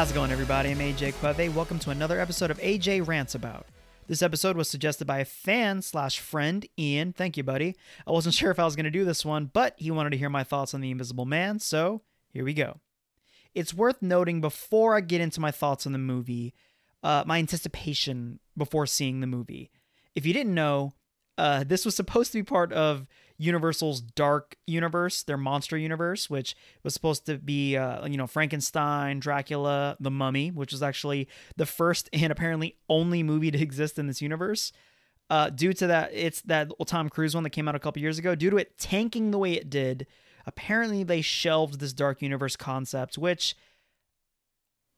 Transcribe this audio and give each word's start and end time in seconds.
How's 0.00 0.12
it 0.12 0.14
going, 0.14 0.30
everybody? 0.30 0.70
I'm 0.70 0.78
AJ 0.78 1.12
Queve. 1.12 1.54
Welcome 1.54 1.78
to 1.80 1.90
another 1.90 2.18
episode 2.18 2.50
of 2.50 2.58
AJ 2.60 3.06
Rants 3.06 3.34
About. 3.34 3.66
This 4.06 4.22
episode 4.22 4.56
was 4.56 4.66
suggested 4.66 5.04
by 5.04 5.18
a 5.18 5.26
fan 5.26 5.82
slash 5.82 6.18
friend, 6.18 6.66
Ian. 6.78 7.12
Thank 7.12 7.36
you, 7.36 7.42
buddy. 7.42 7.76
I 8.06 8.10
wasn't 8.10 8.34
sure 8.36 8.50
if 8.50 8.58
I 8.58 8.64
was 8.64 8.76
going 8.76 8.84
to 8.84 8.90
do 8.90 9.04
this 9.04 9.26
one, 9.26 9.50
but 9.52 9.74
he 9.76 9.90
wanted 9.90 10.08
to 10.12 10.16
hear 10.16 10.30
my 10.30 10.42
thoughts 10.42 10.72
on 10.72 10.80
The 10.80 10.90
Invisible 10.90 11.26
Man, 11.26 11.58
so 11.58 12.00
here 12.30 12.46
we 12.46 12.54
go. 12.54 12.80
It's 13.54 13.74
worth 13.74 14.00
noting 14.00 14.40
before 14.40 14.96
I 14.96 15.02
get 15.02 15.20
into 15.20 15.38
my 15.38 15.50
thoughts 15.50 15.84
on 15.84 15.92
the 15.92 15.98
movie, 15.98 16.54
uh, 17.02 17.24
my 17.26 17.36
anticipation 17.36 18.40
before 18.56 18.86
seeing 18.86 19.20
the 19.20 19.26
movie. 19.26 19.70
If 20.14 20.24
you 20.24 20.32
didn't 20.32 20.54
know, 20.54 20.94
uh, 21.36 21.64
this 21.64 21.84
was 21.84 21.94
supposed 21.94 22.32
to 22.32 22.38
be 22.38 22.42
part 22.42 22.72
of 22.72 23.06
Universal's 23.40 24.02
Dark 24.02 24.56
Universe, 24.66 25.22
their 25.22 25.38
monster 25.38 25.78
universe, 25.78 26.28
which 26.28 26.54
was 26.82 26.92
supposed 26.92 27.24
to 27.24 27.38
be, 27.38 27.74
uh, 27.74 28.06
you 28.06 28.18
know, 28.18 28.26
Frankenstein, 28.26 29.18
Dracula, 29.18 29.96
The 29.98 30.10
Mummy, 30.10 30.50
which 30.50 30.72
was 30.72 30.82
actually 30.82 31.26
the 31.56 31.64
first 31.64 32.10
and 32.12 32.30
apparently 32.30 32.76
only 32.90 33.22
movie 33.22 33.50
to 33.50 33.58
exist 33.58 33.98
in 33.98 34.06
this 34.06 34.20
universe. 34.20 34.72
Uh, 35.30 35.48
due 35.48 35.72
to 35.72 35.86
that, 35.86 36.10
it's 36.12 36.42
that 36.42 36.70
Tom 36.86 37.08
Cruise 37.08 37.34
one 37.34 37.44
that 37.44 37.50
came 37.50 37.66
out 37.66 37.74
a 37.74 37.78
couple 37.78 38.02
years 38.02 38.18
ago. 38.18 38.34
Due 38.34 38.50
to 38.50 38.58
it 38.58 38.76
tanking 38.76 39.30
the 39.30 39.38
way 39.38 39.54
it 39.54 39.70
did, 39.70 40.06
apparently 40.44 41.02
they 41.02 41.22
shelved 41.22 41.80
this 41.80 41.94
Dark 41.94 42.20
Universe 42.20 42.56
concept, 42.56 43.16
which 43.16 43.56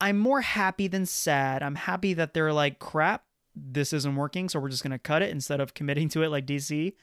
I'm 0.01 0.19
more 0.19 0.41
happy 0.41 0.87
than 0.87 1.05
sad. 1.05 1.63
I'm 1.63 1.75
happy 1.75 2.13
that 2.15 2.33
they're 2.33 2.51
like, 2.51 2.79
crap, 2.79 3.23
this 3.55 3.93
isn't 3.93 4.17
working, 4.17 4.49
so 4.49 4.59
we're 4.59 4.69
just 4.69 4.83
gonna 4.83 4.99
cut 4.99 5.21
it 5.21 5.29
instead 5.29 5.61
of 5.61 5.73
committing 5.73 6.09
to 6.09 6.23
it 6.23 6.29
like 6.29 6.45
DC. 6.45 6.93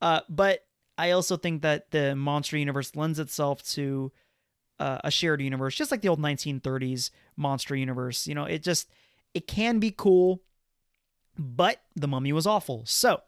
Uh, 0.00 0.20
but 0.28 0.64
I 0.96 1.10
also 1.10 1.36
think 1.36 1.62
that 1.62 1.90
the 1.90 2.14
monster 2.14 2.56
universe 2.56 2.94
lends 2.94 3.18
itself 3.18 3.62
to 3.70 4.12
uh, 4.78 4.98
a 5.04 5.10
shared 5.10 5.40
universe, 5.40 5.74
just 5.74 5.90
like 5.90 6.02
the 6.02 6.08
old 6.08 6.20
1930s 6.20 7.10
monster 7.36 7.74
universe. 7.76 8.26
You 8.26 8.34
know, 8.34 8.44
it 8.44 8.62
just 8.62 8.88
it 9.32 9.46
can 9.46 9.78
be 9.78 9.90
cool, 9.90 10.42
but 11.38 11.80
the 11.96 12.08
mummy 12.08 12.32
was 12.32 12.46
awful. 12.46 12.82
So, 12.86 13.20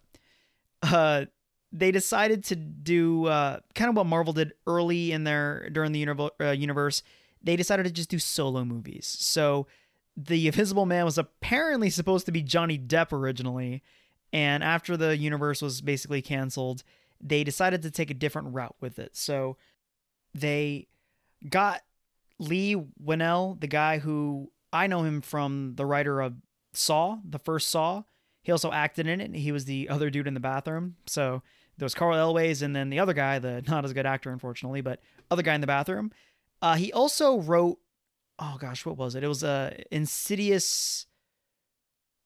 uh, 0.83 1.27
they 1.73 1.91
decided 1.91 2.45
to 2.45 2.57
do 2.57 3.27
uh, 3.27 3.59
kind 3.75 3.91
of 3.91 3.97
what 3.97 4.07
Marvel 4.07 4.33
did 4.33 4.53
early 4.67 5.13
in 5.13 5.25
their 5.25 5.69
during 5.71 5.93
the 5.93 6.05
univ- 6.05 6.31
uh, 6.41 6.51
universe. 6.51 7.03
They 7.43 7.57
decided 7.57 7.85
to 7.85 7.93
just 7.93 8.11
do 8.11 8.19
solo 8.19 8.65
movies. 8.65 9.07
So, 9.07 9.67
the 10.17 10.47
Invisible 10.47 10.87
Man 10.87 11.05
was 11.05 11.19
apparently 11.19 11.91
supposed 11.91 12.27
to 12.27 12.33
be 12.33 12.43
Johnny 12.43 12.79
Depp 12.79 13.13
originally, 13.13 13.83
and 14.33 14.65
after 14.65 14.97
the 14.97 15.17
universe 15.17 15.61
was 15.61 15.81
basically 15.81 16.23
canceled 16.23 16.83
they 17.21 17.45
decided 17.45 17.83
to 17.83 17.91
take 17.91 18.11
a 18.11 18.15
different 18.15 18.55
route 18.55 18.77
with 18.81 18.99
it. 18.99 19.17
So 19.17 19.57
they 20.35 20.89
got 21.49 21.83
Leigh 22.39 22.77
Whannell, 23.03 23.61
the 23.61 23.67
guy 23.67 23.99
who 23.99 24.51
I 24.73 24.87
know 24.87 25.03
him 25.03 25.21
from 25.21 25.75
the 25.77 25.87
writer 25.87 26.21
of 26.21 26.35
Saw, 26.73 27.19
the 27.29 27.39
first 27.39 27.69
Saw. 27.69 28.03
He 28.43 28.53
also 28.53 28.71
acted 28.71 29.07
in 29.07 29.21
it. 29.21 29.35
He 29.35 29.51
was 29.51 29.65
the 29.65 29.89
other 29.89 30.11
dude 30.11 30.27
in 30.27 30.35
the 30.35 30.41
bathroom. 30.41 30.97
So 31.07 31.43
there 31.79 31.87
was 31.87 31.95
Cary 31.95 32.17
Elwes 32.17 32.63
and 32.63 32.77
then 32.77 32.91
the 32.91 33.01
other 33.01 33.13
guy, 33.13 33.39
the 33.39 33.63
not 33.67 33.85
as 33.85 33.93
good 33.93 34.07
actor, 34.07 34.31
unfortunately, 34.31 34.81
but 34.81 35.01
other 35.31 35.43
guy 35.43 35.55
in 35.55 35.61
the 35.61 35.67
bathroom. 35.67 36.13
Uh, 36.63 36.75
he 36.75 36.93
also 36.93 37.41
wrote, 37.41 37.79
oh 38.39 38.57
gosh, 38.59 38.87
what 38.87 38.97
was 38.97 39.15
it? 39.15 39.25
It 39.25 39.29
was 39.29 39.43
a 39.43 39.49
uh, 39.49 39.83
Insidious, 39.91 41.07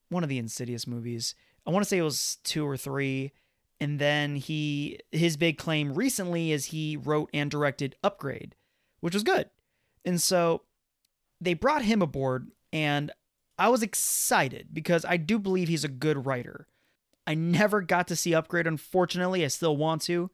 one 0.09 0.23
of 0.23 0.29
the 0.29 0.37
Insidious 0.37 0.85
movies. 0.87 1.35
I 1.65 1.71
want 1.71 1.83
to 1.83 1.89
say 1.89 1.97
it 1.97 2.03
was 2.03 2.37
two 2.43 2.67
or 2.67 2.77
three 2.77 3.31
and 3.81 3.97
then 3.97 4.35
he 4.35 4.99
his 5.11 5.35
big 5.35 5.57
claim 5.57 5.95
recently 5.95 6.51
is 6.51 6.65
he 6.65 6.95
wrote 6.95 7.31
and 7.33 7.49
directed 7.49 7.95
Upgrade, 8.03 8.55
which 8.99 9.15
was 9.15 9.23
good. 9.23 9.49
And 10.05 10.21
so 10.21 10.61
they 11.41 11.55
brought 11.55 11.81
him 11.81 12.01
aboard 12.01 12.51
and 12.71 13.11
I 13.57 13.69
was 13.69 13.81
excited 13.81 14.67
because 14.71 15.03
I 15.03 15.17
do 15.17 15.39
believe 15.39 15.67
he's 15.67 15.83
a 15.83 15.89
good 15.89 16.27
writer. 16.27 16.67
I 17.25 17.33
never 17.33 17.81
got 17.81 18.07
to 18.09 18.15
see 18.15 18.35
Upgrade 18.35 18.67
unfortunately, 18.67 19.43
I 19.43 19.47
still 19.47 19.75
want 19.75 20.03
to, 20.03 20.29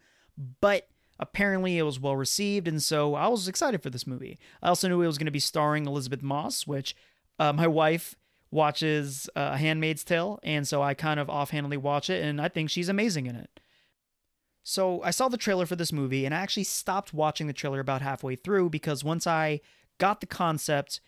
but 0.59 0.89
apparently 1.17 1.77
it 1.77 1.83
was 1.83 2.01
well 2.01 2.17
received 2.17 2.67
and 2.67 2.83
so 2.83 3.15
I 3.15 3.29
was 3.29 3.47
excited 3.47 3.81
for 3.81 3.89
this 3.89 4.05
movie. 4.05 4.37
I 4.61 4.67
also 4.67 4.89
knew 4.89 5.01
it 5.01 5.07
was 5.07 5.17
going 5.17 5.25
to 5.25 5.31
be 5.31 5.39
starring 5.39 5.87
Elisabeth 5.87 6.21
Moss, 6.21 6.67
which 6.67 6.97
uh, 7.39 7.53
my 7.53 7.67
wife 7.67 8.13
watches 8.51 9.29
uh, 9.35 9.55
Handmaid's 9.55 10.03
Tale, 10.03 10.39
and 10.43 10.67
so 10.67 10.81
I 10.81 10.93
kind 10.93 11.19
of 11.19 11.29
offhandedly 11.29 11.77
watch 11.77 12.09
it, 12.09 12.23
and 12.23 12.41
I 12.41 12.47
think 12.47 12.69
she's 12.69 12.89
amazing 12.89 13.25
in 13.25 13.35
it. 13.35 13.59
So 14.63 15.01
I 15.01 15.11
saw 15.11 15.29
the 15.29 15.37
trailer 15.37 15.65
for 15.65 15.75
this 15.75 15.93
movie, 15.93 16.25
and 16.25 16.35
I 16.35 16.39
actually 16.39 16.65
stopped 16.65 17.13
watching 17.13 17.47
the 17.47 17.53
trailer 17.53 17.79
about 17.79 18.01
halfway 18.01 18.35
through 18.35 18.69
because 18.69 19.03
once 19.03 19.25
I 19.25 19.61
got 19.97 20.19
the 20.19 20.27
concept, 20.27 20.99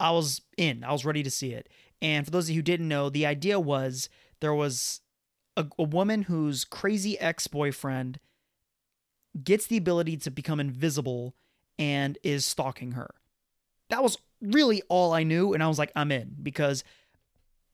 I 0.00 0.10
was 0.12 0.40
in. 0.56 0.82
I 0.82 0.92
was 0.92 1.04
ready 1.04 1.22
to 1.22 1.30
see 1.30 1.52
it. 1.52 1.68
And 2.00 2.24
for 2.24 2.30
those 2.30 2.46
of 2.46 2.50
you 2.50 2.56
who 2.56 2.62
didn't 2.62 2.88
know, 2.88 3.08
the 3.08 3.26
idea 3.26 3.60
was 3.60 4.08
there 4.40 4.54
was 4.54 5.00
a, 5.56 5.66
a 5.78 5.84
woman 5.84 6.22
whose 6.22 6.64
crazy 6.64 7.18
ex 7.20 7.46
boyfriend 7.46 8.18
gets 9.42 9.66
the 9.66 9.76
ability 9.76 10.16
to 10.18 10.30
become 10.30 10.58
invisible 10.58 11.34
and 11.78 12.18
is 12.22 12.44
stalking 12.44 12.92
her. 12.92 13.14
That 13.92 14.02
was 14.02 14.16
really 14.40 14.82
all 14.88 15.12
I 15.12 15.22
knew, 15.22 15.52
and 15.52 15.62
I 15.62 15.68
was 15.68 15.78
like, 15.78 15.92
I'm 15.94 16.10
in 16.10 16.34
because 16.42 16.82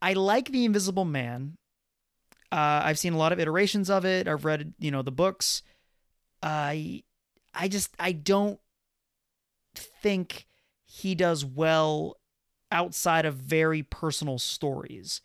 I 0.03 0.15
like 0.15 0.51
The 0.51 0.65
Invisible 0.65 1.05
Man. 1.05 1.57
Uh, 2.51 2.83
I've 2.83 2.99
seen 2.99 3.13
a 3.13 3.17
lot 3.17 3.31
of 3.31 3.39
iterations 3.39 3.89
of 3.89 4.05
it. 4.05 4.27
I've 4.27 4.45
read, 4.45 4.75
you 4.81 4.91
know, 4.91 5.03
the 5.03 5.13
books. 5.13 5.63
I, 6.43 7.05
I 7.55 7.69
just 7.69 7.95
I 8.01 8.11
don't 8.11 8.59
think 9.77 10.49
he 10.87 11.15
does 11.15 11.45
well 11.45 12.17
outside 12.73 13.25
of 13.25 13.35
very 13.35 13.85
personal 13.85 14.39
stories. 14.39 15.21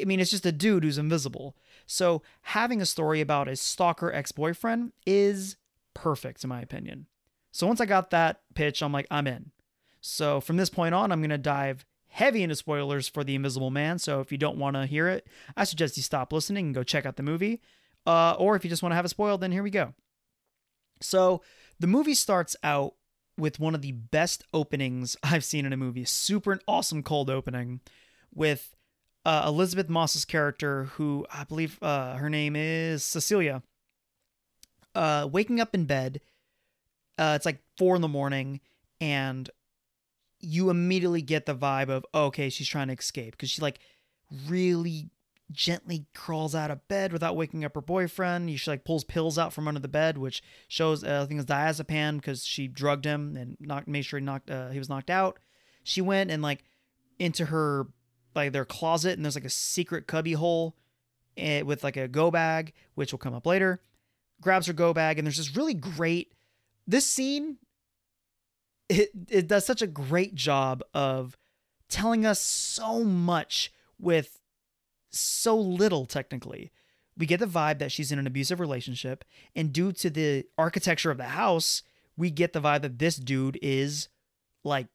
I 0.00 0.04
mean, 0.04 0.20
it's 0.20 0.30
just 0.30 0.46
a 0.46 0.52
dude 0.52 0.84
who's 0.84 0.98
invisible. 0.98 1.56
So 1.84 2.22
having 2.42 2.80
a 2.80 2.86
story 2.86 3.20
about 3.20 3.48
his 3.48 3.60
stalker 3.60 4.12
ex-boyfriend 4.12 4.92
is 5.04 5.56
perfect, 5.94 6.44
in 6.44 6.48
my 6.48 6.60
opinion. 6.60 7.06
So 7.50 7.66
once 7.66 7.80
I 7.80 7.86
got 7.86 8.10
that 8.10 8.42
pitch, 8.54 8.82
I'm 8.82 8.92
like, 8.92 9.08
I'm 9.10 9.26
in. 9.26 9.50
So 10.08 10.40
from 10.40 10.56
this 10.56 10.70
point 10.70 10.94
on, 10.94 11.12
I'm 11.12 11.20
going 11.20 11.30
to 11.30 11.38
dive 11.38 11.84
heavy 12.08 12.42
into 12.42 12.56
spoilers 12.56 13.08
for 13.08 13.22
The 13.22 13.34
Invisible 13.34 13.70
Man. 13.70 13.98
So 13.98 14.20
if 14.20 14.32
you 14.32 14.38
don't 14.38 14.58
want 14.58 14.74
to 14.74 14.86
hear 14.86 15.08
it, 15.08 15.26
I 15.56 15.64
suggest 15.64 15.96
you 15.96 16.02
stop 16.02 16.32
listening 16.32 16.66
and 16.66 16.74
go 16.74 16.82
check 16.82 17.06
out 17.06 17.16
the 17.16 17.22
movie. 17.22 17.60
Uh, 18.06 18.34
or 18.38 18.56
if 18.56 18.64
you 18.64 18.70
just 18.70 18.82
want 18.82 18.92
to 18.92 18.96
have 18.96 19.04
it 19.04 19.10
spoiled, 19.10 19.42
then 19.42 19.52
here 19.52 19.62
we 19.62 19.70
go. 19.70 19.94
So 21.00 21.42
the 21.78 21.86
movie 21.86 22.14
starts 22.14 22.56
out 22.62 22.94
with 23.36 23.60
one 23.60 23.74
of 23.74 23.82
the 23.82 23.92
best 23.92 24.44
openings 24.52 25.16
I've 25.22 25.44
seen 25.44 25.66
in 25.66 25.72
a 25.72 25.76
movie. 25.76 26.04
Super 26.04 26.58
awesome 26.66 27.02
cold 27.02 27.28
opening 27.28 27.80
with 28.34 28.74
uh, 29.26 29.44
Elisabeth 29.46 29.90
Moss's 29.90 30.24
character, 30.24 30.84
who 30.84 31.26
I 31.30 31.44
believe 31.44 31.78
uh, 31.82 32.14
her 32.14 32.30
name 32.30 32.56
is 32.56 33.04
Cecilia, 33.04 33.62
uh, 34.94 35.28
waking 35.30 35.60
up 35.60 35.74
in 35.74 35.84
bed. 35.84 36.20
Uh, 37.18 37.34
it's 37.36 37.44
like 37.44 37.60
four 37.76 37.94
in 37.94 38.00
the 38.00 38.08
morning, 38.08 38.60
and 39.00 39.50
you 40.40 40.70
immediately 40.70 41.22
get 41.22 41.46
the 41.46 41.54
vibe 41.54 41.88
of 41.88 42.04
oh, 42.14 42.26
okay, 42.26 42.48
she's 42.48 42.68
trying 42.68 42.88
to 42.88 42.94
escape 42.94 43.32
because 43.32 43.50
she 43.50 43.62
like 43.62 43.80
really 44.46 45.10
gently 45.50 46.06
crawls 46.14 46.54
out 46.54 46.70
of 46.70 46.86
bed 46.88 47.12
without 47.12 47.36
waking 47.36 47.64
up 47.64 47.74
her 47.74 47.80
boyfriend. 47.80 48.58
She 48.58 48.70
like 48.70 48.84
pulls 48.84 49.04
pills 49.04 49.38
out 49.38 49.52
from 49.52 49.66
under 49.66 49.80
the 49.80 49.88
bed, 49.88 50.18
which 50.18 50.42
shows 50.68 51.02
uh, 51.02 51.22
I 51.22 51.26
think 51.26 51.40
it's 51.40 51.50
diazepam 51.50 52.16
because 52.16 52.44
she 52.44 52.68
drugged 52.68 53.04
him 53.04 53.36
and 53.36 53.56
knocked, 53.60 53.88
made 53.88 54.02
sure 54.02 54.18
he 54.18 54.24
knocked 54.24 54.50
uh, 54.50 54.70
he 54.70 54.78
was 54.78 54.88
knocked 54.88 55.10
out. 55.10 55.38
She 55.82 56.00
went 56.00 56.30
and 56.30 56.42
like 56.42 56.64
into 57.18 57.46
her 57.46 57.86
like 58.34 58.52
their 58.52 58.64
closet 58.64 59.16
and 59.16 59.24
there's 59.24 59.34
like 59.34 59.44
a 59.44 59.50
secret 59.50 60.06
cubby 60.06 60.34
hole 60.34 60.76
eh, 61.36 61.62
with 61.62 61.82
like 61.82 61.96
a 61.96 62.08
go 62.08 62.30
bag, 62.30 62.74
which 62.94 63.12
will 63.12 63.18
come 63.18 63.34
up 63.34 63.46
later. 63.46 63.80
Grabs 64.40 64.66
her 64.66 64.72
go 64.72 64.92
bag 64.92 65.18
and 65.18 65.26
there's 65.26 65.38
this 65.38 65.56
really 65.56 65.74
great. 65.74 66.32
This 66.86 67.06
scene 67.06 67.58
it 68.88 69.10
it 69.28 69.48
does 69.48 69.66
such 69.66 69.82
a 69.82 69.86
great 69.86 70.34
job 70.34 70.82
of 70.94 71.36
telling 71.88 72.24
us 72.26 72.40
so 72.40 73.04
much 73.04 73.72
with 73.98 74.40
so 75.10 75.56
little 75.56 76.06
technically. 76.06 76.72
We 77.16 77.26
get 77.26 77.40
the 77.40 77.46
vibe 77.46 77.80
that 77.80 77.90
she's 77.90 78.12
in 78.12 78.18
an 78.18 78.26
abusive 78.26 78.60
relationship, 78.60 79.24
and 79.56 79.72
due 79.72 79.92
to 79.92 80.08
the 80.08 80.44
architecture 80.56 81.10
of 81.10 81.16
the 81.18 81.24
house, 81.24 81.82
we 82.16 82.30
get 82.30 82.52
the 82.52 82.60
vibe 82.60 82.82
that 82.82 82.98
this 82.98 83.16
dude 83.16 83.58
is 83.60 84.08
like 84.64 84.86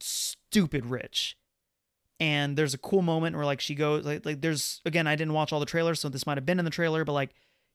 stupid 0.00 0.86
rich. 0.86 1.36
And 2.18 2.56
there's 2.56 2.74
a 2.74 2.78
cool 2.78 3.02
moment 3.02 3.36
where 3.36 3.46
like 3.46 3.60
she 3.60 3.74
goes 3.74 4.04
like 4.04 4.26
like 4.26 4.40
there's 4.40 4.80
again 4.84 5.06
I 5.06 5.16
didn't 5.16 5.34
watch 5.34 5.52
all 5.52 5.60
the 5.60 5.66
trailers, 5.66 6.00
so 6.00 6.08
this 6.08 6.26
might 6.26 6.36
have 6.36 6.46
been 6.46 6.58
in 6.58 6.64
the 6.64 6.70
trailer, 6.70 7.04
but 7.04 7.12
like 7.12 7.30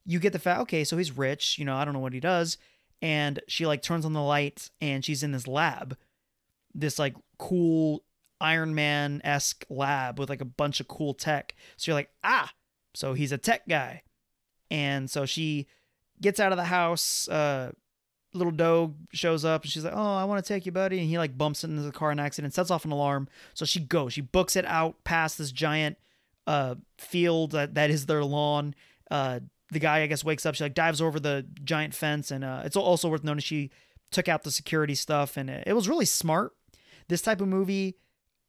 you 0.05 0.19
get 0.19 0.33
the 0.33 0.39
fact 0.39 0.61
okay, 0.61 0.83
so 0.83 0.97
he's 0.97 1.17
rich, 1.17 1.57
you 1.57 1.65
know, 1.65 1.75
I 1.75 1.85
don't 1.85 1.93
know 1.93 1.99
what 1.99 2.13
he 2.13 2.19
does, 2.19 2.57
and 3.01 3.39
she 3.47 3.65
like 3.65 3.81
turns 3.81 4.05
on 4.05 4.13
the 4.13 4.21
lights 4.21 4.71
and 4.81 5.03
she's 5.03 5.23
in 5.23 5.31
this 5.31 5.47
lab 5.47 5.97
this 6.73 6.99
like 6.99 7.15
cool 7.37 8.03
iron 8.41 8.75
man 8.75 9.21
esque 9.23 9.65
lab 9.69 10.19
with 10.19 10.29
like 10.29 10.41
a 10.41 10.45
bunch 10.45 10.79
of 10.79 10.87
cool 10.87 11.13
tech 11.13 11.55
so 11.77 11.91
you're 11.91 11.97
like 11.97 12.11
ah 12.23 12.51
so 12.93 13.13
he's 13.13 13.31
a 13.31 13.37
tech 13.37 13.67
guy 13.67 14.01
and 14.69 15.09
so 15.09 15.25
she 15.25 15.67
gets 16.21 16.39
out 16.39 16.51
of 16.51 16.57
the 16.57 16.65
house 16.65 17.27
uh 17.29 17.71
little 18.35 18.51
dog 18.51 18.95
shows 19.13 19.45
up 19.45 19.63
and 19.63 19.71
she's 19.71 19.83
like, 19.85 19.93
"Oh, 19.95 20.15
I 20.15 20.25
want 20.25 20.43
to 20.43 20.47
take 20.47 20.65
you, 20.65 20.71
buddy," 20.71 20.99
and 20.99 21.07
he 21.07 21.17
like 21.17 21.37
bumps 21.37 21.63
into 21.63 21.81
the 21.81 21.91
car 21.91 22.11
in 22.11 22.19
accident, 22.19 22.53
sets 22.53 22.69
off 22.69 22.85
an 22.85 22.91
alarm. 22.91 23.27
So 23.53 23.65
she 23.65 23.79
goes, 23.79 24.13
she 24.13 24.21
books 24.21 24.55
it 24.55 24.65
out 24.65 25.03
past 25.03 25.37
this 25.37 25.51
giant 25.51 25.97
uh 26.45 26.75
field 26.97 27.51
that 27.51 27.73
that 27.75 27.89
is 27.89 28.05
their 28.05 28.23
lawn. 28.23 28.75
Uh, 29.09 29.39
the 29.71 29.79
guy 29.79 30.01
I 30.01 30.07
guess 30.07 30.23
wakes 30.23 30.45
up. 30.45 30.55
She 30.55 30.63
like 30.63 30.73
dives 30.73 31.01
over 31.01 31.19
the 31.19 31.45
giant 31.63 31.93
fence, 31.93 32.31
and 32.31 32.43
uh, 32.43 32.61
it's 32.65 32.75
also 32.75 33.09
worth 33.09 33.23
noting 33.23 33.41
she 33.41 33.71
took 34.11 34.27
out 34.27 34.43
the 34.43 34.51
security 34.51 34.95
stuff, 34.95 35.37
and 35.37 35.49
it, 35.49 35.63
it 35.67 35.73
was 35.73 35.89
really 35.89 36.05
smart. 36.05 36.53
This 37.07 37.21
type 37.21 37.41
of 37.41 37.47
movie, 37.47 37.97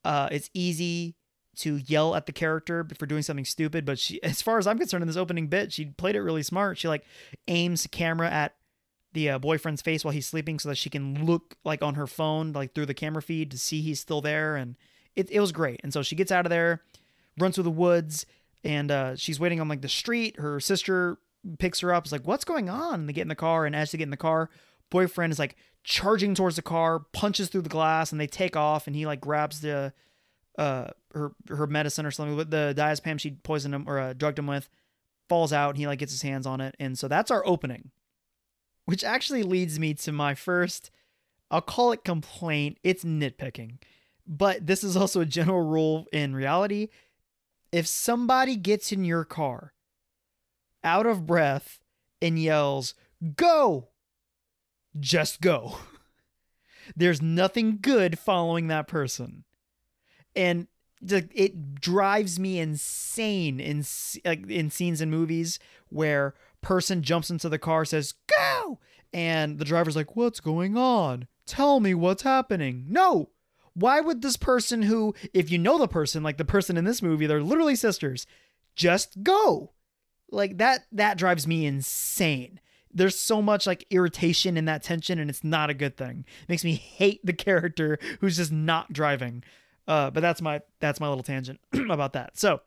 uh, 0.04 0.28
it's 0.30 0.50
easy 0.54 1.16
to 1.56 1.76
yell 1.76 2.14
at 2.14 2.26
the 2.26 2.32
character 2.32 2.86
for 2.98 3.06
doing 3.06 3.22
something 3.22 3.44
stupid, 3.44 3.84
but 3.84 3.98
she, 3.98 4.22
as 4.22 4.42
far 4.42 4.58
as 4.58 4.66
I'm 4.66 4.78
concerned, 4.78 5.02
in 5.02 5.08
this 5.08 5.16
opening 5.16 5.48
bit, 5.48 5.72
she 5.72 5.86
played 5.86 6.14
it 6.14 6.22
really 6.22 6.42
smart. 6.42 6.78
She 6.78 6.88
like 6.88 7.04
aims 7.48 7.82
the 7.82 7.88
camera 7.88 8.30
at 8.30 8.54
the 9.14 9.30
uh, 9.30 9.38
boyfriend's 9.38 9.80
face 9.80 10.04
while 10.04 10.12
he's 10.12 10.26
sleeping 10.26 10.58
so 10.58 10.68
that 10.68 10.76
she 10.76 10.90
can 10.90 11.24
look 11.24 11.56
like 11.64 11.82
on 11.82 11.94
her 11.94 12.06
phone, 12.06 12.52
like 12.52 12.74
through 12.74 12.86
the 12.86 12.94
camera 12.94 13.22
feed 13.22 13.50
to 13.50 13.58
see 13.58 13.80
he's 13.80 14.00
still 14.00 14.20
there. 14.20 14.56
And 14.56 14.76
it, 15.14 15.30
it 15.30 15.40
was 15.40 15.52
great. 15.52 15.80
And 15.82 15.92
so 15.92 16.02
she 16.02 16.14
gets 16.14 16.30
out 16.30 16.44
of 16.44 16.50
there, 16.50 16.82
runs 17.38 17.54
through 17.54 17.64
the 17.64 17.70
woods, 17.70 18.26
and 18.64 18.90
uh, 18.90 19.16
she's 19.16 19.40
waiting 19.40 19.60
on 19.60 19.68
like 19.68 19.82
the 19.82 19.88
street. 19.88 20.38
Her 20.38 20.60
sister 20.60 21.18
picks 21.58 21.80
her 21.80 21.92
up. 21.92 22.06
Is 22.06 22.12
like, 22.12 22.26
what's 22.26 22.44
going 22.44 22.68
on? 22.68 23.00
And 23.00 23.08
they 23.08 23.12
get 23.12 23.22
in 23.22 23.28
the 23.28 23.34
car. 23.34 23.66
And 23.66 23.76
as 23.76 23.92
they 23.92 23.98
get 23.98 24.04
in 24.04 24.10
the 24.10 24.16
car, 24.16 24.50
boyfriend 24.90 25.32
is 25.32 25.38
like 25.38 25.56
charging 25.84 26.34
towards 26.34 26.56
the 26.56 26.62
car, 26.62 27.00
punches 27.12 27.48
through 27.48 27.62
the 27.62 27.68
glass, 27.68 28.12
and 28.12 28.20
they 28.20 28.26
take 28.26 28.56
off. 28.56 28.86
And 28.86 28.96
he 28.96 29.06
like 29.06 29.20
grabs 29.20 29.60
the 29.60 29.92
uh 30.58 30.88
her 31.12 31.32
her 31.48 31.66
medicine 31.66 32.06
or 32.06 32.10
something 32.10 32.36
with 32.36 32.50
the 32.50 32.74
diazepam 32.76 33.20
she 33.20 33.32
poisoned 33.32 33.74
him 33.74 33.84
or 33.86 33.98
uh, 33.98 34.12
drugged 34.12 34.38
him 34.38 34.46
with, 34.46 34.68
falls 35.28 35.52
out. 35.52 35.70
And 35.70 35.78
he 35.78 35.86
like 35.86 35.98
gets 35.98 36.12
his 36.12 36.22
hands 36.22 36.46
on 36.46 36.60
it. 36.60 36.74
And 36.78 36.98
so 36.98 37.08
that's 37.08 37.30
our 37.30 37.46
opening 37.46 37.90
which 38.86 39.04
actually 39.04 39.42
leads 39.42 39.78
me 39.78 39.92
to 39.92 40.12
my 40.12 40.34
first, 40.34 40.90
I'll 41.50 41.60
call 41.60 41.92
it 41.92 42.04
complaint. 42.04 42.78
It's 42.82 43.04
nitpicking, 43.04 43.78
but 44.26 44.66
this 44.66 44.82
is 44.82 44.96
also 44.96 45.20
a 45.20 45.26
general 45.26 45.60
rule 45.60 46.06
in 46.12 46.34
reality. 46.34 46.88
If 47.76 47.86
somebody 47.86 48.56
gets 48.56 48.90
in 48.90 49.04
your 49.04 49.26
car 49.26 49.74
out 50.82 51.04
of 51.04 51.26
breath 51.26 51.78
and 52.22 52.38
yells, 52.38 52.94
go, 53.36 53.88
just 54.98 55.42
go. 55.42 55.76
There's 56.96 57.20
nothing 57.20 57.76
good 57.82 58.18
following 58.18 58.68
that 58.68 58.88
person. 58.88 59.44
And 60.34 60.68
it 61.02 61.74
drives 61.74 62.40
me 62.40 62.60
insane 62.60 63.60
in 63.60 63.84
like 64.24 64.50
in 64.50 64.70
scenes 64.70 65.02
in 65.02 65.10
movies 65.10 65.58
where 65.90 66.32
person 66.62 67.02
jumps 67.02 67.28
into 67.28 67.50
the 67.50 67.58
car 67.58 67.84
says 67.84 68.14
go! 68.26 68.78
and 69.12 69.58
the 69.58 69.66
driver's 69.66 69.96
like 69.96 70.16
what's 70.16 70.40
going 70.40 70.78
on? 70.78 71.28
Tell 71.44 71.80
me 71.80 71.92
what's 71.92 72.22
happening. 72.22 72.86
No 72.88 73.32
why 73.76 74.00
would 74.00 74.22
this 74.22 74.36
person 74.36 74.82
who 74.82 75.14
if 75.32 75.50
you 75.50 75.58
know 75.58 75.78
the 75.78 75.86
person 75.86 76.22
like 76.22 76.38
the 76.38 76.44
person 76.44 76.76
in 76.76 76.84
this 76.84 77.02
movie 77.02 77.26
they're 77.26 77.42
literally 77.42 77.76
sisters 77.76 78.26
just 78.74 79.22
go 79.22 79.72
like 80.30 80.58
that 80.58 80.86
that 80.90 81.18
drives 81.18 81.46
me 81.46 81.66
insane 81.66 82.60
there's 82.92 83.18
so 83.18 83.42
much 83.42 83.66
like 83.66 83.86
irritation 83.90 84.56
in 84.56 84.64
that 84.64 84.82
tension 84.82 85.18
and 85.18 85.28
it's 85.28 85.44
not 85.44 85.70
a 85.70 85.74
good 85.74 85.96
thing 85.96 86.24
it 86.42 86.48
makes 86.48 86.64
me 86.64 86.74
hate 86.74 87.24
the 87.24 87.32
character 87.32 87.98
who's 88.20 88.36
just 88.36 88.52
not 88.52 88.92
driving 88.92 89.42
uh, 89.88 90.10
but 90.10 90.20
that's 90.20 90.42
my 90.42 90.60
that's 90.80 91.00
my 91.00 91.08
little 91.08 91.22
tangent 91.22 91.60
about 91.90 92.12
that. 92.14 92.38
So, 92.38 92.60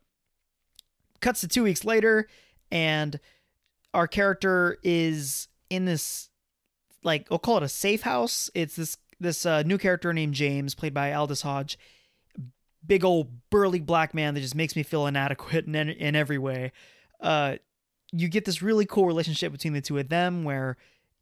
cuts 1.19 1.41
to 1.41 1.47
two 1.47 1.63
weeks 1.63 1.83
later, 1.83 2.27
and 2.71 3.19
our 3.93 4.07
character 4.07 4.77
is 4.83 5.47
in 5.69 5.85
this 5.85 6.29
like 7.03 7.27
we'll 7.29 7.39
call 7.39 7.57
it 7.57 7.63
a 7.63 7.69
safe 7.69 8.03
house. 8.03 8.49
It's 8.53 8.75
this 8.75 8.97
this 9.19 9.45
uh, 9.45 9.63
new 9.63 9.77
character 9.77 10.13
named 10.13 10.33
James, 10.33 10.75
played 10.75 10.93
by 10.93 11.13
Aldis 11.13 11.41
Hodge. 11.41 11.77
Big 12.85 13.03
old 13.03 13.49
burly 13.49 13.79
black 13.79 14.13
man 14.13 14.33
that 14.33 14.41
just 14.41 14.55
makes 14.55 14.75
me 14.75 14.83
feel 14.83 15.05
inadequate 15.05 15.65
in 15.65 15.75
in 15.75 16.15
every 16.15 16.37
way. 16.37 16.71
Uh, 17.19 17.55
you 18.11 18.27
get 18.27 18.45
this 18.45 18.61
really 18.61 18.85
cool 18.85 19.05
relationship 19.05 19.51
between 19.51 19.73
the 19.73 19.81
two 19.81 19.97
of 19.97 20.09
them, 20.09 20.43
where 20.43 20.77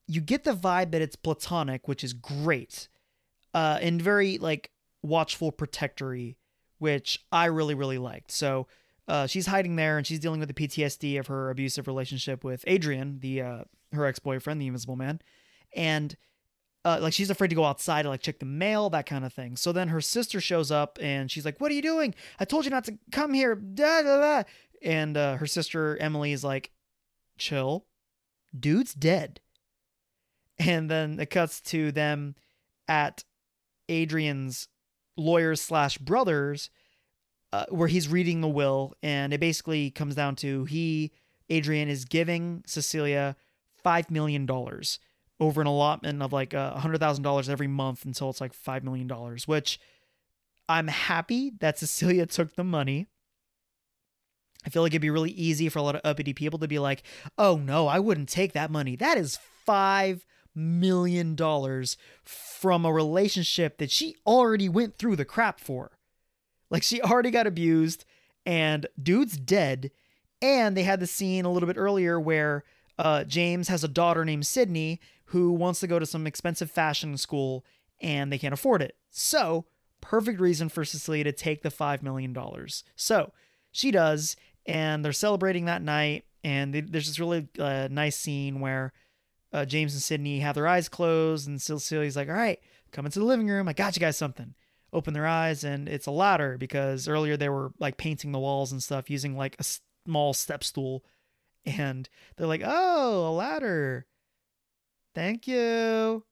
you 0.08 0.22
get 0.22 0.44
the 0.44 0.54
vibe 0.54 0.92
that 0.92 1.02
it's 1.02 1.16
platonic, 1.16 1.88
which 1.88 2.04
is 2.04 2.14
great, 2.14 2.88
uh, 3.54 3.80
and 3.82 4.02
very 4.02 4.38
like 4.38 4.72
watchful 5.02 5.52
protectory, 5.52 6.38
which 6.78 7.26
I 7.32 7.46
really, 7.46 7.74
really 7.74 7.98
liked. 7.98 8.32
So 8.32 8.68
uh, 9.08 9.28
she's 9.28 9.48
hiding 9.48 9.76
there 9.76 9.98
and 9.98 10.06
she's 10.06 10.20
dealing 10.20 10.40
with 10.40 10.54
the 10.54 10.68
PTSD 10.68 11.20
of 11.20 11.28
her 11.28 11.50
abusive 11.50 11.88
relationship 11.88 12.44
with 12.44 12.64
Adrian, 12.68 13.20
the 13.20 13.42
uh, 13.42 13.64
her 13.94 14.06
ex 14.06 14.20
boyfriend, 14.20 14.62
the 14.62 14.68
Invisible 14.68 14.96
Man, 14.96 15.22
and 15.76 16.16
uh, 16.88 17.00
like 17.01 17.12
she's 17.12 17.30
afraid 17.30 17.50
to 17.50 17.56
go 17.56 17.66
outside 17.66 18.04
to 18.04 18.10
like 18.10 18.22
check 18.22 18.39
the 18.39 18.45
mail, 18.45 18.89
that 18.89 19.06
kind 19.06 19.25
of 19.25 19.34
thing. 19.34 19.57
So 19.57 19.74
then 19.74 19.89
her 19.89 20.00
sister 20.00 20.39
shows 20.39 20.72
up 20.72 20.98
and 21.01 21.30
she's 21.30 21.44
like, 21.44 21.60
"What 21.60 21.69
are 21.69 21.75
you 21.75 21.81
doing? 21.81 22.16
I 22.39 22.45
told 22.45 22.63
you 22.63 22.72
not 22.72 22.86
to 22.86 22.98
come 23.12 23.34
here." 23.34 23.56
Da, 23.56 24.04
da, 24.04 24.19
da. 24.22 24.44
And 24.81 25.18
uh, 25.18 25.36
her 25.36 25.48
sister 25.48 25.98
Emily 25.98 26.31
is 26.31 26.45
like, 26.45 26.72
"Chill, 27.38 27.86
dude's 28.57 28.94
dead." 28.94 29.42
And 30.57 30.89
then 30.89 31.19
it 31.19 31.30
cuts 31.30 31.60
to 31.62 31.92
them 31.92 32.36
at 32.88 33.25
Adrian's 33.89 34.69
lawyers 35.18 35.60
slash 35.60 35.98
brothers 35.98 36.69
uh, 37.51 37.66
where 37.69 37.89
he's 37.89 38.07
reading 38.07 38.39
the 38.39 38.48
will 38.48 38.94
and 39.01 39.34
it 39.34 39.39
basically 39.39 39.89
comes 39.89 40.16
down 40.16 40.36
to 40.36 40.66
he 40.66 41.12
adrian 41.50 41.89
is 41.89 42.06
giving 42.06 42.63
cecilia 42.68 43.36
five 43.84 44.12
million 44.12 44.45
dollars 44.45 45.00
over 45.39 45.62
an 45.62 45.68
allotment 45.68 46.22
of 46.22 46.34
like 46.34 46.54
a 46.54 46.72
hundred 46.72 47.00
thousand 47.00 47.24
dollars 47.24 47.50
every 47.50 47.68
month 47.68 48.06
until 48.06 48.30
it's 48.30 48.42
like 48.42 48.54
five 48.54 48.84
million 48.84 49.07
dollars 49.07 49.48
which 49.48 49.80
i'm 50.68 50.88
happy 50.88 51.51
that 51.60 51.78
cecilia 51.78 52.25
took 52.25 52.56
the 52.56 52.63
money 52.63 53.07
i 54.66 54.69
feel 54.69 54.81
like 54.81 54.92
it'd 54.92 55.01
be 55.01 55.10
really 55.10 55.31
easy 55.31 55.69
for 55.69 55.80
a 55.80 55.84
lot 55.84 55.95
of 55.95 56.01
uppity 56.04 56.34
people 56.34 56.60
to 56.60 56.68
be 56.68 56.80
like 56.80 57.04
oh 57.38 57.57
no 57.57 57.88
i 57.88 58.00
wouldn't 58.00 58.30
take 58.30 58.54
that 58.54 58.72
money 58.72 58.95
that 58.95 59.18
is 59.18 59.39
five 59.66 60.25
million 60.57 61.36
dollars 61.36 61.95
from 62.24 62.84
a 62.84 62.92
relationship 62.92 63.78
that 63.78 63.92
she 63.92 64.16
already 64.25 64.68
went 64.68 64.98
through 64.98 65.16
the 65.16 65.24
crap 65.24 65.60
for. 65.60 65.92
Like 66.69 66.84
she 66.84 67.01
already 67.01 67.31
got 67.31 67.48
abused 67.48 68.04
and 68.45 68.88
dude's 69.01 69.38
dead. 69.38 69.91
And 70.41 70.75
they 70.75 70.84
had 70.84 71.00
the 71.00 71.08
scene 71.08 71.46
a 71.46 71.51
little 71.51 71.67
bit 71.67 71.77
earlier 71.77 72.20
where 72.20 72.63
uh, 73.00 73.24
James 73.24 73.70
has 73.70 73.84
a 73.84 73.88
daughter 73.88 74.25
named 74.25 74.46
Sydney 74.46 75.00
who 75.27 75.51
wants 75.51 75.79
to 75.81 75.88
go 75.88 76.00
to 76.00 76.05
some 76.05 76.27
expensive 76.27 76.72
fashion 76.72 77.17
school 77.17 77.65
and 78.00 78.31
they 78.31 78.38
can't 78.38 78.53
afford 78.53 78.81
it. 78.81 78.96
So, 79.10 79.65
perfect 80.01 80.39
reason 80.39 80.69
for 80.69 80.86
Cecilia 80.86 81.24
to 81.25 81.31
take 81.31 81.63
the 81.63 81.69
$5 81.69 82.01
million. 82.03 82.36
So, 82.96 83.34
she 83.72 83.91
does, 83.91 84.36
and 84.65 85.03
they're 85.03 85.13
celebrating 85.13 85.65
that 85.65 85.81
night. 85.81 86.25
And 86.43 86.74
they, 86.74 86.81
there's 86.81 87.07
this 87.07 87.19
really 87.19 87.48
uh, 87.60 87.88
nice 87.91 88.15
scene 88.15 88.60
where 88.60 88.93
uh, 89.51 89.65
James 89.65 89.93
and 89.93 90.01
Sydney 90.01 90.39
have 90.39 90.55
their 90.55 90.67
eyes 90.67 90.89
closed, 90.89 91.48
and 91.48 91.62
Cecilia's 91.62 92.15
like, 92.15 92.29
"All 92.29 92.36
right, 92.36 92.60
come 92.91 93.05
into 93.05 93.19
the 93.19 93.25
living 93.25 93.48
room. 93.48 93.67
I 93.67 93.74
got 93.74 93.96
you 93.96 94.00
guys 94.00 94.17
something." 94.17 94.53
Open 94.93 95.13
their 95.13 95.27
eyes, 95.27 95.63
and 95.63 95.89
it's 95.89 96.05
a 96.05 96.12
ladder 96.12 96.57
because 96.57 97.07
earlier 97.07 97.36
they 97.36 97.50
were 97.50 97.74
like 97.79 97.98
painting 97.98 98.31
the 98.31 98.39
walls 98.39 98.72
and 98.72 98.81
stuff 98.81 99.10
using 99.10 99.36
like 99.36 99.55
a 99.60 99.65
small 100.05 100.34
step 100.34 100.63
stool, 100.63 101.03
and 101.65 102.07
they're 102.36 102.48
like, 102.48 102.63
"Oh, 102.63 103.27
a 103.27 103.31
ladder. 103.31 104.05
Thank 105.17 105.47
you." 105.47 106.24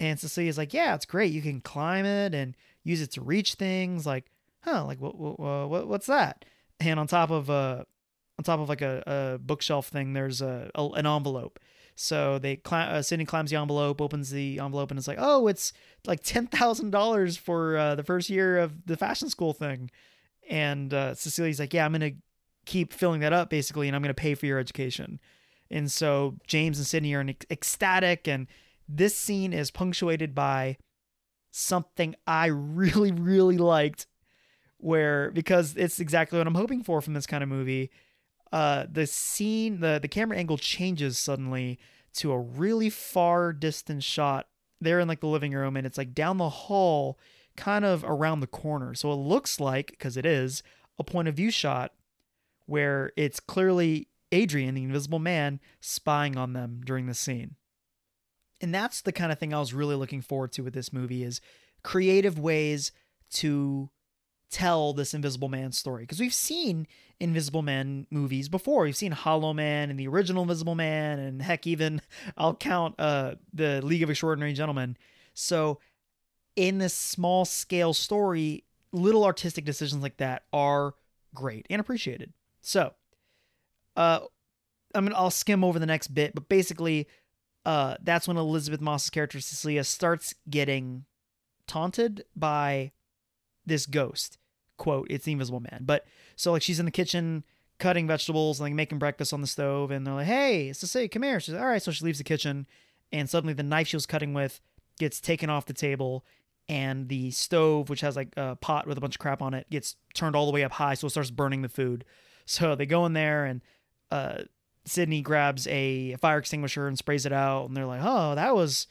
And 0.00 0.18
Cecilia's 0.18 0.58
like, 0.58 0.74
"Yeah, 0.74 0.94
it's 0.94 1.06
great. 1.06 1.32
You 1.32 1.42
can 1.42 1.60
climb 1.60 2.04
it 2.04 2.34
and 2.34 2.56
use 2.82 3.00
it 3.00 3.12
to 3.12 3.20
reach 3.20 3.54
things. 3.54 4.06
Like, 4.06 4.26
huh? 4.60 4.84
Like 4.84 5.00
what? 5.00 5.16
What? 5.16 5.38
what 5.38 5.88
what's 5.88 6.06
that?" 6.06 6.44
And 6.80 6.98
on 6.98 7.06
top 7.06 7.30
of 7.30 7.48
uh, 7.48 7.84
on 8.38 8.44
top 8.44 8.60
of 8.60 8.68
like 8.68 8.82
a, 8.82 9.02
a 9.06 9.38
bookshelf 9.38 9.88
thing, 9.88 10.12
there's 10.12 10.40
a, 10.42 10.70
a 10.74 10.84
an 10.88 11.06
envelope 11.06 11.58
so 11.96 12.38
they 12.38 12.60
uh, 12.70 13.02
Sydney 13.02 13.24
climbs 13.24 13.50
the 13.50 13.56
envelope, 13.56 14.00
opens 14.00 14.30
the 14.30 14.58
envelope, 14.58 14.90
and 14.90 14.98
it's 14.98 15.06
like, 15.06 15.18
oh, 15.20 15.46
it's 15.46 15.72
like 16.06 16.22
ten 16.22 16.46
thousand 16.46 16.90
dollars 16.90 17.36
for 17.36 17.76
uh, 17.76 17.94
the 17.94 18.02
first 18.02 18.28
year 18.30 18.58
of 18.58 18.86
the 18.86 18.96
fashion 18.96 19.28
school 19.30 19.52
thing. 19.52 19.90
And 20.48 20.92
uh, 20.92 21.14
Cecilia's 21.14 21.60
like, 21.60 21.72
yeah, 21.72 21.84
I'm 21.84 21.92
gonna 21.92 22.12
keep 22.66 22.92
filling 22.92 23.20
that 23.20 23.32
up 23.32 23.48
basically, 23.48 23.88
and 23.88 23.94
I'm 23.94 24.02
gonna 24.02 24.14
pay 24.14 24.34
for 24.34 24.46
your 24.46 24.58
education. 24.58 25.20
And 25.70 25.90
so 25.90 26.36
James 26.46 26.78
and 26.78 26.86
Sydney 26.86 27.14
are 27.14 27.24
ecstatic, 27.50 28.28
and 28.28 28.46
this 28.88 29.16
scene 29.16 29.52
is 29.52 29.70
punctuated 29.70 30.34
by 30.34 30.76
something 31.50 32.14
I 32.26 32.46
really, 32.52 33.12
really 33.12 33.58
liked, 33.58 34.06
where 34.78 35.30
because 35.30 35.76
it's 35.76 36.00
exactly 36.00 36.38
what 36.38 36.46
I'm 36.46 36.54
hoping 36.54 36.82
for 36.82 37.00
from 37.00 37.14
this 37.14 37.26
kind 37.26 37.42
of 37.42 37.48
movie 37.48 37.90
uh, 38.54 38.86
the 38.88 39.04
scene, 39.04 39.80
the 39.80 39.98
the 40.00 40.06
camera 40.06 40.38
angle 40.38 40.56
changes 40.56 41.18
suddenly 41.18 41.76
to 42.14 42.30
a 42.30 42.38
really 42.38 42.88
far 42.88 43.52
distance 43.52 44.04
shot. 44.04 44.46
They're 44.80 45.00
in 45.00 45.08
like 45.08 45.18
the 45.18 45.26
living 45.26 45.50
room, 45.52 45.76
and 45.76 45.84
it's 45.84 45.98
like 45.98 46.14
down 46.14 46.38
the 46.38 46.48
hall, 46.48 47.18
kind 47.56 47.84
of 47.84 48.04
around 48.04 48.38
the 48.38 48.46
corner. 48.46 48.94
So 48.94 49.10
it 49.10 49.16
looks 49.16 49.58
like, 49.58 49.90
because 49.90 50.16
it 50.16 50.24
is, 50.24 50.62
a 51.00 51.04
point 51.04 51.26
of 51.26 51.34
view 51.34 51.50
shot 51.50 51.94
where 52.66 53.10
it's 53.16 53.40
clearly 53.40 54.06
Adrian, 54.34 54.74
the 54.74 54.82
invisible 54.82 55.18
man, 55.18 55.60
spying 55.80 56.36
on 56.36 56.52
them 56.52 56.82
during 56.84 57.06
the 57.06 57.14
scene. 57.14 57.54
And 58.60 58.74
that's 58.74 59.00
the 59.00 59.12
kind 59.12 59.30
of 59.30 59.38
thing 59.38 59.52
I 59.52 59.60
was 59.60 59.74
really 59.74 59.94
looking 59.94 60.22
forward 60.22 60.52
to 60.52 60.62
with 60.62 60.74
this 60.74 60.92
movie 60.92 61.22
is 61.22 61.40
creative 61.82 62.38
ways 62.38 62.92
to 63.32 63.90
tell 64.50 64.92
this 64.92 65.14
Invisible 65.14 65.48
Man 65.48 65.72
story. 65.72 66.04
Because 66.04 66.20
we've 66.20 66.34
seen 66.34 66.86
Invisible 67.20 67.62
Man 67.62 68.06
movies 68.10 68.48
before. 68.48 68.84
We've 68.84 68.96
seen 68.96 69.12
Hollow 69.12 69.52
Man 69.52 69.90
and 69.90 69.98
the 69.98 70.08
original 70.08 70.42
Invisible 70.42 70.74
Man, 70.74 71.18
and 71.18 71.42
heck, 71.42 71.66
even 71.66 72.00
I'll 72.36 72.54
count 72.54 72.94
uh, 72.98 73.34
the 73.52 73.82
League 73.82 74.02
of 74.02 74.10
Extraordinary 74.10 74.52
Gentlemen. 74.52 74.96
So, 75.34 75.80
in 76.56 76.78
this 76.78 76.94
small 76.94 77.44
scale 77.44 77.92
story, 77.92 78.64
little 78.92 79.24
artistic 79.24 79.64
decisions 79.64 80.02
like 80.02 80.18
that 80.18 80.44
are 80.52 80.94
great 81.34 81.66
and 81.68 81.80
appreciated. 81.80 82.32
So, 82.62 82.94
uh, 83.96 84.20
I 84.94 85.00
mean, 85.00 85.12
I'll 85.14 85.30
skim 85.30 85.64
over 85.64 85.78
the 85.78 85.86
next 85.86 86.08
bit, 86.08 86.34
but 86.34 86.48
basically, 86.48 87.08
uh, 87.64 87.96
that's 88.02 88.28
when 88.28 88.36
Elisabeth 88.36 88.80
Moss's 88.80 89.10
character 89.10 89.40
Cecilia 89.40 89.84
starts 89.84 90.34
getting 90.48 91.04
taunted 91.66 92.24
by 92.36 92.92
this 93.66 93.86
ghost. 93.86 94.38
Quote, 94.76 95.06
it's 95.10 95.24
the 95.24 95.32
invisible 95.32 95.60
man. 95.60 95.80
But 95.82 96.04
so 96.36 96.52
like 96.52 96.62
she's 96.62 96.78
in 96.78 96.84
the 96.84 96.90
kitchen 96.90 97.44
cutting 97.78 98.06
vegetables 98.06 98.60
and 98.60 98.66
like 98.66 98.74
making 98.74 98.98
breakfast 98.98 99.32
on 99.32 99.40
the 99.40 99.46
stove, 99.46 99.90
and 99.90 100.06
they're 100.06 100.14
like, 100.14 100.26
Hey, 100.26 100.72
Cecilia, 100.72 101.08
come 101.08 101.22
here. 101.22 101.40
She's 101.40 101.54
All 101.54 101.66
right. 101.66 101.82
So 101.82 101.90
she 101.90 102.04
leaves 102.04 102.18
the 102.18 102.24
kitchen, 102.24 102.66
and 103.12 103.28
suddenly 103.28 103.54
the 103.54 103.62
knife 103.62 103.88
she 103.88 103.96
was 103.96 104.06
cutting 104.06 104.34
with 104.34 104.60
gets 104.98 105.20
taken 105.20 105.50
off 105.50 105.66
the 105.66 105.72
table, 105.72 106.24
and 106.68 107.08
the 107.08 107.30
stove, 107.30 107.88
which 107.88 108.00
has 108.00 108.16
like 108.16 108.32
a 108.36 108.56
pot 108.56 108.86
with 108.86 108.98
a 108.98 109.00
bunch 109.00 109.16
of 109.16 109.20
crap 109.20 109.42
on 109.42 109.54
it, 109.54 109.68
gets 109.70 109.96
turned 110.12 110.36
all 110.36 110.46
the 110.46 110.52
way 110.52 110.64
up 110.64 110.72
high, 110.72 110.94
so 110.94 111.06
it 111.06 111.10
starts 111.10 111.30
burning 111.30 111.62
the 111.62 111.68
food. 111.68 112.04
So 112.46 112.74
they 112.74 112.86
go 112.86 113.06
in 113.06 113.14
there 113.14 113.44
and 113.44 113.62
uh 114.14 114.44
Sydney 114.86 115.22
grabs 115.22 115.66
a 115.66 116.16
fire 116.16 116.38
extinguisher 116.38 116.86
and 116.86 116.98
sprays 116.98 117.24
it 117.24 117.32
out, 117.32 117.66
and 117.66 117.76
they're 117.76 117.86
like, 117.86 118.02
"Oh, 118.02 118.34
that 118.34 118.54
was 118.54 118.86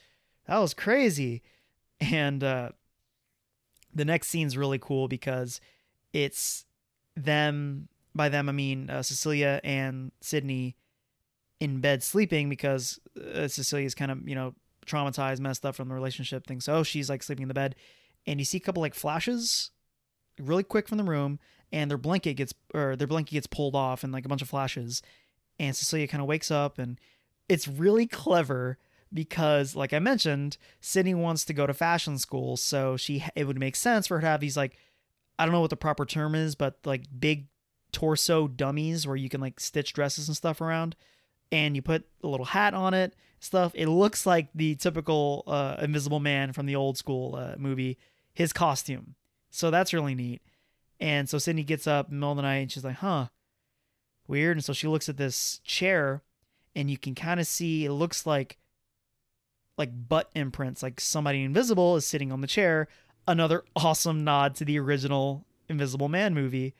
that 0.46 0.58
was 0.58 0.74
crazy." 0.74 1.42
And 2.00 2.42
uh, 2.42 2.70
the 3.94 4.04
next 4.04 4.28
scene's 4.28 4.56
really 4.56 4.78
cool 4.78 5.08
because 5.08 5.60
it's 6.12 6.64
them. 7.16 7.88
By 8.16 8.28
them, 8.28 8.48
I 8.48 8.52
mean 8.52 8.90
uh, 8.90 9.02
Cecilia 9.02 9.60
and 9.64 10.12
Sydney 10.20 10.76
in 11.60 11.80
bed 11.80 12.02
sleeping 12.02 12.48
because 12.48 13.00
uh, 13.16 13.48
Cecilia's 13.48 13.94
kind 13.94 14.10
of 14.10 14.28
you 14.28 14.34
know 14.34 14.54
traumatized, 14.86 15.40
messed 15.40 15.64
up 15.64 15.76
from 15.76 15.88
the 15.88 15.94
relationship 15.94 16.46
thing. 16.46 16.60
So 16.60 16.82
she's 16.82 17.08
like 17.08 17.22
sleeping 17.22 17.44
in 17.44 17.48
the 17.48 17.54
bed, 17.54 17.76
and 18.26 18.40
you 18.40 18.44
see 18.44 18.58
a 18.58 18.60
couple 18.60 18.82
like 18.82 18.94
flashes, 18.94 19.70
really 20.40 20.64
quick 20.64 20.88
from 20.88 20.98
the 20.98 21.04
room, 21.04 21.38
and 21.74 21.90
their 21.90 21.98
blanket 21.98 22.34
gets 22.34 22.54
or 22.72 22.94
their 22.94 23.08
blanket 23.08 23.32
gets 23.32 23.48
pulled 23.48 23.74
off, 23.74 24.04
and 24.04 24.12
like 24.12 24.24
a 24.24 24.28
bunch 24.28 24.42
of 24.42 24.48
flashes, 24.48 25.02
and 25.58 25.74
Cecilia 25.76 26.06
kind 26.06 26.22
of 26.22 26.28
wakes 26.28 26.50
up 26.50 26.78
and 26.78 27.00
it's 27.48 27.68
really 27.68 28.06
clever 28.06 28.78
because 29.12 29.74
like 29.74 29.92
I 29.92 29.98
mentioned, 29.98 30.56
sydney 30.80 31.14
wants 31.14 31.44
to 31.46 31.52
go 31.52 31.66
to 31.66 31.74
fashion 31.74 32.16
school, 32.18 32.56
so 32.56 32.96
she 32.96 33.24
it 33.34 33.46
would 33.46 33.58
make 33.58 33.74
sense 33.74 34.06
for 34.06 34.16
her 34.16 34.20
to 34.20 34.26
have 34.26 34.40
these 34.40 34.56
like 34.56 34.76
I 35.36 35.44
don't 35.44 35.52
know 35.52 35.60
what 35.60 35.70
the 35.70 35.76
proper 35.76 36.06
term 36.06 36.36
is, 36.36 36.54
but 36.54 36.78
like 36.84 37.02
big 37.18 37.48
torso 37.90 38.46
dummies 38.46 39.06
where 39.06 39.16
you 39.16 39.28
can 39.28 39.40
like 39.40 39.58
stitch 39.58 39.92
dresses 39.92 40.28
and 40.28 40.36
stuff 40.36 40.60
around 40.60 40.94
and 41.50 41.76
you 41.76 41.82
put 41.82 42.04
a 42.22 42.28
little 42.28 42.46
hat 42.46 42.72
on 42.72 42.94
it, 42.94 43.14
stuff. 43.40 43.72
It 43.74 43.88
looks 43.88 44.26
like 44.26 44.48
the 44.54 44.76
typical 44.76 45.44
uh, 45.46 45.76
Invisible 45.80 46.20
Man 46.20 46.52
from 46.52 46.66
the 46.66 46.76
old 46.76 46.96
school 46.98 47.36
uh, 47.36 47.54
movie, 47.58 47.98
his 48.32 48.52
costume. 48.52 49.14
So 49.50 49.70
that's 49.70 49.92
really 49.92 50.14
neat. 50.14 50.42
And 51.00 51.28
so 51.28 51.38
Sydney 51.38 51.64
gets 51.64 51.86
up 51.86 52.08
in 52.08 52.14
the 52.14 52.20
middle 52.20 52.32
of 52.32 52.36
the 52.36 52.42
night 52.42 52.56
and 52.56 52.72
she's 52.72 52.84
like, 52.84 52.96
huh, 52.96 53.28
weird. 54.26 54.56
And 54.56 54.64
so 54.64 54.72
she 54.72 54.88
looks 54.88 55.08
at 55.08 55.16
this 55.16 55.60
chair 55.64 56.22
and 56.74 56.90
you 56.90 56.98
can 56.98 57.14
kind 57.14 57.40
of 57.40 57.46
see 57.46 57.84
it 57.84 57.92
looks 57.92 58.26
like 58.26 58.58
like 59.76 59.90
butt 60.08 60.30
imprints, 60.34 60.82
like 60.82 61.00
somebody 61.00 61.42
invisible 61.42 61.96
is 61.96 62.06
sitting 62.06 62.30
on 62.30 62.40
the 62.40 62.46
chair. 62.46 62.88
Another 63.26 63.64
awesome 63.76 64.24
nod 64.24 64.54
to 64.56 64.64
the 64.64 64.78
original 64.78 65.44
Invisible 65.68 66.08
Man 66.08 66.34
movie. 66.34 66.74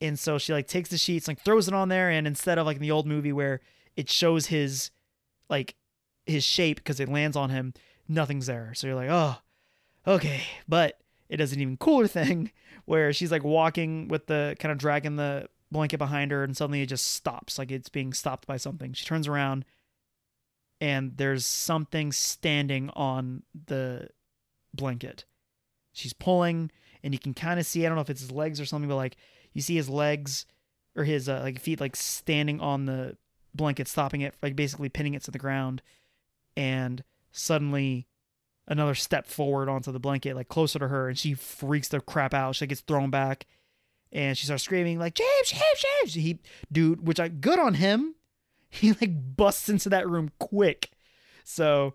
And 0.00 0.18
so 0.18 0.38
she 0.38 0.52
like 0.52 0.66
takes 0.66 0.88
the 0.88 0.98
sheets, 0.98 1.28
like 1.28 1.40
throws 1.40 1.68
it 1.68 1.74
on 1.74 1.88
there, 1.88 2.10
and 2.10 2.26
instead 2.26 2.58
of 2.58 2.66
like 2.66 2.76
in 2.76 2.82
the 2.82 2.90
old 2.90 3.06
movie 3.06 3.32
where 3.32 3.60
it 3.96 4.08
shows 4.08 4.46
his 4.46 4.90
like 5.48 5.76
his 6.26 6.44
shape 6.44 6.78
because 6.78 6.98
it 6.98 7.08
lands 7.08 7.36
on 7.36 7.50
him, 7.50 7.74
nothing's 8.08 8.46
there. 8.46 8.72
So 8.74 8.86
you're 8.86 8.96
like, 8.96 9.10
oh, 9.10 9.36
okay. 10.06 10.42
But 10.66 10.98
it 11.32 11.38
does 11.38 11.52
an 11.52 11.60
even 11.60 11.78
cooler 11.78 12.06
thing 12.06 12.52
where 12.84 13.12
she's 13.12 13.32
like 13.32 13.42
walking 13.42 14.06
with 14.08 14.26
the 14.26 14.54
kind 14.58 14.70
of 14.70 14.76
dragging 14.76 15.16
the 15.16 15.48
blanket 15.70 15.96
behind 15.96 16.30
her 16.30 16.44
and 16.44 16.54
suddenly 16.54 16.82
it 16.82 16.86
just 16.86 17.06
stops 17.14 17.58
like 17.58 17.70
it's 17.70 17.88
being 17.88 18.12
stopped 18.12 18.46
by 18.46 18.58
something. 18.58 18.92
She 18.92 19.06
turns 19.06 19.26
around 19.26 19.64
and 20.78 21.16
there's 21.16 21.46
something 21.46 22.12
standing 22.12 22.90
on 22.90 23.44
the 23.66 24.08
blanket. 24.74 25.24
She's 25.92 26.12
pulling 26.12 26.70
and 27.02 27.14
you 27.14 27.18
can 27.18 27.34
kind 27.34 27.58
of 27.58 27.66
see 27.66 27.84
i 27.84 27.88
don't 27.88 27.96
know 27.96 28.02
if 28.02 28.10
it's 28.10 28.20
his 28.20 28.30
legs 28.30 28.60
or 28.60 28.66
something 28.66 28.88
but 28.88 28.96
like 28.96 29.16
you 29.52 29.60
see 29.60 29.74
his 29.74 29.88
legs 29.88 30.46
or 30.96 31.04
his 31.04 31.28
uh, 31.28 31.40
like 31.42 31.58
feet 31.58 31.80
like 31.80 31.96
standing 31.96 32.60
on 32.60 32.86
the 32.86 33.16
blanket 33.54 33.88
stopping 33.88 34.20
it 34.20 34.34
like 34.42 34.54
basically 34.54 34.88
pinning 34.88 35.14
it 35.14 35.22
to 35.22 35.30
the 35.30 35.38
ground 35.38 35.82
and 36.56 37.02
suddenly 37.32 38.06
another 38.68 38.94
step 38.94 39.26
forward 39.26 39.68
onto 39.68 39.90
the 39.90 39.98
blanket 39.98 40.36
like 40.36 40.48
closer 40.48 40.78
to 40.78 40.88
her 40.88 41.08
and 41.08 41.18
she 41.18 41.34
freaks 41.34 41.88
the 41.88 42.00
crap 42.00 42.32
out 42.32 42.54
she 42.54 42.66
gets 42.66 42.80
thrown 42.80 43.10
back 43.10 43.46
and 44.12 44.36
she 44.36 44.44
starts 44.44 44.62
screaming 44.62 44.98
like 44.98 45.14
James, 45.14 45.46
James, 45.46 45.84
James. 46.00 46.14
He, 46.14 46.38
dude, 46.70 47.06
which 47.06 47.18
I 47.18 47.28
good 47.28 47.58
on 47.58 47.74
him. 47.74 48.14
He 48.74 48.92
like 48.92 49.36
busts 49.36 49.68
into 49.68 49.90
that 49.90 50.08
room 50.08 50.30
quick. 50.38 50.92
So 51.44 51.92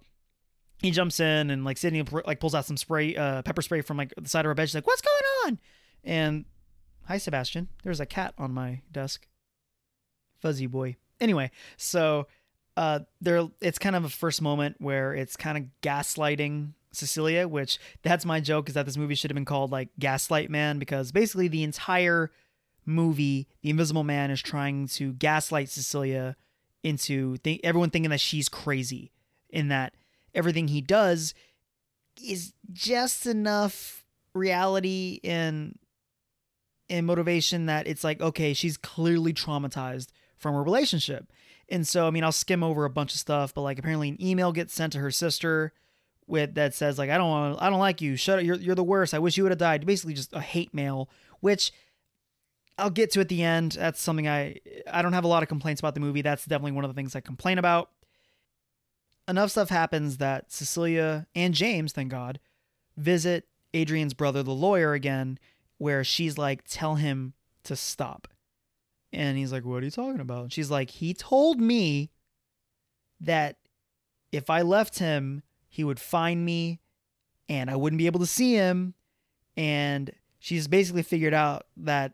he 0.80 0.92
jumps 0.92 1.20
in 1.20 1.50
and 1.50 1.66
like 1.66 1.80
Sydney 1.80 2.04
like 2.04 2.40
pulls 2.40 2.54
out 2.54 2.66
some 2.66 2.78
spray, 2.78 3.16
uh, 3.16 3.42
pepper 3.42 3.64
spray 3.64 3.82
from 3.82 3.98
like 3.98 4.14
the 4.16 4.30
side 4.30 4.46
of 4.46 4.52
her 4.52 4.54
bed. 4.54 4.70
She's 4.70 4.76
like, 4.76 4.86
"What's 4.86 5.02
going 5.02 5.24
on?" 5.48 5.60
And 6.04 6.46
hi, 7.06 7.18
Sebastian. 7.18 7.70
There's 7.82 8.00
a 8.00 8.06
cat 8.06 8.36
on 8.38 8.54
my 8.54 8.82
desk. 8.92 9.28
Fuzzy 10.40 10.68
boy. 10.68 10.98
Anyway, 11.20 11.50
so 11.78 12.28
uh, 12.78 13.00
there, 13.20 13.48
it's 13.60 13.80
kind 13.80 13.96
of 13.96 14.06
a 14.06 14.10
first 14.10 14.40
moment 14.40 14.76
where 14.78 15.16
it's 15.16 15.36
kind 15.36 15.58
of 15.58 15.64
gaslighting 15.82 16.74
Cecilia, 16.92 17.48
which 17.48 17.80
that's 18.04 18.24
my 18.24 18.40
joke 18.40 18.70
is 18.70 18.76
that 18.76 18.86
this 18.86 18.98
movie 18.98 19.16
should 19.16 19.32
have 19.32 19.36
been 19.36 19.46
called 19.46 19.72
like 19.72 19.90
Gaslight 19.98 20.52
Man 20.52 20.78
because 20.78 21.12
basically 21.12 21.48
the 21.48 21.64
entire 21.64 22.32
movie, 22.86 23.48
the 23.64 23.72
Invisible 23.72 24.04
Man 24.04 24.30
is 24.30 24.44
trying 24.44 24.88
to 24.90 25.14
gaslight 25.14 25.70
Cecilia 25.70 26.36
into 26.84 27.38
th- 27.38 27.60
everyone 27.64 27.90
thinking 27.90 28.12
that 28.12 28.22
she's 28.22 28.48
crazy, 28.48 29.12
in 29.50 29.70
that 29.70 29.94
everything 30.36 30.68
he 30.68 30.82
does 30.82 31.34
is 32.24 32.54
just 32.72 33.26
enough 33.26 34.06
reality 34.34 35.20
and 35.24 35.80
and 36.92 37.08
motivation 37.08 37.66
that 37.66 37.88
it's 37.88 38.04
like 38.04 38.22
okay, 38.22 38.54
she's 38.54 38.78
clearly 38.78 39.34
traumatized 39.34 40.10
from 40.38 40.54
a 40.54 40.62
relationship. 40.62 41.32
And 41.70 41.86
so, 41.86 42.08
I 42.08 42.12
mean, 42.12 42.24
I'll 42.24 42.32
skim 42.32 42.64
over 42.64 42.86
a 42.86 42.90
bunch 42.90 43.14
of 43.14 43.20
stuff, 43.20 43.54
but 43.54 43.62
like 43.62 43.80
apparently 43.80 44.10
an 44.10 44.22
email 44.24 44.52
gets 44.52 44.74
sent 44.74 44.94
to 44.94 45.00
her 45.00 45.12
sister 45.12 45.74
with 46.28 46.56
that 46.56 46.74
says 46.74 46.98
like 46.98 47.10
I 47.10 47.18
don't 47.18 47.30
want 47.30 47.62
I 47.62 47.70
don't 47.70 47.80
like 47.80 48.02
you. 48.02 48.16
Shut 48.16 48.40
up. 48.40 48.46
You're 48.46 48.58
you're 48.58 48.76
the 48.76 48.84
worst. 48.84 49.14
I 49.14 49.20
wish 49.20 49.38
you 49.38 49.44
would 49.44 49.52
have 49.52 49.60
died. 49.60 49.86
Basically 49.86 50.14
just 50.14 50.34
a 50.34 50.42
hate 50.42 50.74
mail, 50.74 51.10
which 51.40 51.72
I'll 52.78 52.90
get 52.90 53.12
to 53.12 53.22
at 53.22 53.30
the 53.30 53.44
end. 53.44 53.74
That's 53.74 54.02
something 54.02 54.28
I 54.28 54.58
I 54.92 55.02
don't 55.02 55.14
have 55.14 55.24
a 55.24 55.30
lot 55.30 55.44
of 55.44 55.50
complaints 55.50 55.80
about 55.80 55.94
the 55.94 56.00
movie. 56.00 56.22
That's 56.22 56.46
definitely 56.46 56.74
one 56.74 56.84
of 56.84 56.90
the 56.90 56.96
things 56.96 57.16
I 57.16 57.22
complain 57.22 57.58
about. 57.58 57.92
Enough 59.28 59.52
stuff 59.52 59.70
happens 59.70 60.18
that 60.18 60.52
Cecilia 60.52 61.28
and 61.36 61.54
James, 61.54 61.92
thank 61.92 62.10
God, 62.10 62.40
visit 62.96 63.46
Adrian's 63.74 64.14
brother, 64.14 64.42
the 64.42 64.54
lawyer, 64.54 64.94
again, 64.94 65.38
where 65.78 66.04
she's 66.04 66.38
like, 66.38 66.64
tell 66.66 66.96
him 66.96 67.34
to 67.64 67.76
stop. 67.76 68.30
And 69.14 69.38
he's 69.38 69.52
like, 69.52 69.66
What 69.66 69.82
are 69.82 69.86
you 69.86 69.92
talking 69.92 70.20
about? 70.20 70.44
And 70.44 70.54
she's 70.54 70.72
like, 70.72 70.90
He 70.90 71.14
told 71.14 71.60
me 71.60 72.12
that 73.20 73.58
if 74.32 74.50
I 74.50 74.62
left 74.62 75.00
him, 75.00 75.44
he 75.70 75.84
would 75.84 76.00
find 76.00 76.46
me 76.46 76.80
and 77.50 77.70
I 77.70 77.76
wouldn't 77.76 77.98
be 77.98 78.06
able 78.06 78.20
to 78.20 78.26
see 78.26 78.54
him. 78.54 78.94
And 79.56 80.12
she's 80.40 80.68
basically 80.68 81.04
figured 81.04 81.34
out 81.34 81.66
that 81.78 82.14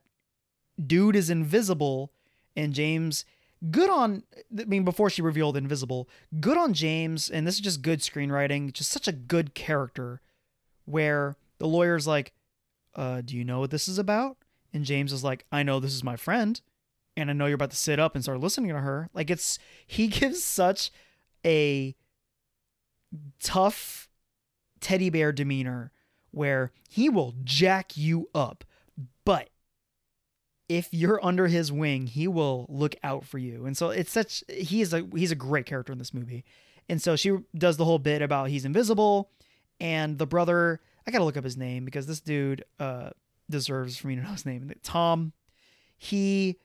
dude 0.85 1.15
is 1.15 1.29
invisible 1.29 2.11
and 2.55 2.73
James 2.73 3.25
good 3.71 3.89
on 3.89 4.23
I 4.59 4.65
mean 4.65 4.83
before 4.83 5.09
she 5.09 5.21
revealed 5.21 5.55
invisible, 5.55 6.09
good 6.39 6.57
on 6.57 6.73
James 6.73 7.29
and 7.29 7.47
this 7.47 7.55
is 7.55 7.61
just 7.61 7.81
good 7.81 7.99
screenwriting, 7.99 8.73
just 8.73 8.91
such 8.91 9.07
a 9.07 9.13
good 9.13 9.53
character 9.53 10.21
where 10.85 11.37
the 11.59 11.67
lawyer's 11.67 12.07
like, 12.07 12.33
uh, 12.95 13.21
do 13.21 13.35
you 13.37 13.43
know 13.43 13.59
what 13.59 13.71
this 13.71 13.87
is 13.87 13.97
about? 13.97 14.37
And 14.73 14.85
James 14.85 15.13
is 15.13 15.23
like, 15.23 15.45
I 15.51 15.63
know 15.63 15.79
this 15.79 15.93
is 15.93 16.03
my 16.03 16.15
friend 16.15 16.59
and 17.15 17.29
I 17.29 17.33
know 17.33 17.45
you're 17.45 17.55
about 17.55 17.71
to 17.71 17.77
sit 17.77 17.99
up 17.99 18.15
and 18.15 18.23
start 18.23 18.39
listening 18.39 18.69
to 18.69 18.79
her. 18.79 19.09
Like 19.13 19.29
it's 19.29 19.59
he 19.85 20.07
gives 20.19 20.43
such 20.43 20.91
a 21.45 21.95
tough 23.41 24.09
teddy 24.79 25.09
bear 25.09 25.31
demeanor 25.31 25.91
where 26.31 26.71
he 26.89 27.09
will 27.09 27.35
jack 27.43 27.95
you 27.95 28.29
up, 28.33 28.63
but 29.23 29.49
if 30.69 30.89
you're 30.91 31.23
under 31.23 31.47
his 31.47 31.71
wing, 31.71 32.07
he 32.07 32.27
will 32.27 32.65
look 32.69 32.95
out 33.03 33.25
for 33.25 33.37
you. 33.37 33.65
And 33.65 33.77
so 33.77 33.89
it's 33.89 34.11
such 34.11 34.43
he 34.49 34.81
is 34.81 34.93
a 34.93 35.07
he's 35.15 35.31
a 35.31 35.35
great 35.35 35.65
character 35.65 35.93
in 35.93 35.99
this 35.99 36.13
movie. 36.13 36.43
And 36.89 37.01
so 37.01 37.15
she 37.15 37.37
does 37.57 37.77
the 37.77 37.85
whole 37.85 37.99
bit 37.99 38.21
about 38.21 38.49
he's 38.49 38.65
invisible, 38.65 39.31
and 39.79 40.17
the 40.17 40.27
brother. 40.27 40.81
I 41.05 41.11
gotta 41.11 41.25
look 41.25 41.37
up 41.37 41.43
his 41.43 41.57
name 41.57 41.85
because 41.85 42.07
this 42.07 42.21
dude 42.21 42.63
uh, 42.79 43.09
deserves 43.49 43.97
for 43.97 44.07
me 44.07 44.15
to 44.15 44.21
know 44.21 44.29
his 44.29 44.45
name. 44.45 44.71
Tom. 44.83 45.33
He 45.97 46.57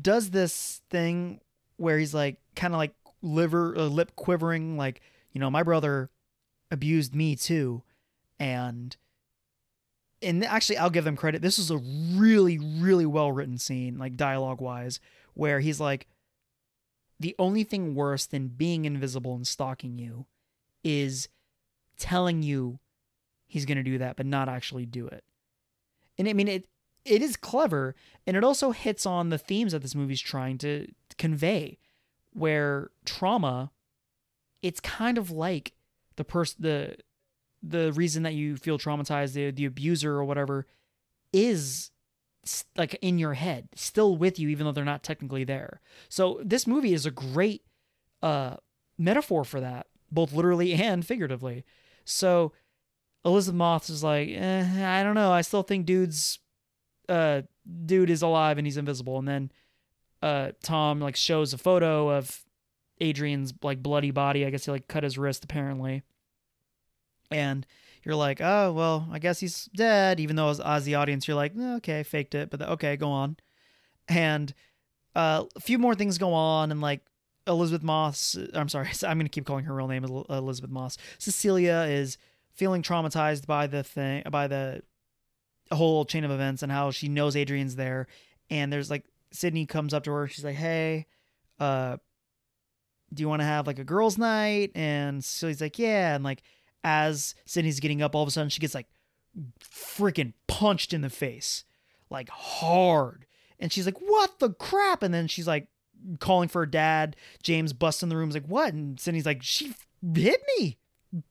does 0.00 0.30
this 0.30 0.80
thing 0.90 1.40
where 1.76 1.98
he's 1.98 2.14
like 2.14 2.38
kind 2.54 2.74
of 2.74 2.78
like 2.78 2.94
liver 3.22 3.76
uh, 3.76 3.82
lip 3.82 4.12
quivering 4.16 4.76
like 4.76 5.00
you 5.32 5.40
know 5.40 5.50
my 5.50 5.62
brother 5.62 6.10
abused 6.70 7.14
me 7.14 7.36
too 7.36 7.82
and 8.38 8.96
and 10.20 10.44
actually 10.44 10.78
I'll 10.78 10.90
give 10.90 11.04
them 11.04 11.16
credit 11.16 11.42
this 11.42 11.58
is 11.58 11.70
a 11.70 11.76
really 11.78 12.58
really 12.58 13.06
well 13.06 13.32
written 13.32 13.58
scene 13.58 13.98
like 13.98 14.16
dialogue 14.16 14.60
wise 14.60 15.00
where 15.34 15.60
he's 15.60 15.80
like 15.80 16.06
the 17.20 17.34
only 17.38 17.62
thing 17.62 17.94
worse 17.94 18.26
than 18.26 18.48
being 18.48 18.84
invisible 18.84 19.34
and 19.34 19.46
stalking 19.46 19.98
you 19.98 20.26
is 20.82 21.28
telling 21.96 22.42
you 22.42 22.80
he's 23.46 23.66
going 23.66 23.76
to 23.76 23.84
do 23.84 23.98
that 23.98 24.16
but 24.16 24.26
not 24.26 24.48
actually 24.48 24.86
do 24.86 25.06
it. 25.06 25.22
And 26.18 26.28
i 26.28 26.32
mean 26.32 26.48
it 26.48 26.66
it 27.04 27.22
is 27.22 27.36
clever 27.36 27.94
and 28.26 28.36
it 28.36 28.44
also 28.44 28.70
hits 28.70 29.06
on 29.06 29.28
the 29.28 29.38
themes 29.38 29.72
that 29.72 29.82
this 29.82 29.94
movie's 29.94 30.20
trying 30.20 30.58
to 30.58 30.86
convey 31.18 31.78
where 32.32 32.90
trauma 33.04 33.70
it's 34.62 34.80
kind 34.80 35.18
of 35.18 35.30
like 35.30 35.72
the 36.16 36.24
person 36.24 36.56
the 36.60 36.96
the 37.62 37.92
reason 37.92 38.22
that 38.22 38.34
you 38.34 38.56
feel 38.56 38.78
traumatized 38.78 39.34
the 39.34 39.50
the 39.50 39.64
abuser 39.64 40.12
or 40.12 40.24
whatever 40.24 40.66
is 41.32 41.90
like 42.76 42.94
in 43.02 43.18
your 43.18 43.34
head 43.34 43.68
still 43.74 44.16
with 44.16 44.38
you 44.38 44.48
even 44.48 44.66
though 44.66 44.72
they're 44.72 44.84
not 44.84 45.02
technically 45.04 45.44
there. 45.44 45.80
So 46.08 46.40
this 46.44 46.66
movie 46.66 46.92
is 46.92 47.06
a 47.06 47.10
great 47.10 47.62
uh 48.22 48.56
metaphor 48.98 49.44
for 49.44 49.60
that 49.60 49.86
both 50.10 50.32
literally 50.32 50.74
and 50.74 51.04
figuratively. 51.06 51.64
So 52.04 52.52
elisabeth 53.24 53.56
moss 53.56 53.88
is 53.88 54.02
like 54.02 54.28
eh, 54.30 54.64
i 54.84 55.04
don't 55.04 55.14
know 55.14 55.30
i 55.30 55.42
still 55.42 55.62
think 55.62 55.86
dude's 55.86 56.40
uh 57.12 57.42
dude 57.84 58.10
is 58.10 58.22
alive 58.22 58.58
and 58.58 58.66
he's 58.66 58.76
invisible 58.76 59.18
and 59.18 59.28
then 59.28 59.52
uh 60.22 60.52
Tom 60.62 61.00
like 61.00 61.16
shows 61.16 61.52
a 61.52 61.58
photo 61.58 62.08
of 62.08 62.44
Adrian's 63.02 63.52
like 63.62 63.82
bloody 63.82 64.10
body. 64.10 64.46
I 64.46 64.50
guess 64.50 64.64
he 64.64 64.70
like 64.70 64.88
cut 64.88 65.02
his 65.02 65.18
wrist 65.18 65.44
apparently. 65.44 66.02
And 67.30 67.66
you're 68.04 68.14
like, 68.14 68.40
oh 68.40 68.72
well, 68.72 69.08
I 69.10 69.18
guess 69.18 69.40
he's 69.40 69.68
dead. 69.74 70.20
Even 70.20 70.36
though 70.36 70.48
as, 70.48 70.60
as 70.60 70.84
the 70.84 70.94
audience, 70.94 71.26
you're 71.26 71.36
like, 71.36 71.52
eh, 71.58 71.74
okay, 71.76 72.02
faked 72.02 72.34
it, 72.34 72.50
but 72.50 72.60
the, 72.60 72.70
okay, 72.72 72.96
go 72.96 73.08
on. 73.10 73.36
And 74.08 74.52
uh, 75.14 75.44
a 75.54 75.60
few 75.60 75.78
more 75.78 75.94
things 75.94 76.18
go 76.18 76.32
on, 76.32 76.70
and 76.70 76.80
like 76.80 77.00
Elisabeth 77.46 77.82
Moss, 77.82 78.36
I'm 78.54 78.68
sorry, 78.68 78.88
I'm 79.06 79.18
gonna 79.18 79.28
keep 79.28 79.46
calling 79.46 79.64
her 79.64 79.74
real 79.74 79.88
name 79.88 80.04
Elisabeth 80.04 80.70
Moss. 80.70 80.96
Cecilia 81.18 81.86
is 81.88 82.18
feeling 82.54 82.82
traumatized 82.82 83.46
by 83.46 83.66
the 83.66 83.82
thing, 83.82 84.22
by 84.30 84.46
the 84.46 84.82
whole 85.76 86.04
chain 86.04 86.24
of 86.24 86.30
events, 86.30 86.62
and 86.62 86.70
how 86.70 86.90
she 86.90 87.08
knows 87.08 87.36
Adrian's 87.36 87.76
there. 87.76 88.06
And 88.50 88.72
there's 88.72 88.90
like 88.90 89.04
Sydney 89.30 89.66
comes 89.66 89.94
up 89.94 90.04
to 90.04 90.12
her. 90.12 90.28
She's 90.28 90.44
like, 90.44 90.56
"Hey, 90.56 91.06
uh, 91.58 91.96
do 93.12 93.20
you 93.22 93.28
want 93.28 93.40
to 93.40 93.46
have 93.46 93.66
like 93.66 93.78
a 93.78 93.84
girls' 93.84 94.18
night?" 94.18 94.72
And 94.74 95.24
so 95.24 95.48
he's 95.48 95.60
like, 95.60 95.78
"Yeah." 95.78 96.14
And 96.14 96.24
like 96.24 96.42
as 96.84 97.34
Sydney's 97.46 97.80
getting 97.80 98.02
up, 98.02 98.14
all 98.14 98.22
of 98.22 98.28
a 98.28 98.30
sudden 98.30 98.50
she 98.50 98.60
gets 98.60 98.74
like 98.74 98.88
freaking 99.60 100.34
punched 100.46 100.92
in 100.92 101.00
the 101.00 101.10
face, 101.10 101.64
like 102.10 102.28
hard. 102.28 103.26
And 103.58 103.72
she's 103.72 103.86
like, 103.86 103.98
"What 103.98 104.38
the 104.38 104.50
crap?" 104.50 105.02
And 105.02 105.14
then 105.14 105.28
she's 105.28 105.46
like 105.46 105.68
calling 106.18 106.48
for 106.48 106.62
her 106.62 106.66
dad. 106.66 107.16
James 107.42 107.72
busts 107.72 108.02
in 108.02 108.08
the 108.08 108.16
room, 108.16 108.28
is 108.28 108.34
like, 108.34 108.46
"What?" 108.46 108.74
And 108.74 108.98
Sydney's 108.98 109.26
like, 109.26 109.42
"She 109.42 109.74
hit 110.14 110.40
me 110.58 110.78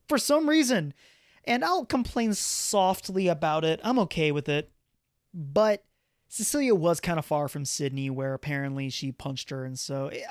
for 0.07 0.17
some 0.17 0.49
reason." 0.49 0.93
And 1.45 1.65
I'll 1.65 1.85
complain 1.85 2.33
softly 2.33 3.27
about 3.27 3.65
it. 3.65 3.79
I'm 3.83 3.99
okay 3.99 4.31
with 4.31 4.47
it. 4.47 4.71
But 5.33 5.83
Cecilia 6.27 6.75
was 6.75 6.99
kind 6.99 7.19
of 7.19 7.25
far 7.25 7.47
from 7.47 7.65
Sydney, 7.65 8.09
where 8.09 8.33
apparently 8.33 8.89
she 8.89 9.11
punched 9.11 9.49
her, 9.49 9.65
and 9.65 9.77
so 9.77 10.07
eh, 10.07 10.21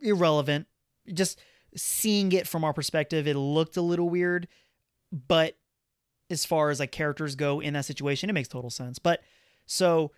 irrelevant. 0.00 0.66
Just 1.12 1.38
seeing 1.76 2.32
it 2.32 2.46
from 2.46 2.64
our 2.64 2.72
perspective, 2.72 3.26
it 3.26 3.36
looked 3.36 3.76
a 3.76 3.82
little 3.82 4.08
weird, 4.08 4.48
but 5.12 5.56
as 6.30 6.44
far 6.44 6.70
as 6.70 6.80
like 6.80 6.92
characters 6.92 7.34
go 7.34 7.60
in 7.60 7.74
that 7.74 7.84
situation, 7.84 8.30
it 8.30 8.34
makes 8.34 8.48
total 8.48 8.70
sense. 8.70 8.98
But 8.98 9.20
so 9.66 10.12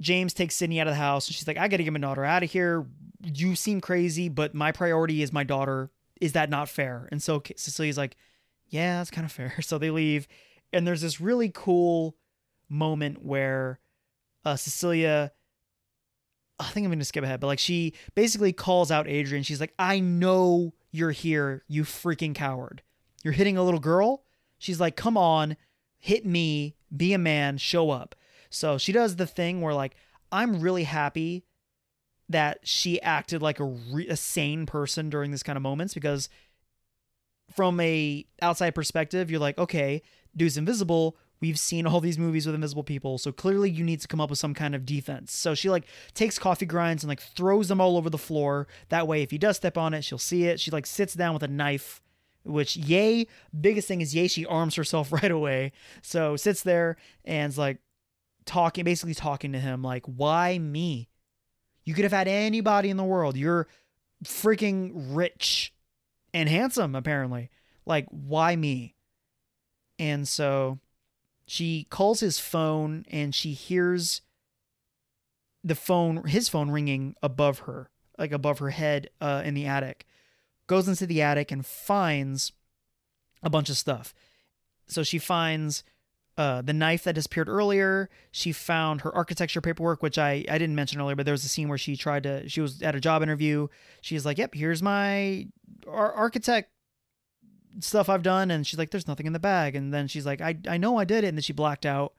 James 0.00 0.34
takes 0.34 0.56
Sydney 0.56 0.80
out 0.80 0.88
of 0.88 0.92
the 0.92 0.98
house, 0.98 1.28
and 1.28 1.34
she's 1.34 1.46
like, 1.46 1.58
"I 1.58 1.68
got 1.68 1.78
to 1.78 1.84
get 1.84 1.92
my 1.92 2.00
daughter 2.00 2.24
out 2.24 2.42
of 2.42 2.50
here. 2.50 2.86
You 3.22 3.54
seem 3.54 3.80
crazy, 3.80 4.28
but 4.28 4.54
my 4.54 4.72
priority 4.72 5.22
is 5.22 5.32
my 5.32 5.44
daughter. 5.44 5.90
Is 6.20 6.32
that 6.32 6.50
not 6.50 6.68
fair?" 6.68 7.08
And 7.12 7.22
so 7.22 7.42
Cecilia's 7.56 7.96
like, 7.96 8.16
"Yeah, 8.74 8.98
that's 8.98 9.10
kind 9.10 9.24
of 9.24 9.32
fair." 9.32 9.54
So 9.62 9.78
they 9.78 9.90
leave, 9.90 10.26
and 10.72 10.86
there's 10.86 11.00
this 11.00 11.20
really 11.20 11.50
cool 11.54 12.16
moment 12.68 13.24
where 13.24 13.78
uh, 14.44 14.56
Cecilia. 14.56 15.32
I 16.60 16.66
think 16.66 16.84
I'm 16.84 16.90
going 16.90 17.00
to 17.00 17.04
skip 17.04 17.24
ahead, 17.24 17.40
but 17.40 17.48
like 17.48 17.58
she 17.58 17.94
basically 18.14 18.52
calls 18.52 18.92
out 18.92 19.08
Adrian. 19.08 19.42
She's 19.42 19.60
like, 19.60 19.74
I 19.76 19.98
know 19.98 20.72
you're 20.92 21.10
here, 21.10 21.64
you 21.66 21.82
freaking 21.82 22.32
coward. 22.32 22.80
You're 23.24 23.32
hitting 23.32 23.58
a 23.58 23.64
little 23.64 23.80
girl. 23.80 24.22
She's 24.58 24.78
like, 24.78 24.94
come 24.94 25.16
on, 25.16 25.56
hit 25.98 26.24
me, 26.24 26.76
be 26.96 27.12
a 27.12 27.18
man, 27.18 27.58
show 27.58 27.90
up. 27.90 28.14
So 28.50 28.78
she 28.78 28.92
does 28.92 29.16
the 29.16 29.26
thing 29.26 29.60
where 29.60 29.74
like, 29.74 29.96
I'm 30.30 30.60
really 30.60 30.84
happy 30.84 31.44
that 32.28 32.60
she 32.62 33.02
acted 33.02 33.42
like 33.42 33.58
a, 33.58 33.64
re- 33.64 34.08
a 34.08 34.16
sane 34.16 34.64
person 34.64 35.10
during 35.10 35.32
this 35.32 35.42
kind 35.42 35.56
of 35.56 35.62
moments 35.62 35.92
because 35.92 36.28
from 37.52 37.78
a 37.80 38.26
outside 38.42 38.74
perspective, 38.74 39.30
you're 39.30 39.40
like, 39.40 39.58
okay, 39.58 40.02
dude's 40.36 40.56
invisible. 40.56 41.16
We've 41.40 41.58
seen 41.58 41.86
all 41.86 42.00
these 42.00 42.18
movies 42.18 42.46
with 42.46 42.54
invisible 42.54 42.84
people, 42.84 43.18
so 43.18 43.30
clearly 43.30 43.70
you 43.70 43.84
need 43.84 44.00
to 44.00 44.08
come 44.08 44.20
up 44.20 44.30
with 44.30 44.38
some 44.38 44.54
kind 44.54 44.74
of 44.74 44.86
defense. 44.86 45.36
So 45.36 45.54
she 45.54 45.68
like 45.68 45.84
takes 46.14 46.38
coffee 46.38 46.64
grinds 46.64 47.02
and 47.02 47.08
like 47.08 47.20
throws 47.20 47.68
them 47.68 47.80
all 47.80 47.96
over 47.96 48.08
the 48.08 48.18
floor. 48.18 48.66
That 48.88 49.06
way, 49.06 49.22
if 49.22 49.30
he 49.30 49.38
does 49.38 49.56
step 49.56 49.76
on 49.76 49.92
it, 49.92 50.04
she'll 50.04 50.16
see 50.18 50.44
it. 50.44 50.58
She 50.58 50.70
like 50.70 50.86
sits 50.86 51.14
down 51.14 51.34
with 51.34 51.42
a 51.42 51.48
knife, 51.48 52.00
which 52.44 52.76
yay, 52.76 53.26
biggest 53.58 53.88
thing 53.88 54.00
is 54.00 54.14
yay, 54.14 54.28
she 54.28 54.46
arms 54.46 54.74
herself 54.76 55.12
right 55.22 55.30
away. 55.30 55.72
So 56.02 56.36
sits 56.36 56.62
there 56.62 56.96
and's 57.24 57.58
like 57.58 57.78
talking, 58.46 58.84
basically 58.84 59.14
talking 59.14 59.52
to 59.52 59.58
him, 59.58 59.82
like, 59.82 60.04
why 60.06 60.58
me? 60.58 61.08
You 61.84 61.92
could 61.94 62.04
have 62.04 62.12
had 62.12 62.28
anybody 62.28 62.88
in 62.88 62.96
the 62.96 63.04
world. 63.04 63.36
You're 63.36 63.68
freaking 64.24 64.92
rich 64.94 65.73
and 66.34 66.48
handsome, 66.48 66.94
apparently. 66.94 67.48
Like, 67.86 68.06
why 68.10 68.56
me? 68.56 68.96
And 69.98 70.26
so 70.28 70.80
she 71.46 71.86
calls 71.88 72.20
his 72.20 72.38
phone 72.38 73.06
and 73.10 73.34
she 73.34 73.52
hears 73.52 74.20
the 75.62 75.76
phone, 75.76 76.26
his 76.26 76.48
phone 76.48 76.70
ringing 76.70 77.14
above 77.22 77.60
her, 77.60 77.88
like 78.18 78.32
above 78.32 78.58
her 78.58 78.70
head 78.70 79.08
uh, 79.20 79.42
in 79.44 79.54
the 79.54 79.64
attic. 79.64 80.04
Goes 80.66 80.88
into 80.88 81.06
the 81.06 81.22
attic 81.22 81.52
and 81.52 81.64
finds 81.64 82.52
a 83.42 83.50
bunch 83.50 83.70
of 83.70 83.76
stuff. 83.76 84.12
So 84.86 85.02
she 85.02 85.18
finds 85.18 85.84
uh, 86.36 86.62
the 86.62 86.72
knife 86.72 87.04
that 87.04 87.14
disappeared 87.14 87.48
earlier. 87.48 88.10
She 88.32 88.50
found 88.50 89.02
her 89.02 89.14
architecture 89.14 89.60
paperwork, 89.60 90.02
which 90.02 90.18
I, 90.18 90.44
I 90.48 90.58
didn't 90.58 90.74
mention 90.74 91.00
earlier, 91.00 91.14
but 91.14 91.26
there 91.26 91.32
was 91.32 91.44
a 91.44 91.48
scene 91.48 91.68
where 91.68 91.78
she 91.78 91.96
tried 91.96 92.24
to, 92.24 92.48
she 92.48 92.60
was 92.60 92.82
at 92.82 92.96
a 92.96 93.00
job 93.00 93.22
interview. 93.22 93.68
She's 94.00 94.26
like, 94.26 94.38
yep, 94.38 94.54
here's 94.54 94.82
my 94.82 95.46
architect 95.86 96.70
stuff 97.80 98.08
I've 98.08 98.22
done, 98.22 98.50
and 98.50 98.66
she's 98.66 98.78
like, 98.78 98.90
"There's 98.90 99.08
nothing 99.08 99.26
in 99.26 99.32
the 99.32 99.38
bag." 99.38 99.74
And 99.76 99.92
then 99.92 100.08
she's 100.08 100.26
like, 100.26 100.40
"I 100.40 100.56
I 100.68 100.76
know 100.76 100.96
I 100.96 101.04
did 101.04 101.24
it," 101.24 101.28
and 101.28 101.38
then 101.38 101.42
she 101.42 101.52
blacked 101.52 101.86
out. 101.86 102.14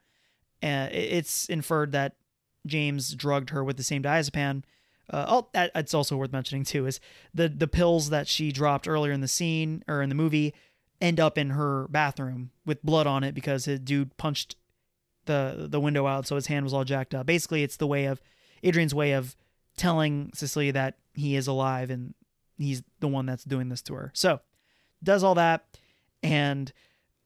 And 0.62 0.93
it's 0.93 1.47
inferred 1.47 1.91
that 1.91 2.15
James 2.65 3.13
drugged 3.13 3.51
her 3.51 3.63
with 3.63 3.78
the 3.78 3.84
same 3.84 4.01
diazepam. 4.01 4.63
Uh, 5.10 5.25
oh, 5.28 5.47
that, 5.54 5.71
it's 5.75 5.93
also 5.93 6.17
worth 6.17 6.32
mentioning 6.32 6.63
too 6.63 6.88
is 6.88 6.99
the 7.34 7.47
the 7.47 7.67
pills 7.67 8.10
that 8.10 8.28
she 8.28 8.51
dropped 8.51 8.88
earlier 8.88 9.12
in 9.12 9.21
the 9.21 9.28
scene 9.28 9.84
or 9.88 10.01
in 10.01 10.10
the 10.10 10.15
movie 10.15 10.54
end 10.99 11.19
up 11.19 11.38
in 11.38 11.51
her 11.51 11.88
bathroom 11.89 12.51
with 12.65 12.82
blood 12.84 13.06
on 13.06 13.23
it 13.23 13.36
because 13.36 13.65
his 13.65 13.80
dude 13.82 14.17
punched 14.17 14.56
the 15.25 15.67
the 15.69 15.80
window 15.80 16.08
out, 16.08 16.25
so 16.28 16.36
his 16.36 16.47
hand 16.47 16.63
was 16.63 16.73
all 16.73 16.84
jacked 16.84 17.13
up. 17.13 17.25
Basically, 17.25 17.63
it's 17.63 17.78
the 17.78 17.88
way 17.88 18.06
of 18.06 18.21
Adrian's 18.63 18.95
way 18.95 19.12
of 19.12 19.36
telling 19.78 20.32
Cecilia 20.34 20.71
that 20.73 20.97
he 21.13 21.36
is 21.36 21.47
alive 21.47 21.89
and 21.89 22.13
he's 22.58 22.84
the 23.00 23.08
one 23.08 23.26
that's 23.26 23.44
doing 23.44 23.70
this 23.70 23.82
to 23.84 23.94
her. 23.96 24.12
So 24.13 24.41
does 25.04 25.24
all 25.24 25.36
that, 25.36 25.65
and 26.24 26.72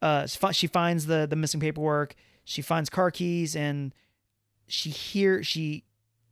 uh, 0.02 0.28
she 0.28 0.68
finds 0.68 1.06
the 1.06 1.28
the 1.28 1.36
missing 1.36 1.60
paperwork. 1.60 2.16
She 2.44 2.62
finds 2.62 2.90
car 2.90 3.12
keys, 3.12 3.56
and 3.56 3.94
she 4.68 4.90
hear 4.90 5.44
she 5.44 5.84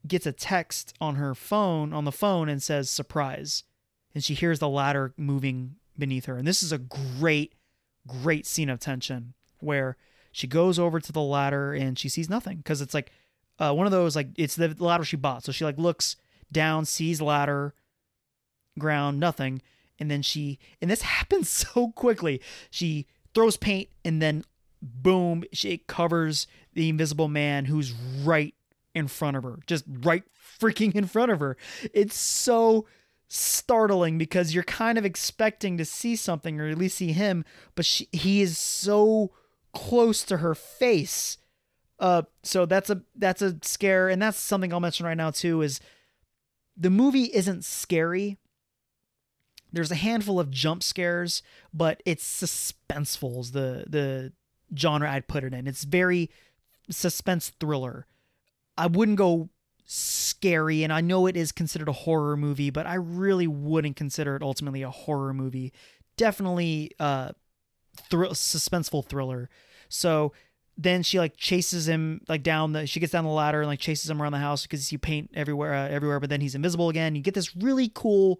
gets 0.07 0.25
a 0.25 0.31
text 0.31 0.93
on 1.01 1.15
her 1.15 1.35
phone 1.35 1.93
on 1.93 2.05
the 2.05 2.11
phone 2.11 2.49
and 2.49 2.61
says 2.61 2.89
surprise, 2.89 3.63
and 4.13 4.23
she 4.23 4.33
hears 4.33 4.59
the 4.59 4.69
ladder 4.69 5.13
moving 5.17 5.75
beneath 5.97 6.25
her. 6.25 6.37
And 6.37 6.47
this 6.47 6.63
is 6.63 6.71
a 6.71 6.77
great, 6.77 7.53
great 8.05 8.45
scene 8.45 8.69
of 8.69 8.79
tension 8.79 9.33
where 9.59 9.97
she 10.31 10.47
goes 10.47 10.77
over 10.77 10.99
to 10.99 11.11
the 11.11 11.21
ladder 11.21 11.73
and 11.73 11.97
she 11.97 12.09
sees 12.09 12.29
nothing 12.29 12.57
because 12.57 12.81
it's 12.81 12.93
like 12.93 13.11
uh, 13.59 13.73
one 13.73 13.87
of 13.87 13.91
those 13.91 14.15
like 14.15 14.29
it's 14.35 14.55
the 14.55 14.75
ladder 14.77 15.03
she 15.03 15.17
bought. 15.17 15.43
So 15.43 15.51
she 15.51 15.65
like 15.65 15.77
looks 15.77 16.15
down, 16.51 16.85
sees 16.85 17.21
ladder, 17.21 17.73
ground, 18.79 19.19
nothing, 19.19 19.61
and 19.99 20.09
then 20.09 20.21
she 20.21 20.59
and 20.81 20.89
this 20.89 21.01
happens 21.17 21.49
so 21.49 21.89
quickly. 21.91 22.41
She 22.69 23.07
throws 23.33 23.57
paint 23.57 23.89
and 24.03 24.21
then 24.21 24.43
boom, 24.81 25.43
she 25.51 25.71
it 25.71 25.87
covers 25.87 26.47
the 26.73 26.89
invisible 26.89 27.27
man 27.27 27.65
who's 27.65 27.93
right 28.23 28.53
in 28.93 29.07
front 29.07 29.37
of 29.37 29.43
her, 29.43 29.59
just 29.67 29.85
right 29.87 30.23
freaking 30.59 30.95
in 30.95 31.05
front 31.05 31.31
of 31.31 31.39
her. 31.39 31.57
It's 31.93 32.17
so 32.17 32.85
startling 33.27 34.17
because 34.17 34.53
you're 34.53 34.63
kind 34.63 34.97
of 34.97 35.05
expecting 35.05 35.77
to 35.77 35.85
see 35.85 36.15
something 36.15 36.59
or 36.59 36.67
at 36.67 36.77
least 36.77 36.97
see 36.97 37.11
him, 37.11 37.43
but 37.75 37.85
she, 37.85 38.07
he 38.11 38.41
is 38.41 38.57
so 38.57 39.31
close 39.73 40.23
to 40.23 40.37
her 40.37 40.55
face. 40.55 41.37
Uh, 41.99 42.23
so 42.43 42.65
that's 42.65 42.89
a 42.89 43.01
that's 43.15 43.41
a 43.41 43.57
scare, 43.63 44.07
and 44.07 44.21
that's 44.21 44.39
something 44.39 44.71
I'll 44.71 44.79
mention 44.79 45.05
right 45.05 45.17
now 45.17 45.31
too. 45.31 45.61
Is 45.61 45.79
the 46.75 46.89
movie 46.89 47.29
isn't 47.33 47.65
scary. 47.65 48.37
There's 49.77 49.91
a 49.91 49.95
handful 49.95 50.39
of 50.39 50.51
jump 50.51 50.83
scares, 50.83 51.41
but 51.73 52.01
it's 52.05 52.25
suspenseful. 52.25 53.39
Is 53.39 53.51
the 53.51 53.85
the 53.87 54.33
genre 54.77 55.09
I'd 55.09 55.27
put 55.27 55.43
it 55.43 55.53
in. 55.53 55.67
It's 55.67 55.83
very 55.83 56.29
suspense 56.89 57.51
thriller. 57.59 58.05
I 58.77 58.87
wouldn't 58.87 59.17
go 59.17 59.49
scary, 59.85 60.83
and 60.83 60.91
I 60.91 61.01
know 61.01 61.27
it 61.27 61.37
is 61.37 61.51
considered 61.51 61.87
a 61.87 61.93
horror 61.93 62.35
movie, 62.35 62.69
but 62.69 62.85
I 62.85 62.95
really 62.95 63.47
wouldn't 63.47 63.95
consider 63.95 64.35
it 64.35 64.43
ultimately 64.43 64.81
a 64.81 64.89
horror 64.89 65.33
movie. 65.33 65.73
Definitely 66.17 66.91
uh 66.99 67.31
thrill 68.09 68.31
suspenseful 68.31 69.05
thriller. 69.05 69.49
So 69.89 70.33
then 70.77 71.01
she 71.03 71.19
like 71.19 71.37
chases 71.37 71.87
him 71.87 72.21
like 72.27 72.43
down 72.43 72.73
the 72.73 72.85
she 72.85 72.99
gets 72.99 73.11
down 73.11 73.23
the 73.23 73.29
ladder 73.29 73.61
and 73.61 73.67
like 73.67 73.79
chases 73.79 74.09
him 74.09 74.21
around 74.21 74.31
the 74.31 74.37
house 74.37 74.63
because 74.63 74.91
you 74.91 74.99
paint 74.99 75.31
everywhere 75.33 75.73
uh, 75.73 75.87
everywhere 75.87 76.19
but 76.19 76.29
then 76.29 76.39
he's 76.39 76.53
invisible 76.53 76.89
again 76.89 77.15
you 77.15 77.21
get 77.21 77.33
this 77.33 77.55
really 77.55 77.91
cool 77.93 78.39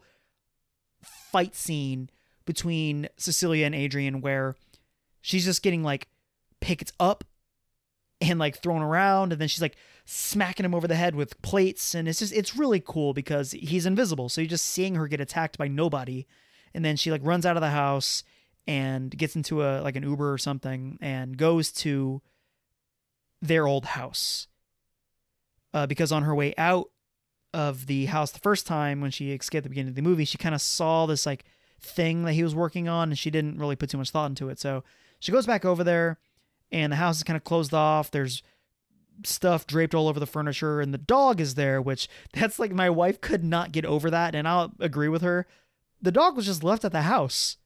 fight 1.32 1.56
scene 1.56 2.10
between 2.46 3.08
Cecilia 3.18 3.66
and 3.66 3.76
Adrian 3.76 4.22
where 4.22 4.56
she's 5.22 5.46
just 5.46 5.62
getting 5.62 5.84
like 5.84 6.08
picked 6.62 6.92
up 7.00 7.24
and 8.20 8.40
like 8.40 8.58
thrown 8.58 8.82
around 8.82 9.32
and 9.32 9.40
then 9.40 9.48
she's 9.48 9.62
like 9.62 9.76
smacking 10.06 10.66
him 10.66 10.74
over 10.74 10.88
the 10.88 10.96
head 10.96 11.14
with 11.14 11.40
plates 11.42 11.94
and 11.94 12.08
it's 12.08 12.20
just 12.20 12.34
it's 12.34 12.56
really 12.56 12.82
cool 12.84 13.14
because 13.14 13.52
he's 13.52 13.86
invisible 13.86 14.30
so 14.30 14.42
you're 14.42 14.48
just 14.48 14.66
seeing 14.66 14.96
her 14.96 15.08
get 15.08 15.22
attacked 15.22 15.58
by 15.58 15.68
nobody 15.68 16.26
and 16.74 16.84
then 16.84 16.96
she 16.96 17.12
like 17.12 17.22
runs 17.24 17.46
out 17.46 17.58
of 17.58 17.62
the 17.62 17.70
house 17.70 18.24
and 18.66 19.16
gets 19.18 19.36
into 19.36 19.64
a 19.64 19.82
like 19.82 19.96
an 19.96 20.04
Uber 20.04 20.32
or 20.32 20.38
something 20.38 20.98
and 21.02 21.38
goes 21.38 21.72
to 21.72 22.22
their 23.42 23.68
old 23.68 23.86
house 23.86 24.48
uh, 25.74 25.86
because 25.86 26.12
on 26.12 26.24
her 26.24 26.34
way 26.34 26.54
out 26.58 26.90
of 27.54 27.88
the 27.88 28.06
house 28.06 28.32
the 28.32 28.40
first 28.40 28.68
time 28.68 29.02
when 29.02 29.12
she 29.12 29.32
escaped 29.32 29.64
the 29.64 29.70
beginning 29.70 29.90
of 29.90 29.96
the 29.96 30.02
movie 30.02 30.26
she 30.26 30.38
kind 30.38 30.54
of 30.54 30.62
saw 30.62 31.06
this 31.06 31.26
like 31.26 31.46
thing 31.80 32.24
that 32.24 32.34
he 32.34 32.44
was 32.44 32.54
working 32.54 32.88
on 32.88 33.10
and 33.10 33.18
she 33.18 33.32
didn't 33.32 33.58
really 33.58 33.76
put 33.76 33.90
too 33.90 33.98
much 33.98 34.10
thought 34.10 34.30
into 34.30 34.50
it 34.50 34.60
so 34.60 34.84
she 35.20 35.32
goes 35.32 35.46
back 35.46 35.64
over 35.66 35.84
there 35.84 36.20
and 36.72 36.92
the 36.92 36.98
house 36.98 37.18
is 37.18 37.24
kind 37.24 37.38
of 37.38 37.44
closed 37.44 37.74
off. 37.74 38.12
There's 38.12 38.44
stuff 39.24 39.66
draped 39.66 39.96
all 39.96 40.08
over 40.08 40.20
the 40.20 40.28
furniture, 40.28 40.82
and 40.82 40.94
the 40.94 41.00
dog 41.00 41.40
is 41.40 41.56
there, 41.56 41.82
which 41.82 42.08
that's 42.34 42.60
like 42.60 42.72
my 42.72 42.90
wife 42.90 43.22
could 43.22 43.44
not 43.44 43.72
get 43.72 43.86
over 43.86 44.10
that, 44.10 44.36
and 44.36 44.48
I'll 44.48 44.74
agree 44.80 45.10
with 45.10 45.22
her. 45.22 45.48
The 46.02 46.12
dog 46.12 46.36
was 46.36 46.46
just 46.46 46.64
left 46.64 46.86
at 46.86 46.92
the 46.92 47.04
house. 47.04 47.58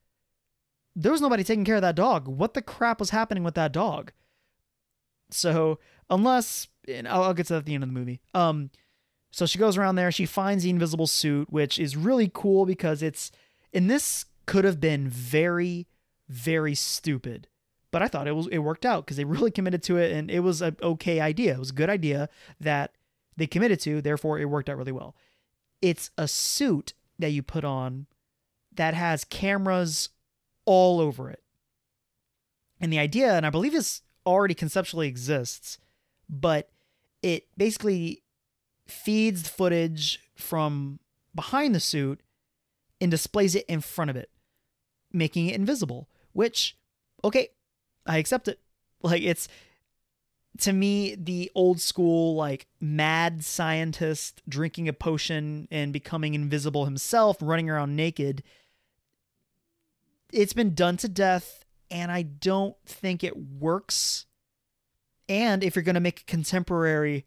There 0.95 1.11
was 1.11 1.21
nobody 1.21 1.43
taking 1.43 1.65
care 1.65 1.75
of 1.75 1.81
that 1.81 1.95
dog. 1.95 2.27
What 2.27 2.53
the 2.53 2.61
crap 2.61 2.99
was 2.99 3.11
happening 3.11 3.43
with 3.43 3.55
that 3.55 3.71
dog? 3.71 4.11
So, 5.29 5.79
unless 6.09 6.67
and 6.87 7.07
I'll, 7.07 7.23
I'll 7.23 7.33
get 7.33 7.47
to 7.47 7.53
that 7.53 7.59
at 7.59 7.65
the 7.65 7.75
end 7.75 7.83
of 7.83 7.89
the 7.89 7.97
movie. 7.97 8.19
Um, 8.33 8.71
so 9.31 9.45
she 9.45 9.57
goes 9.57 9.77
around 9.77 9.95
there. 9.95 10.11
She 10.11 10.25
finds 10.25 10.63
the 10.63 10.69
invisible 10.69 11.07
suit, 11.07 11.51
which 11.51 11.79
is 11.79 11.97
really 11.97 12.29
cool 12.33 12.65
because 12.65 13.01
it's, 13.01 13.31
and 13.73 13.89
this 13.89 14.25
could 14.45 14.65
have 14.65 14.79
been 14.79 15.07
very, 15.07 15.87
very 16.27 16.75
stupid 16.75 17.47
but 17.91 18.01
I 18.01 18.07
thought 18.07 18.27
it 18.27 18.35
was 18.35 18.47
it 18.47 18.59
worked 18.59 18.85
out 18.85 19.05
because 19.05 19.17
they 19.17 19.25
really 19.25 19.51
committed 19.51 19.83
to 19.83 19.97
it 19.97 20.11
and 20.11 20.31
it 20.31 20.39
was 20.39 20.61
an 20.61 20.77
okay 20.81 21.19
idea. 21.19 21.53
It 21.53 21.59
was 21.59 21.69
a 21.69 21.75
good 21.75 21.89
idea 21.89 22.29
that 22.59 22.93
they 23.37 23.47
committed 23.47 23.79
to, 23.81 24.01
therefore 24.01 24.39
it 24.39 24.45
worked 24.45 24.69
out 24.69 24.77
really 24.77 24.91
well. 24.91 25.15
It's 25.81 26.09
a 26.17 26.27
suit 26.27 26.93
that 27.19 27.31
you 27.31 27.43
put 27.43 27.63
on 27.63 28.07
that 28.73 28.93
has 28.93 29.23
cameras 29.23 30.09
all 30.65 30.99
over 30.99 31.29
it. 31.29 31.43
And 32.79 32.91
the 32.91 32.99
idea, 32.99 33.33
and 33.33 33.45
I 33.45 33.49
believe 33.49 33.73
this 33.73 34.01
already 34.25 34.53
conceptually 34.53 35.07
exists, 35.07 35.77
but 36.29 36.69
it 37.21 37.47
basically 37.57 38.20
feeds 38.91 39.47
footage 39.47 40.19
from 40.35 40.99
behind 41.33 41.73
the 41.73 41.79
suit 41.79 42.21
and 42.99 43.09
displays 43.09 43.55
it 43.55 43.65
in 43.67 43.81
front 43.81 44.11
of 44.11 44.15
it, 44.15 44.29
making 45.11 45.47
it 45.47 45.55
invisible, 45.55 46.09
which 46.33 46.77
okay, 47.23 47.49
I 48.05 48.17
accept 48.17 48.47
it. 48.47 48.59
Like 49.03 49.23
it's 49.23 49.47
to 50.59 50.71
me 50.71 51.15
the 51.15 51.49
old 51.55 51.81
school 51.81 52.35
like 52.35 52.67
mad 52.79 53.43
scientist 53.43 54.43
drinking 54.47 54.87
a 54.87 54.93
potion 54.93 55.67
and 55.71 55.91
becoming 55.91 56.35
invisible 56.35 56.85
himself, 56.85 57.37
running 57.41 57.67
around 57.67 57.95
naked. 57.95 58.43
It's 60.31 60.53
been 60.53 60.75
done 60.75 60.97
to 60.97 61.09
death 61.09 61.65
and 61.89 62.11
I 62.11 62.21
don't 62.21 62.75
think 62.85 63.23
it 63.23 63.35
works. 63.35 64.27
And 65.27 65.63
if 65.63 65.75
you're 65.75 65.81
going 65.81 65.95
to 65.95 65.99
make 65.99 66.21
a 66.21 66.25
contemporary 66.25 67.25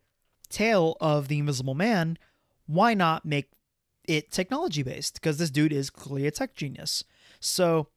tale 0.49 0.97
of 1.01 1.29
the 1.29 1.39
invisible 1.39 1.75
man, 1.75 2.19
why 2.67 2.95
not 2.95 3.25
make 3.25 3.51
it 4.07 4.31
technology 4.31 4.83
based? 4.83 5.15
Because 5.15 5.39
this 5.39 5.51
dude 5.51 5.73
is 5.73 5.91
clearly 5.91 6.27
a 6.27 6.31
tech 6.31 6.55
genius. 6.55 7.05
So 7.41 7.89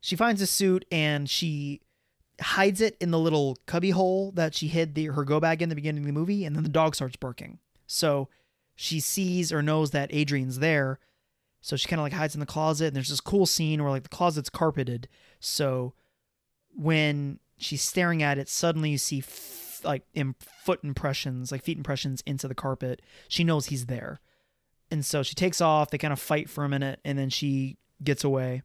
she 0.00 0.16
finds 0.16 0.40
a 0.40 0.46
suit 0.46 0.84
and 0.90 1.28
she 1.28 1.80
hides 2.40 2.80
it 2.80 2.96
in 3.00 3.10
the 3.10 3.18
little 3.18 3.56
cubby 3.66 3.90
hole 3.90 4.30
that 4.32 4.54
she 4.54 4.68
hid 4.68 4.94
the, 4.94 5.06
her 5.06 5.24
go 5.24 5.40
bag 5.40 5.62
in 5.62 5.68
the 5.68 5.74
beginning 5.74 6.02
of 6.02 6.06
the 6.06 6.12
movie, 6.12 6.44
and 6.44 6.54
then 6.54 6.62
the 6.62 6.68
dog 6.68 6.94
starts 6.94 7.16
barking. 7.16 7.58
So 7.86 8.28
she 8.74 9.00
sees 9.00 9.52
or 9.52 9.62
knows 9.62 9.92
that 9.92 10.12
Adrian's 10.12 10.58
there. 10.58 10.98
So 11.62 11.76
she 11.76 11.88
kind 11.88 11.98
of 11.98 12.04
like 12.04 12.12
hides 12.12 12.34
in 12.34 12.40
the 12.40 12.46
closet, 12.46 12.88
and 12.88 12.96
there's 12.96 13.08
this 13.08 13.20
cool 13.20 13.46
scene 13.46 13.82
where 13.82 13.90
like 13.90 14.02
the 14.02 14.08
closet's 14.08 14.50
carpeted. 14.50 15.08
So 15.40 15.94
when 16.74 17.40
she's 17.56 17.82
staring 17.82 18.22
at 18.22 18.38
it, 18.38 18.48
suddenly 18.48 18.90
you 18.90 18.98
see 18.98 19.20
like 19.86 20.02
Im- 20.14 20.36
foot 20.64 20.84
impressions, 20.84 21.50
like 21.50 21.62
feet 21.62 21.78
impressions 21.78 22.22
into 22.26 22.48
the 22.48 22.54
carpet. 22.54 23.00
She 23.28 23.44
knows 23.44 23.66
he's 23.66 23.86
there. 23.86 24.20
And 24.90 25.04
so 25.04 25.22
she 25.22 25.34
takes 25.34 25.60
off, 25.60 25.90
they 25.90 25.98
kind 25.98 26.12
of 26.12 26.20
fight 26.20 26.48
for 26.48 26.64
a 26.64 26.68
minute, 26.68 27.00
and 27.04 27.18
then 27.18 27.30
she 27.30 27.76
gets 28.02 28.22
away. 28.22 28.62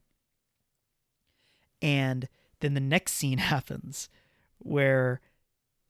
And 1.82 2.28
then 2.60 2.74
the 2.74 2.80
next 2.80 3.14
scene 3.14 3.38
happens 3.40 4.10
where 4.60 5.22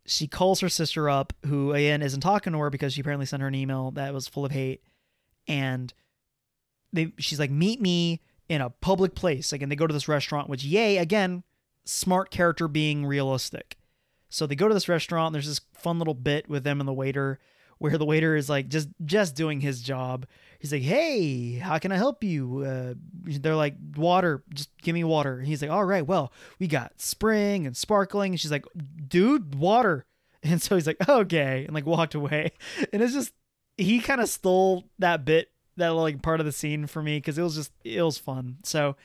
she 0.05 0.27
calls 0.27 0.59
her 0.61 0.69
sister 0.69 1.09
up, 1.09 1.33
who 1.45 1.73
again 1.73 2.01
isn't 2.01 2.21
talking 2.21 2.53
to 2.53 2.59
her 2.59 2.69
because 2.69 2.93
she 2.93 3.01
apparently 3.01 3.25
sent 3.25 3.41
her 3.41 3.47
an 3.47 3.55
email 3.55 3.91
that 3.91 4.13
was 4.13 4.27
full 4.27 4.45
of 4.45 4.51
hate, 4.51 4.81
and 5.47 5.93
they 6.91 7.13
she's 7.17 7.39
like, 7.39 7.51
"Meet 7.51 7.81
me 7.81 8.21
in 8.49 8.61
a 8.61 8.69
public 8.69 9.15
place." 9.15 9.51
Like, 9.51 9.61
and 9.61 9.71
they 9.71 9.75
go 9.75 9.87
to 9.87 9.93
this 9.93 10.07
restaurant, 10.07 10.49
which 10.49 10.63
yay 10.63 10.97
again, 10.97 11.43
smart 11.85 12.31
character 12.31 12.67
being 12.67 13.05
realistic. 13.05 13.77
So 14.31 14.47
they 14.47 14.55
go 14.55 14.67
to 14.67 14.73
this 14.73 14.89
restaurant. 14.89 15.27
And 15.27 15.35
There's 15.35 15.47
this 15.47 15.61
fun 15.73 15.99
little 15.99 16.13
bit 16.15 16.49
with 16.49 16.63
them 16.63 16.79
and 16.79 16.87
the 16.87 16.93
waiter, 16.93 17.39
where 17.77 17.97
the 17.97 18.05
waiter 18.05 18.35
is 18.35 18.49
like 18.49 18.69
just 18.69 18.89
just 19.05 19.35
doing 19.35 19.59
his 19.61 19.81
job. 19.81 20.25
He's 20.59 20.71
like, 20.71 20.81
"Hey, 20.81 21.53
how 21.55 21.77
can 21.77 21.91
I 21.91 21.97
help 21.97 22.23
you?" 22.23 22.63
Uh, 22.63 22.93
they're 23.23 23.55
like, 23.55 23.75
"Water, 23.95 24.43
just 24.53 24.69
give 24.81 24.93
me 24.93 25.03
water." 25.03 25.39
And 25.39 25.47
he's 25.47 25.61
like, 25.61 25.71
"All 25.71 25.85
right, 25.85 26.05
well, 26.05 26.31
we 26.59 26.67
got 26.67 26.99
spring 26.99 27.65
and 27.67 27.75
sparkling." 27.75 28.33
And 28.33 28.39
she's 28.39 28.51
like, 28.51 28.65
"Dude, 29.07 29.55
water." 29.55 30.05
And 30.43 30.59
so 30.59 30.73
he's 30.73 30.87
like, 30.87 31.07
"Okay," 31.07 31.65
and 31.65 31.75
like 31.75 31.85
walked 31.85 32.15
away. 32.15 32.53
And 32.91 33.03
it's 33.03 33.13
just 33.13 33.31
he 33.77 33.99
kind 33.99 34.19
of 34.21 34.27
stole 34.27 34.85
that 34.97 35.23
bit, 35.23 35.51
that 35.77 35.89
like 35.89 36.21
part 36.23 36.39
of 36.39 36.47
the 36.47 36.51
scene 36.51 36.87
for 36.87 37.03
me 37.03 37.17
because 37.17 37.37
it 37.37 37.43
was 37.43 37.55
just 37.55 37.71
it 37.83 38.01
was 38.01 38.17
fun. 38.17 38.57
So 38.63 38.95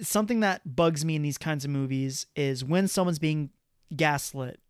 something 0.00 0.40
that 0.40 0.76
bugs 0.76 1.04
me 1.04 1.16
in 1.16 1.22
these 1.22 1.38
kinds 1.38 1.64
of 1.64 1.70
movies 1.70 2.26
is 2.34 2.64
when 2.64 2.88
someone's 2.88 3.18
being 3.18 3.50
gaslit 3.94 4.60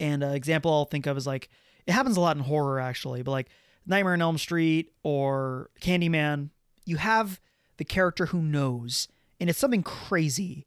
and 0.00 0.22
an 0.22 0.34
example 0.34 0.72
I'll 0.72 0.84
think 0.84 1.06
of 1.06 1.16
is 1.16 1.26
like 1.26 1.48
it 1.86 1.92
happens 1.92 2.16
a 2.16 2.20
lot 2.20 2.36
in 2.36 2.42
horror 2.42 2.80
actually, 2.80 3.22
but 3.22 3.30
like 3.30 3.48
Nightmare 3.86 4.14
on 4.14 4.22
Elm 4.22 4.38
Street 4.38 4.92
or 5.02 5.70
Candyman, 5.80 6.50
you 6.86 6.96
have 6.96 7.40
the 7.76 7.84
character 7.84 8.26
who 8.26 8.40
knows, 8.40 9.08
and 9.40 9.50
it's 9.50 9.58
something 9.58 9.82
crazy, 9.82 10.66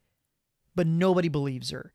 but 0.76 0.86
nobody 0.86 1.30
believes 1.30 1.72
her. 1.72 1.93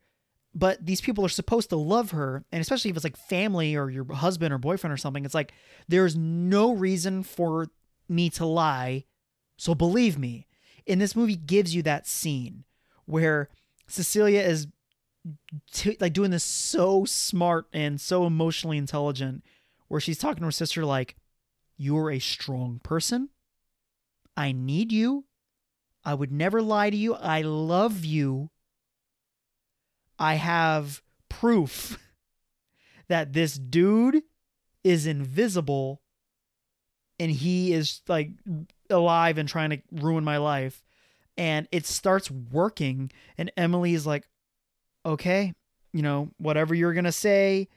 But 0.55 0.85
these 0.85 1.01
people 1.01 1.25
are 1.25 1.29
supposed 1.29 1.69
to 1.69 1.75
love 1.77 2.11
her, 2.11 2.45
and 2.51 2.61
especially 2.61 2.91
if 2.91 2.97
it's 2.97 3.03
like 3.03 3.17
family 3.17 3.75
or 3.75 3.89
your 3.89 4.11
husband 4.13 4.53
or 4.53 4.57
boyfriend 4.57 4.93
or 4.93 4.97
something, 4.97 5.25
it's 5.25 5.33
like 5.33 5.53
there's 5.87 6.15
no 6.15 6.73
reason 6.73 7.23
for 7.23 7.69
me 8.09 8.29
to 8.31 8.45
lie, 8.45 9.05
so 9.57 9.73
believe 9.73 10.17
me. 10.19 10.47
And 10.87 10.99
this 10.99 11.15
movie 11.15 11.35
gives 11.35 11.73
you 11.73 11.81
that 11.83 12.07
scene 12.07 12.63
where 13.05 13.49
Cecilia 13.87 14.41
is 14.41 14.67
t- 15.71 15.97
like 15.99 16.13
doing 16.13 16.31
this 16.31 16.43
so 16.43 17.05
smart 17.05 17.67
and 17.73 17.99
so 17.99 18.25
emotionally 18.25 18.77
intelligent 18.77 19.43
where 19.87 20.01
she's 20.01 20.17
talking 20.17 20.39
to 20.41 20.45
her 20.45 20.51
sister 20.51 20.85
like 20.85 21.15
you're 21.77 22.11
a 22.11 22.19
strong 22.19 22.79
person 22.83 23.29
I 24.35 24.51
need 24.51 24.91
you. 24.91 25.25
I 26.03 26.13
would 26.13 26.31
never 26.31 26.61
lie 26.61 26.89
to 26.89 26.97
you. 26.97 27.15
I 27.15 27.41
love 27.41 28.03
you. 28.03 28.49
I 30.19 30.35
have 30.35 31.01
proof 31.29 31.99
that 33.07 33.33
this 33.33 33.55
dude 33.55 34.23
is 34.83 35.05
invisible 35.05 36.01
and 37.19 37.31
he 37.31 37.73
is 37.73 38.01
like 38.07 38.31
alive 38.89 39.37
and 39.37 39.47
trying 39.47 39.71
to 39.71 39.81
ruin 39.91 40.23
my 40.23 40.37
life. 40.37 40.83
And 41.37 41.67
it 41.71 41.85
starts 41.85 42.29
working. 42.29 43.11
And 43.37 43.51
Emily 43.57 43.93
is 43.93 44.05
like, 44.05 44.27
okay, 45.05 45.53
you 45.91 46.01
know, 46.01 46.29
whatever 46.37 46.75
you're 46.75 46.93
going 46.93 47.03
to 47.05 47.11
say, 47.11 47.69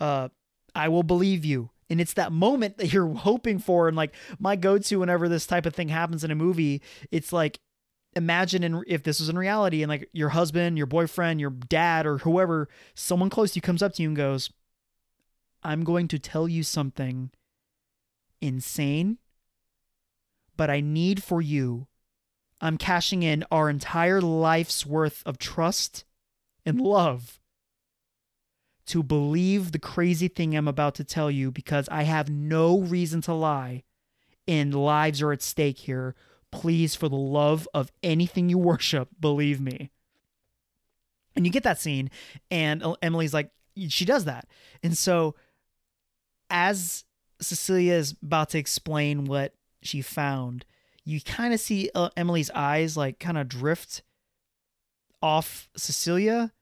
uh, 0.00 0.28
I 0.74 0.88
will 0.88 1.02
believe 1.02 1.44
you. 1.44 1.70
And 1.88 2.00
it's 2.00 2.14
that 2.14 2.32
moment 2.32 2.78
that 2.78 2.92
you're 2.92 3.14
hoping 3.14 3.58
for. 3.58 3.88
And 3.88 3.96
like 3.96 4.14
my 4.38 4.56
go 4.56 4.78
to 4.78 4.96
whenever 4.96 5.28
this 5.28 5.46
type 5.46 5.66
of 5.66 5.74
thing 5.74 5.88
happens 5.88 6.24
in 6.24 6.30
a 6.30 6.36
movie, 6.36 6.82
it's 7.10 7.32
like, 7.32 7.60
imagine 8.16 8.64
in, 8.64 8.82
if 8.88 9.04
this 9.04 9.20
was 9.20 9.28
in 9.28 9.38
reality 9.38 9.82
and 9.82 9.90
like 9.90 10.08
your 10.12 10.30
husband, 10.30 10.76
your 10.76 10.86
boyfriend, 10.86 11.40
your 11.40 11.50
dad, 11.50 12.06
or 12.06 12.18
whoever, 12.18 12.68
someone 12.94 13.30
close 13.30 13.52
to 13.52 13.56
you 13.56 13.62
comes 13.62 13.82
up 13.82 13.94
to 13.94 14.02
you 14.02 14.08
and 14.08 14.16
goes, 14.16 14.50
I'm 15.62 15.84
going 15.84 16.08
to 16.08 16.18
tell 16.18 16.48
you 16.48 16.62
something 16.62 17.30
insane, 18.40 19.18
but 20.56 20.70
I 20.70 20.80
need 20.80 21.22
for 21.22 21.40
you. 21.40 21.86
I'm 22.60 22.76
cashing 22.76 23.22
in 23.22 23.44
our 23.50 23.70
entire 23.70 24.20
life's 24.20 24.84
worth 24.84 25.22
of 25.24 25.38
trust 25.38 26.04
and 26.66 26.80
love 26.80 27.40
to 28.86 29.02
believe 29.02 29.72
the 29.72 29.78
crazy 29.78 30.28
thing 30.28 30.56
I'm 30.56 30.68
about 30.68 30.96
to 30.96 31.04
tell 31.04 31.30
you 31.30 31.50
because 31.50 31.88
I 31.90 32.02
have 32.02 32.28
no 32.28 32.80
reason 32.80 33.20
to 33.22 33.32
lie 33.32 33.84
and 34.48 34.74
lives 34.74 35.22
are 35.22 35.32
at 35.32 35.42
stake 35.42 35.78
here. 35.78 36.14
Please, 36.50 36.96
for 36.96 37.08
the 37.08 37.16
love 37.16 37.68
of 37.72 37.92
anything 38.02 38.48
you 38.48 38.58
worship, 38.58 39.08
believe 39.20 39.60
me. 39.60 39.90
And 41.36 41.46
you 41.46 41.52
get 41.52 41.62
that 41.62 41.78
scene, 41.78 42.10
and 42.50 42.84
Emily's 43.00 43.32
like, 43.32 43.52
she 43.88 44.04
does 44.04 44.24
that. 44.24 44.46
And 44.82 44.98
so, 44.98 45.36
as 46.50 47.04
Cecilia 47.40 47.94
is 47.94 48.14
about 48.22 48.50
to 48.50 48.58
explain 48.58 49.24
what 49.24 49.54
she 49.82 50.02
found, 50.02 50.64
you 51.04 51.20
kind 51.20 51.54
of 51.54 51.60
see 51.60 51.90
uh, 51.94 52.10
Emily's 52.16 52.50
eyes 52.50 52.96
like 52.96 53.18
kind 53.18 53.38
of 53.38 53.48
drift 53.48 54.02
off 55.22 55.68
Cecilia 55.76 56.52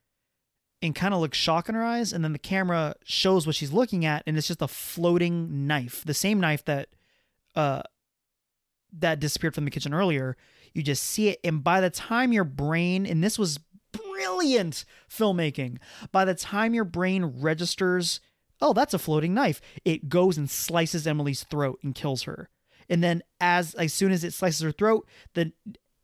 and 0.81 0.95
kind 0.95 1.12
of 1.12 1.21
look 1.21 1.35
shock 1.35 1.69
in 1.69 1.75
her 1.75 1.83
eyes. 1.83 2.12
And 2.12 2.23
then 2.25 2.33
the 2.33 2.38
camera 2.38 2.95
shows 3.05 3.47
what 3.47 3.57
she's 3.57 3.73
looking 3.73 4.05
at, 4.05 4.23
and 4.27 4.38
it's 4.38 4.47
just 4.47 4.62
a 4.62 4.69
floating 4.69 5.67
knife, 5.67 6.05
the 6.05 6.14
same 6.14 6.41
knife 6.41 6.64
that 6.64 6.88
uh 7.55 7.83
that 8.93 9.21
disappeared 9.21 9.55
from 9.55 9.64
the 9.64 9.71
kitchen 9.71 9.93
earlier. 9.93 10.37
You 10.73 10.83
just 10.83 11.03
see 11.03 11.29
it, 11.29 11.41
and 11.43 11.62
by 11.64 11.81
the 11.81 11.91
time 11.91 12.33
your 12.33 12.45
brain, 12.45 13.05
and 13.05 13.23
this 13.23 13.38
was 13.38 13.59
brilliant 13.93 14.85
filmmaking, 15.11 15.79
by 16.12 16.25
the 16.25 16.35
time 16.35 16.75
your 16.75 16.85
brain 16.85 17.25
registers 17.25 18.21
oh, 18.61 18.73
that's 18.73 18.94
a 18.94 18.99
floating 18.99 19.35
knife. 19.35 19.61
It 19.85 20.09
goes 20.09 20.37
and 20.37 20.51
slices 20.51 21.07
Emily's 21.07 21.44
throat 21.44 21.79
and 21.83 21.94
kills 21.94 22.23
her. 22.25 22.49
And 22.88 23.03
then 23.03 23.23
as 23.40 23.75
as 23.75 23.92
soon 23.92 24.12
as 24.12 24.25
it 24.25 24.33
slices 24.33 24.61
her 24.61 24.73
throat, 24.73 25.07
the 25.35 25.53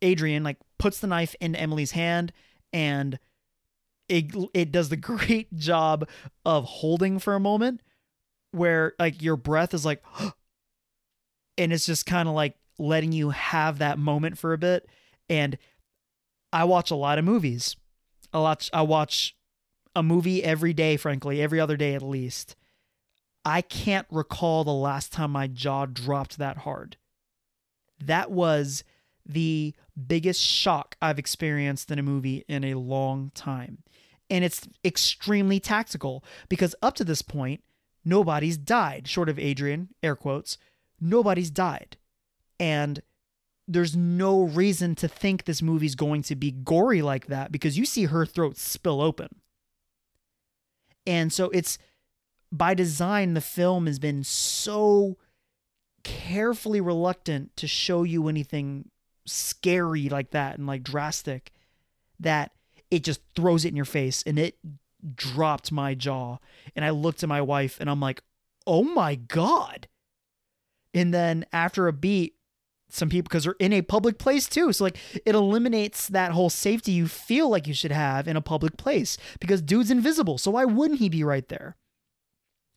Adrian 0.02 0.44
like 0.44 0.58
puts 0.78 1.00
the 1.00 1.06
knife 1.06 1.34
into 1.40 1.58
Emily's 1.58 1.92
hand 1.92 2.32
and 2.72 3.18
it 4.08 4.34
it 4.52 4.70
does 4.70 4.90
the 4.90 4.96
great 4.98 5.54
job 5.54 6.08
of 6.44 6.64
holding 6.64 7.18
for 7.18 7.34
a 7.34 7.40
moment 7.40 7.80
where 8.50 8.92
like 8.98 9.22
your 9.22 9.36
breath 9.36 9.72
is 9.74 9.84
like 9.84 10.02
and 11.58 11.72
it's 11.72 11.86
just 11.86 12.06
kind 12.06 12.28
of 12.28 12.34
like 12.34 12.56
letting 12.78 13.12
you 13.12 13.30
have 13.30 13.78
that 13.78 13.98
moment 13.98 14.36
for 14.36 14.52
a 14.52 14.58
bit 14.58 14.86
and 15.28 15.56
I 16.52 16.64
watch 16.64 16.92
a 16.92 16.96
lot 16.96 17.18
of 17.18 17.24
movies. 17.24 17.76
I 18.32 18.38
watch 18.38 18.70
I 18.72 18.82
watch 18.82 19.36
a 19.94 20.02
movie 20.02 20.42
every 20.42 20.72
day, 20.72 20.96
frankly, 20.96 21.40
every 21.40 21.60
other 21.60 21.76
day 21.76 21.94
at 21.94 22.02
least. 22.02 22.56
I 23.44 23.60
can't 23.60 24.06
recall 24.10 24.64
the 24.64 24.72
last 24.72 25.12
time 25.12 25.32
my 25.32 25.46
jaw 25.46 25.86
dropped 25.86 26.38
that 26.38 26.58
hard. 26.58 26.96
That 28.02 28.30
was 28.30 28.84
the 29.26 29.74
biggest 30.06 30.40
shock 30.40 30.96
I've 31.00 31.18
experienced 31.18 31.90
in 31.90 31.98
a 31.98 32.02
movie 32.02 32.44
in 32.48 32.64
a 32.64 32.74
long 32.74 33.30
time. 33.34 33.78
And 34.30 34.44
it's 34.44 34.66
extremely 34.84 35.60
tactical 35.60 36.24
because 36.48 36.74
up 36.82 36.94
to 36.96 37.04
this 37.04 37.22
point, 37.22 37.62
nobody's 38.04 38.56
died, 38.56 39.06
short 39.06 39.28
of 39.28 39.38
Adrian, 39.38 39.90
air 40.02 40.16
quotes, 40.16 40.58
nobody's 41.00 41.50
died. 41.50 41.96
And 42.58 43.02
there's 43.68 43.96
no 43.96 44.42
reason 44.42 44.94
to 44.96 45.08
think 45.08 45.44
this 45.44 45.62
movie's 45.62 45.94
going 45.94 46.22
to 46.22 46.36
be 46.36 46.50
gory 46.50 47.02
like 47.02 47.26
that 47.26 47.52
because 47.52 47.78
you 47.78 47.86
see 47.86 48.06
her 48.06 48.26
throat 48.26 48.56
spill 48.56 49.00
open. 49.00 49.28
And 51.06 51.32
so 51.32 51.50
it's 51.50 51.78
by 52.50 52.74
design, 52.74 53.34
the 53.34 53.40
film 53.40 53.86
has 53.86 53.98
been 53.98 54.22
so 54.24 55.16
carefully 56.04 56.80
reluctant 56.80 57.56
to 57.56 57.66
show 57.66 58.02
you 58.02 58.28
anything 58.28 58.90
scary 59.26 60.08
like 60.08 60.30
that 60.30 60.58
and 60.58 60.66
like 60.66 60.82
drastic 60.82 61.50
that 62.20 62.52
it 62.90 63.02
just 63.02 63.20
throws 63.34 63.64
it 63.64 63.68
in 63.68 63.76
your 63.76 63.84
face 63.84 64.22
and 64.26 64.38
it 64.38 64.56
dropped 65.14 65.72
my 65.72 65.94
jaw. 65.94 66.38
And 66.76 66.84
I 66.84 66.90
looked 66.90 67.22
at 67.22 67.28
my 67.28 67.40
wife 67.40 67.78
and 67.80 67.90
I'm 67.90 68.00
like, 68.00 68.22
oh 68.66 68.84
my 68.84 69.16
God. 69.16 69.88
And 70.92 71.12
then 71.12 71.44
after 71.52 71.88
a 71.88 71.92
beat, 71.92 72.34
some 72.88 73.08
people 73.08 73.28
because 73.28 73.44
they're 73.44 73.56
in 73.58 73.72
a 73.72 73.82
public 73.82 74.18
place 74.18 74.48
too. 74.48 74.72
So 74.72 74.84
like 74.84 74.96
it 75.24 75.34
eliminates 75.34 76.08
that 76.08 76.32
whole 76.32 76.50
safety 76.50 76.92
you 76.92 77.08
feel 77.08 77.48
like 77.48 77.66
you 77.66 77.74
should 77.74 77.92
have 77.92 78.28
in 78.28 78.36
a 78.36 78.40
public 78.40 78.76
place 78.76 79.18
because 79.40 79.62
dude's 79.62 79.90
invisible. 79.90 80.38
So 80.38 80.52
why 80.52 80.64
wouldn't 80.64 81.00
he 81.00 81.08
be 81.08 81.24
right 81.24 81.48
there? 81.48 81.76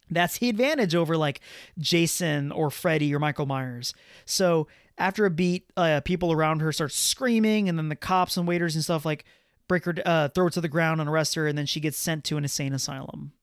That's 0.09 0.37
the 0.37 0.49
advantage 0.49 0.95
over 0.95 1.17
like 1.17 1.41
Jason 1.77 2.51
or 2.51 2.71
Freddy 2.71 3.13
or 3.13 3.19
Michael 3.19 3.45
Myers. 3.45 3.93
So 4.25 4.67
after 4.97 5.25
a 5.25 5.29
beat, 5.29 5.69
uh, 5.75 6.01
people 6.01 6.31
around 6.31 6.61
her 6.61 6.71
start 6.71 6.91
screaming, 6.91 7.69
and 7.69 7.77
then 7.77 7.89
the 7.89 7.95
cops 7.95 8.37
and 8.37 8.47
waiters 8.47 8.75
and 8.75 8.83
stuff 8.83 9.05
like 9.05 9.25
break 9.67 9.85
her, 9.85 9.93
uh, 10.05 10.29
throw 10.29 10.45
her 10.45 10.49
to 10.51 10.61
the 10.61 10.67
ground 10.67 11.01
and 11.01 11.09
arrest 11.09 11.35
her, 11.35 11.45
and 11.47 11.57
then 11.57 11.65
she 11.65 11.79
gets 11.79 11.97
sent 11.97 12.23
to 12.25 12.37
an 12.37 12.43
insane 12.43 12.73
asylum. 12.73 13.33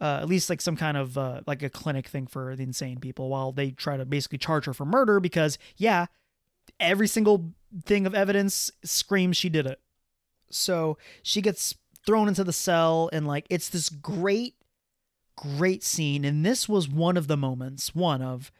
Uh, 0.00 0.18
at 0.22 0.28
least 0.28 0.48
like 0.48 0.62
some 0.62 0.76
kind 0.76 0.96
of 0.96 1.18
uh, 1.18 1.42
like 1.46 1.62
a 1.62 1.68
clinic 1.68 2.08
thing 2.08 2.26
for 2.26 2.56
the 2.56 2.62
insane 2.62 2.98
people 2.98 3.28
while 3.28 3.52
they 3.52 3.70
try 3.70 3.96
to 3.96 4.04
basically 4.06 4.38
charge 4.38 4.64
her 4.64 4.72
for 4.72 4.86
murder 4.86 5.20
because 5.20 5.58
yeah 5.76 6.06
every 6.78 7.06
single 7.06 7.52
thing 7.84 8.06
of 8.06 8.14
evidence 8.14 8.70
screams 8.82 9.36
she 9.36 9.48
did 9.50 9.66
it. 9.66 9.80
So 10.50 10.96
she 11.22 11.42
gets 11.42 11.74
thrown 12.06 12.28
into 12.28 12.44
the 12.44 12.52
cell 12.52 13.10
and 13.12 13.26
like 13.26 13.46
it's 13.50 13.68
this 13.68 13.88
great 13.90 14.54
great 15.36 15.82
scene. 15.82 16.24
And 16.24 16.44
this 16.44 16.68
was 16.68 16.88
one 16.88 17.16
of 17.16 17.26
the 17.26 17.36
moments 17.36 17.94
one 17.94 18.22
of 18.22 18.50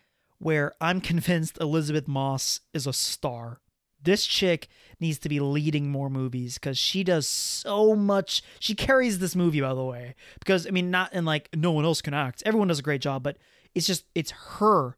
where 0.40 0.72
i'm 0.80 1.00
convinced 1.00 1.58
elisabeth 1.60 2.08
moss 2.08 2.60
is 2.74 2.86
a 2.86 2.92
star 2.92 3.60
this 4.02 4.26
chick 4.26 4.68
needs 4.98 5.18
to 5.18 5.28
be 5.28 5.40
leading 5.40 5.90
more 5.90 6.10
movies 6.10 6.54
because 6.54 6.78
she 6.78 7.02
does 7.02 7.26
so 7.26 7.94
much. 7.96 8.42
She 8.58 8.74
carries 8.74 9.18
this 9.18 9.34
movie, 9.34 9.60
by 9.60 9.74
the 9.74 9.84
way, 9.84 10.14
because 10.38 10.66
I 10.66 10.70
mean, 10.70 10.90
not 10.90 11.12
in 11.12 11.24
like 11.24 11.48
no 11.54 11.72
one 11.72 11.84
else 11.84 12.02
can 12.02 12.14
act. 12.14 12.42
Everyone 12.44 12.68
does 12.68 12.78
a 12.78 12.82
great 12.82 13.00
job, 13.00 13.22
but 13.22 13.38
it's 13.74 13.86
just 13.86 14.04
it's 14.14 14.30
her 14.30 14.96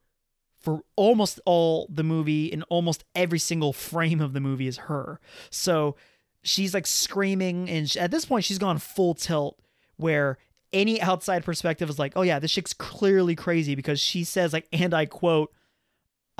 for 0.58 0.82
almost 0.96 1.40
all 1.44 1.88
the 1.90 2.04
movie 2.04 2.52
and 2.52 2.64
almost 2.68 3.04
every 3.14 3.38
single 3.38 3.72
frame 3.72 4.20
of 4.20 4.32
the 4.32 4.40
movie 4.40 4.68
is 4.68 4.76
her. 4.78 5.20
So 5.50 5.96
she's 6.42 6.74
like 6.74 6.86
screaming, 6.86 7.68
and 7.68 7.90
she, 7.90 7.98
at 7.98 8.10
this 8.10 8.24
point, 8.24 8.44
she's 8.44 8.58
gone 8.58 8.78
full 8.78 9.14
tilt 9.14 9.58
where 9.96 10.38
any 10.72 11.00
outside 11.00 11.44
perspective 11.44 11.90
is 11.90 11.98
like, 11.98 12.12
oh 12.16 12.22
yeah, 12.22 12.38
this 12.38 12.52
chick's 12.52 12.72
clearly 12.72 13.34
crazy 13.34 13.74
because 13.74 14.00
she 14.00 14.24
says 14.24 14.52
like, 14.52 14.66
and 14.72 14.94
I 14.94 15.06
quote 15.06 15.52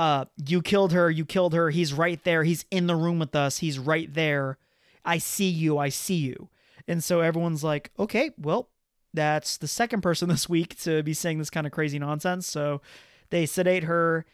uh, 0.03 0.25
you 0.45 0.61
killed 0.61 0.91
her, 0.91 1.09
you 1.09 1.25
killed 1.25 1.55
her. 1.55 1.71
He's 1.71 1.93
right 1.95 2.23
there. 2.25 2.43
He's 2.43 2.65
in 2.73 2.88
the 2.88 2.97
room 2.97 3.21
with 3.21 3.37
us. 3.37 3.59
He's 3.59 3.79
right 3.79 4.12
there. 4.12 4.59
I 5.05 5.19
see 5.19 5.49
you. 5.49 5.79
I 5.79 5.91
see 5.91 6.17
you. 6.17 6.49
And 6.88 7.05
so 7.05 7.21
everyone's 7.21 7.62
like, 7.62 7.93
okay, 8.01 8.33
well, 8.37 8.69
that's 9.15 9.57
the 9.57 9.69
second 9.69 10.01
person 10.01 10.29
this 10.29 10.49
week 10.49 10.77
to 10.81 11.05
be 11.05 11.15
saying 11.15 11.38
this 11.38 11.51
kind 11.51 11.69
of 11.69 11.73
crazy 11.73 12.01
nonsense. 12.01 12.49
So 12.49 12.81
they 13.31 13.47
sedate 13.47 13.85
her. 13.85 14.27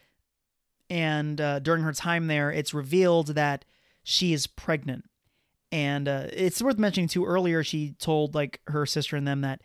And 0.89 1.39
uh, 1.39 1.59
during 1.59 1.83
her 1.83 1.93
time 1.93 2.29
there, 2.29 2.51
it's 2.51 2.73
revealed 2.73 3.35
that 3.35 3.67
she 4.03 4.33
is 4.33 4.47
pregnant. 4.47 5.05
And 5.71 6.09
uh, 6.09 6.29
it's 6.33 6.63
worth 6.63 6.79
mentioning 6.79 7.09
too. 7.09 7.27
Earlier, 7.27 7.63
she 7.63 7.93
told 7.99 8.35
like 8.35 8.63
her 8.69 8.87
sister 8.87 9.17
and 9.17 9.29
them 9.29 9.43
that 9.43 9.61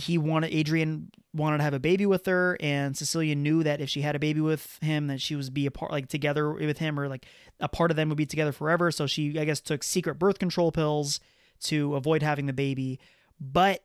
he 0.00 0.18
wanted 0.18 0.52
Adrian 0.52 1.10
wanted 1.32 1.58
to 1.58 1.64
have 1.64 1.74
a 1.74 1.80
baby 1.80 2.06
with 2.06 2.26
her, 2.26 2.56
and 2.60 2.96
Cecilia 2.96 3.34
knew 3.34 3.62
that 3.62 3.80
if 3.80 3.88
she 3.88 4.02
had 4.02 4.16
a 4.16 4.18
baby 4.18 4.40
with 4.40 4.78
him, 4.80 5.06
that 5.06 5.20
she 5.20 5.36
was 5.36 5.50
be 5.50 5.66
a 5.66 5.70
part 5.70 5.92
like 5.92 6.08
together 6.08 6.50
with 6.52 6.78
him, 6.78 6.98
or 6.98 7.08
like 7.08 7.26
a 7.60 7.68
part 7.68 7.90
of 7.90 7.96
them 7.96 8.08
would 8.08 8.18
be 8.18 8.26
together 8.26 8.52
forever. 8.52 8.90
So 8.90 9.06
she, 9.06 9.38
I 9.38 9.44
guess, 9.44 9.60
took 9.60 9.82
secret 9.82 10.18
birth 10.18 10.38
control 10.38 10.72
pills 10.72 11.20
to 11.64 11.94
avoid 11.94 12.22
having 12.22 12.46
the 12.46 12.52
baby. 12.52 12.98
But 13.40 13.82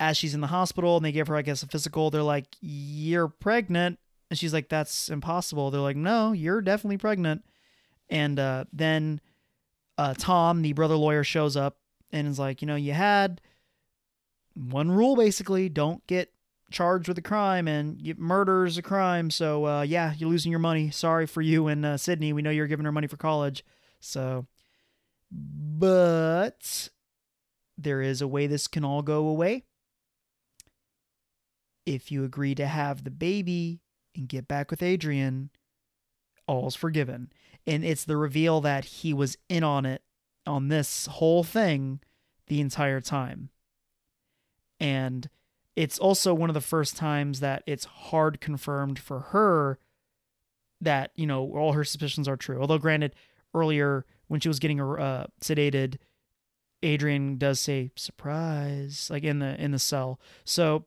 as 0.00 0.16
she's 0.16 0.34
in 0.34 0.40
the 0.40 0.46
hospital 0.48 0.96
and 0.96 1.04
they 1.04 1.12
give 1.12 1.28
her, 1.28 1.36
I 1.36 1.42
guess, 1.42 1.62
a 1.62 1.66
physical, 1.66 2.10
they're 2.10 2.22
like, 2.22 2.46
"You're 2.60 3.28
pregnant," 3.28 3.98
And 4.30 4.38
she's 4.38 4.52
like, 4.52 4.68
that's 4.68 5.08
impossible. 5.08 5.70
They're 5.70 5.80
like, 5.80 5.96
no, 5.96 6.32
you're 6.32 6.60
definitely 6.60 6.98
pregnant. 6.98 7.44
And 8.10 8.38
uh, 8.38 8.64
then 8.72 9.20
uh, 9.96 10.14
Tom, 10.16 10.62
the 10.62 10.72
brother 10.72 10.96
lawyer, 10.96 11.24
shows 11.24 11.56
up 11.56 11.78
and 12.12 12.28
is 12.28 12.38
like, 12.38 12.62
you 12.62 12.66
know, 12.66 12.76
you 12.76 12.92
had 12.92 13.40
one 14.58 14.90
rule 14.90 15.14
basically 15.14 15.68
don't 15.68 16.04
get 16.06 16.32
charged 16.70 17.08
with 17.08 17.16
a 17.16 17.22
crime 17.22 17.68
and 17.68 18.02
murder 18.18 18.66
is 18.66 18.76
a 18.76 18.82
crime. 18.82 19.30
So, 19.30 19.66
uh, 19.66 19.82
yeah, 19.82 20.14
you're 20.16 20.28
losing 20.28 20.50
your 20.50 20.58
money. 20.58 20.90
Sorry 20.90 21.26
for 21.26 21.40
you 21.40 21.68
and 21.68 21.86
uh, 21.86 21.96
Sydney. 21.96 22.32
We 22.32 22.42
know 22.42 22.50
you're 22.50 22.66
giving 22.66 22.84
her 22.84 22.92
money 22.92 23.06
for 23.06 23.16
college. 23.16 23.64
So, 24.00 24.46
but 25.30 26.88
there 27.76 28.02
is 28.02 28.20
a 28.20 28.28
way 28.28 28.46
this 28.46 28.66
can 28.66 28.84
all 28.84 29.02
go 29.02 29.26
away. 29.26 29.64
If 31.86 32.12
you 32.12 32.24
agree 32.24 32.54
to 32.56 32.66
have 32.66 33.04
the 33.04 33.10
baby 33.10 33.80
and 34.14 34.28
get 34.28 34.48
back 34.48 34.70
with 34.70 34.82
Adrian, 34.82 35.50
all's 36.46 36.74
forgiven. 36.74 37.32
And 37.66 37.84
it's 37.84 38.04
the 38.04 38.16
reveal 38.16 38.60
that 38.62 38.84
he 38.84 39.14
was 39.14 39.38
in 39.48 39.62
on 39.62 39.86
it, 39.86 40.02
on 40.46 40.68
this 40.68 41.06
whole 41.06 41.44
thing, 41.44 42.00
the 42.48 42.60
entire 42.60 43.00
time. 43.00 43.50
And 44.80 45.28
it's 45.76 45.98
also 45.98 46.34
one 46.34 46.50
of 46.50 46.54
the 46.54 46.60
first 46.60 46.96
times 46.96 47.40
that 47.40 47.62
it's 47.66 47.84
hard 47.84 48.40
confirmed 48.40 48.98
for 48.98 49.20
her 49.20 49.78
that, 50.80 51.12
you 51.14 51.26
know, 51.26 51.56
all 51.56 51.72
her 51.72 51.84
suspicions 51.84 52.28
are 52.28 52.36
true. 52.36 52.60
Although, 52.60 52.78
granted, 52.78 53.14
earlier 53.54 54.04
when 54.28 54.40
she 54.40 54.48
was 54.48 54.58
getting 54.58 54.80
uh, 54.80 55.26
sedated, 55.40 55.98
Adrian 56.82 57.38
does 57.38 57.60
say 57.60 57.90
surprise 57.96 59.08
like 59.10 59.24
in 59.24 59.40
the 59.40 59.60
in 59.60 59.72
the 59.72 59.78
cell. 59.78 60.20
So 60.44 60.86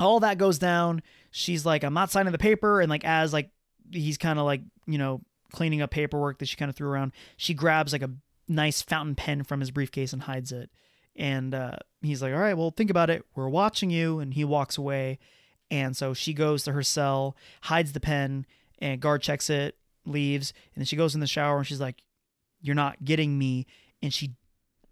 all 0.00 0.20
that 0.20 0.38
goes 0.38 0.58
down. 0.58 1.02
She's 1.30 1.66
like, 1.66 1.84
I'm 1.84 1.94
not 1.94 2.10
signing 2.10 2.32
the 2.32 2.38
paper. 2.38 2.80
And 2.80 2.88
like, 2.88 3.04
as 3.04 3.32
like, 3.32 3.50
he's 3.92 4.18
kind 4.18 4.38
of 4.38 4.44
like, 4.44 4.62
you 4.86 4.98
know, 4.98 5.20
cleaning 5.52 5.82
up 5.82 5.90
paperwork 5.90 6.38
that 6.38 6.46
she 6.46 6.56
kind 6.56 6.68
of 6.68 6.76
threw 6.76 6.88
around, 6.88 7.12
she 7.36 7.54
grabs 7.54 7.92
like 7.92 8.02
a 8.02 8.10
nice 8.48 8.82
fountain 8.82 9.14
pen 9.14 9.42
from 9.42 9.60
his 9.60 9.70
briefcase 9.70 10.12
and 10.12 10.22
hides 10.22 10.52
it. 10.52 10.70
And 11.16 11.54
uh, 11.54 11.76
he's 12.02 12.22
like, 12.22 12.32
all 12.32 12.40
right, 12.40 12.56
well, 12.56 12.70
think 12.70 12.90
about 12.90 13.10
it. 13.10 13.24
We're 13.34 13.48
watching 13.48 13.90
you. 13.90 14.18
And 14.20 14.34
he 14.34 14.44
walks 14.44 14.78
away. 14.78 15.18
And 15.70 15.96
so 15.96 16.14
she 16.14 16.34
goes 16.34 16.64
to 16.64 16.72
her 16.72 16.82
cell, 16.82 17.36
hides 17.62 17.92
the 17.92 18.00
pen, 18.00 18.46
and 18.78 19.00
guard 19.00 19.22
checks 19.22 19.48
it, 19.50 19.76
leaves. 20.04 20.52
And 20.74 20.82
then 20.82 20.86
she 20.86 20.96
goes 20.96 21.14
in 21.14 21.20
the 21.20 21.26
shower 21.26 21.58
and 21.58 21.66
she's 21.66 21.80
like, 21.80 22.02
you're 22.60 22.74
not 22.74 23.04
getting 23.04 23.38
me. 23.38 23.66
And 24.02 24.12
she 24.12 24.34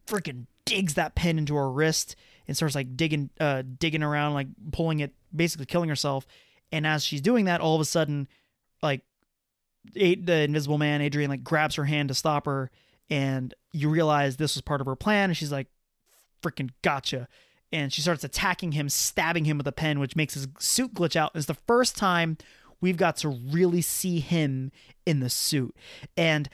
freaking 0.06 0.46
digs 0.64 0.94
that 0.94 1.14
pen 1.14 1.38
into 1.38 1.54
her 1.54 1.70
wrist 1.70 2.16
and 2.46 2.56
starts 2.56 2.74
like 2.74 2.96
digging 2.96 3.30
uh 3.40 3.62
digging 3.78 4.02
around 4.02 4.34
like 4.34 4.46
pulling 4.72 5.00
it 5.00 5.12
basically 5.34 5.66
killing 5.66 5.88
herself 5.88 6.26
and 6.70 6.86
as 6.86 7.04
she's 7.04 7.20
doing 7.20 7.46
that 7.46 7.60
all 7.60 7.74
of 7.74 7.80
a 7.80 7.84
sudden 7.84 8.28
like 8.82 9.02
the 9.94 10.42
invisible 10.42 10.78
man 10.78 11.00
adrian 11.00 11.30
like 11.30 11.42
grabs 11.42 11.74
her 11.74 11.84
hand 11.84 12.08
to 12.08 12.14
stop 12.14 12.46
her 12.46 12.70
and 13.10 13.54
you 13.72 13.88
realize 13.88 14.36
this 14.36 14.54
was 14.54 14.62
part 14.62 14.80
of 14.80 14.86
her 14.86 14.96
plan 14.96 15.30
and 15.30 15.36
she's 15.36 15.52
like 15.52 15.66
freaking 16.42 16.70
gotcha. 16.82 17.28
And 17.72 17.92
she 17.92 18.02
starts 18.02 18.24
attacking 18.24 18.72
him 18.72 18.88
stabbing 18.88 19.46
him 19.46 19.56
with 19.56 19.66
a 19.66 19.72
pen 19.72 19.98
which 19.98 20.16
makes 20.16 20.34
his 20.34 20.48
suit 20.58 20.94
glitch 20.94 21.16
out. 21.16 21.32
It's 21.34 21.46
the 21.46 21.54
first 21.54 21.96
time 21.96 22.36
we've 22.80 22.96
got 22.96 23.16
to 23.18 23.28
really 23.28 23.80
see 23.80 24.20
him 24.20 24.72
in 25.06 25.20
the 25.20 25.30
suit. 25.30 25.74
And 26.16 26.48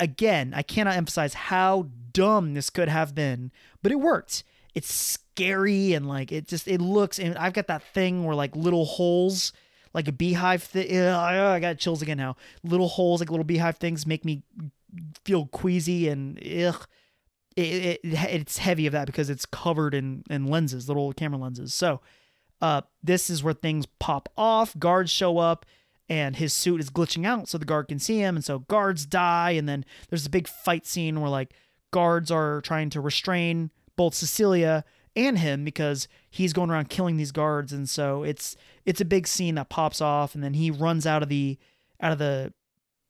again 0.00 0.52
i 0.56 0.60
cannot 0.60 0.96
emphasize 0.96 1.34
how 1.34 1.88
dumb 2.12 2.54
this 2.54 2.68
could 2.68 2.88
have 2.88 3.14
been 3.14 3.52
but 3.80 3.92
it 3.92 4.00
worked. 4.00 4.44
It's 4.74 4.92
scary 4.92 5.92
and 5.92 6.08
like 6.08 6.32
it 6.32 6.48
just 6.48 6.66
it 6.66 6.80
looks 6.80 7.18
and 7.18 7.36
I've 7.38 7.52
got 7.52 7.68
that 7.68 7.82
thing 7.82 8.24
where 8.24 8.34
like 8.34 8.56
little 8.56 8.84
holes 8.84 9.52
like 9.92 10.08
a 10.08 10.12
beehive 10.12 10.62
thing 10.64 10.98
I 10.98 11.60
got 11.60 11.78
chills 11.78 12.02
again 12.02 12.18
now. 12.18 12.36
Little 12.62 12.88
holes 12.88 13.20
like 13.20 13.30
little 13.30 13.44
beehive 13.44 13.76
things 13.76 14.06
make 14.06 14.24
me 14.24 14.42
feel 15.24 15.46
queasy 15.46 16.08
and 16.08 16.38
ugh 16.44 16.86
it, 17.56 17.62
it, 17.62 18.00
it's 18.04 18.58
heavy 18.58 18.86
of 18.86 18.92
that 18.92 19.06
because 19.06 19.30
it's 19.30 19.46
covered 19.46 19.94
in 19.94 20.24
in 20.30 20.46
lenses 20.46 20.88
little 20.88 21.12
camera 21.12 21.38
lenses. 21.38 21.74
So 21.74 22.00
uh 22.60 22.82
this 23.02 23.30
is 23.30 23.42
where 23.42 23.54
things 23.54 23.86
pop 23.98 24.28
off. 24.36 24.78
Guards 24.78 25.10
show 25.10 25.38
up 25.38 25.66
and 26.08 26.36
his 26.36 26.52
suit 26.52 26.80
is 26.80 26.90
glitching 26.90 27.26
out 27.26 27.48
so 27.48 27.58
the 27.58 27.64
guard 27.64 27.88
can 27.88 27.98
see 27.98 28.18
him. 28.18 28.36
And 28.36 28.44
so 28.44 28.60
guards 28.60 29.06
die. 29.06 29.52
And 29.52 29.68
then 29.68 29.84
there's 30.08 30.26
a 30.26 30.30
big 30.30 30.48
fight 30.48 30.86
scene 30.86 31.20
where 31.20 31.30
like 31.30 31.54
guards 31.92 32.30
are 32.30 32.60
trying 32.60 32.90
to 32.90 33.00
restrain 33.00 33.70
both 33.96 34.14
Cecilia 34.14 34.84
and 35.16 35.38
him 35.38 35.64
because 35.64 36.08
he's 36.30 36.52
going 36.52 36.70
around 36.70 36.90
killing 36.90 37.16
these 37.16 37.32
guards. 37.32 37.72
And 37.72 37.88
so 37.88 38.22
it's 38.22 38.56
it's 38.84 39.00
a 39.00 39.06
big 39.06 39.26
scene 39.26 39.54
that 39.54 39.68
pops 39.68 40.00
off. 40.00 40.34
And 40.34 40.44
then 40.44 40.54
he 40.54 40.70
runs 40.70 41.06
out 41.06 41.22
of 41.22 41.28
the 41.28 41.58
out 42.00 42.12
of 42.12 42.18
the 42.18 42.52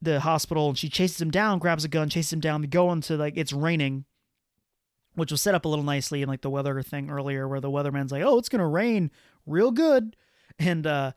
the 0.03 0.21
hospital 0.21 0.69
and 0.69 0.77
she 0.77 0.91
chases 0.91 1.19
him 1.19 1.31
down 1.31 1.59
grabs 1.59 1.83
a 1.83 1.89
gun 1.89 2.09
chases 2.09 2.33
him 2.33 2.41
down. 2.41 2.61
They 2.61 2.67
go 2.67 2.93
into 2.93 3.17
like 3.17 3.37
it's 3.37 3.53
raining 3.53 4.05
which 5.15 5.31
was 5.31 5.41
set 5.41 5.55
up 5.55 5.65
a 5.65 5.69
little 5.69 5.85
nicely 5.85 6.23
in 6.23 6.29
like 6.29 6.43
the 6.43 6.51
weather 6.51 6.81
thing 6.83 7.11
earlier 7.11 7.47
where 7.49 7.61
the 7.61 7.71
weatherman's 7.71 8.13
like 8.13 8.23
oh 8.23 8.39
it's 8.39 8.49
gonna 8.49 8.67
rain 8.67 9.11
real 9.47 9.71
good 9.71 10.17
and 10.59 10.87
uh 10.87 11.13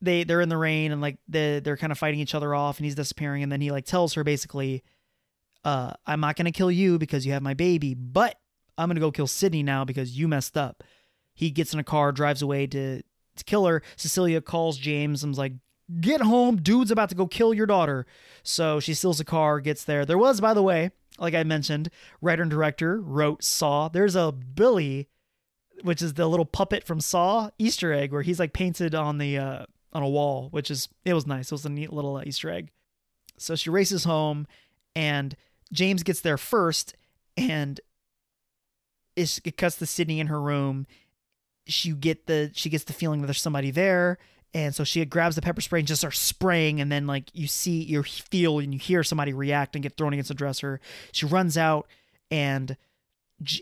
they 0.00 0.24
they're 0.24 0.40
in 0.40 0.48
the 0.48 0.56
rain 0.56 0.92
and 0.92 1.00
like 1.00 1.18
they 1.28 1.60
they're 1.60 1.76
kind 1.76 1.92
of 1.92 1.98
fighting 1.98 2.20
each 2.20 2.34
other 2.34 2.54
off 2.54 2.78
and 2.78 2.84
he's 2.84 2.94
disappearing 2.94 3.42
and 3.42 3.50
then 3.50 3.60
he 3.60 3.70
like 3.70 3.84
tells 3.84 4.14
her 4.14 4.22
basically 4.24 4.82
uh 5.64 5.92
i'm 6.06 6.20
not 6.20 6.36
gonna 6.36 6.52
kill 6.52 6.70
you 6.70 6.98
because 6.98 7.26
you 7.26 7.32
have 7.32 7.42
my 7.42 7.54
baby 7.54 7.94
but 7.94 8.38
I'm 8.78 8.88
gonna 8.88 9.00
go 9.00 9.10
kill 9.10 9.26
Sydney 9.26 9.62
now 9.62 9.84
because 9.84 10.16
you 10.16 10.28
messed 10.28 10.56
up. 10.56 10.84
He 11.34 11.50
gets 11.50 11.74
in 11.74 11.80
a 11.80 11.84
car, 11.84 12.12
drives 12.12 12.40
away 12.40 12.66
to 12.68 13.02
to 13.02 13.44
kill 13.44 13.66
her. 13.66 13.82
Cecilia 13.96 14.40
calls 14.40 14.78
James 14.78 15.24
and's 15.24 15.38
like, 15.38 15.52
"Get 16.00 16.20
home, 16.20 16.56
dude's 16.56 16.90
about 16.90 17.08
to 17.10 17.14
go 17.14 17.26
kill 17.26 17.52
your 17.52 17.66
daughter." 17.66 18.06
So 18.42 18.80
she 18.80 18.94
steals 18.94 19.20
a 19.20 19.24
car, 19.24 19.60
gets 19.60 19.84
there. 19.84 20.06
There 20.06 20.16
was, 20.16 20.40
by 20.40 20.54
the 20.54 20.62
way, 20.62 20.92
like 21.18 21.34
I 21.34 21.42
mentioned, 21.42 21.90
writer 22.20 22.42
and 22.42 22.50
director 22.50 23.00
wrote 23.00 23.42
Saw. 23.42 23.88
There's 23.88 24.16
a 24.16 24.32
Billy, 24.32 25.08
which 25.82 26.02
is 26.02 26.14
the 26.14 26.28
little 26.28 26.46
puppet 26.46 26.84
from 26.84 27.00
Saw 27.00 27.50
Easter 27.58 27.92
egg 27.92 28.12
where 28.12 28.22
he's 28.22 28.38
like 28.38 28.52
painted 28.52 28.94
on 28.94 29.18
the 29.18 29.38
uh, 29.38 29.66
on 29.92 30.02
a 30.02 30.08
wall, 30.08 30.48
which 30.50 30.70
is 30.70 30.88
it 31.04 31.14
was 31.14 31.26
nice. 31.26 31.46
It 31.46 31.54
was 31.54 31.64
a 31.64 31.70
neat 31.70 31.92
little 31.92 32.16
uh, 32.16 32.22
Easter 32.24 32.50
egg. 32.50 32.70
So 33.36 33.54
she 33.54 33.70
races 33.70 34.04
home, 34.04 34.46
and 34.96 35.36
James 35.72 36.02
gets 36.02 36.20
there 36.20 36.38
first, 36.38 36.94
and 37.36 37.80
it 39.16 39.56
cuts 39.56 39.76
to 39.76 39.86
Sydney 39.86 40.20
in 40.20 40.28
her 40.28 40.40
room. 40.40 40.86
She 41.66 41.92
get 41.92 42.26
the 42.26 42.50
she 42.54 42.70
gets 42.70 42.84
the 42.84 42.92
feeling 42.92 43.20
that 43.20 43.26
there's 43.26 43.40
somebody 43.40 43.70
there, 43.70 44.18
and 44.54 44.74
so 44.74 44.84
she 44.84 45.04
grabs 45.04 45.36
the 45.36 45.42
pepper 45.42 45.60
spray 45.60 45.80
and 45.80 45.88
just 45.88 46.00
starts 46.00 46.18
spraying. 46.18 46.80
And 46.80 46.90
then 46.90 47.06
like 47.06 47.30
you 47.34 47.46
see, 47.46 47.82
you 47.82 48.02
feel 48.02 48.58
and 48.58 48.72
you 48.72 48.80
hear 48.80 49.02
somebody 49.02 49.32
react 49.32 49.76
and 49.76 49.82
get 49.82 49.96
thrown 49.96 50.12
against 50.12 50.28
the 50.28 50.34
dresser. 50.34 50.80
She 51.12 51.26
runs 51.26 51.58
out, 51.58 51.86
and 52.30 52.76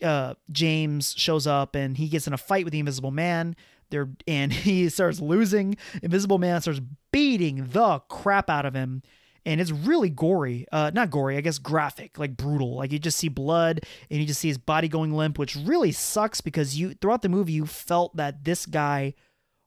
uh, 0.03 0.35
James 0.51 1.14
shows 1.16 1.46
up 1.46 1.75
and 1.75 1.96
he 1.96 2.09
gets 2.09 2.27
in 2.27 2.33
a 2.33 2.38
fight 2.38 2.64
with 2.64 2.72
the 2.72 2.79
Invisible 2.79 3.11
Man. 3.11 3.57
There 3.90 4.09
and 4.27 4.53
he 4.53 4.88
starts 4.88 5.20
losing. 5.20 5.77
Invisible 6.03 6.38
Man 6.38 6.61
starts 6.61 6.81
beating 7.12 7.68
the 7.68 8.01
crap 8.09 8.51
out 8.51 8.66
of 8.66 8.75
him 8.75 9.03
and 9.46 9.61
it's 9.61 9.70
really 9.70 10.11
gory. 10.11 10.66
Uh, 10.72 10.90
not 10.92 11.11
gory, 11.11 11.37
I 11.37 11.40
guess 11.40 11.59
graphic, 11.59 12.18
like 12.18 12.37
brutal. 12.37 12.75
Like 12.77 12.90
you 12.90 12.99
just 12.99 13.16
see 13.16 13.29
blood 13.29 13.81
and 14.11 14.20
you 14.20 14.27
just 14.27 14.40
see 14.40 14.49
his 14.49 14.59
body 14.59 14.88
going 14.88 15.12
limp, 15.14 15.38
which 15.38 15.55
really 15.57 15.92
sucks 15.92 16.40
because 16.40 16.79
you 16.79 16.94
throughout 16.94 17.22
the 17.22 17.29
movie 17.29 17.53
you 17.53 17.64
felt 17.64 18.16
that 18.16 18.44
this 18.44 18.66
guy 18.66 19.14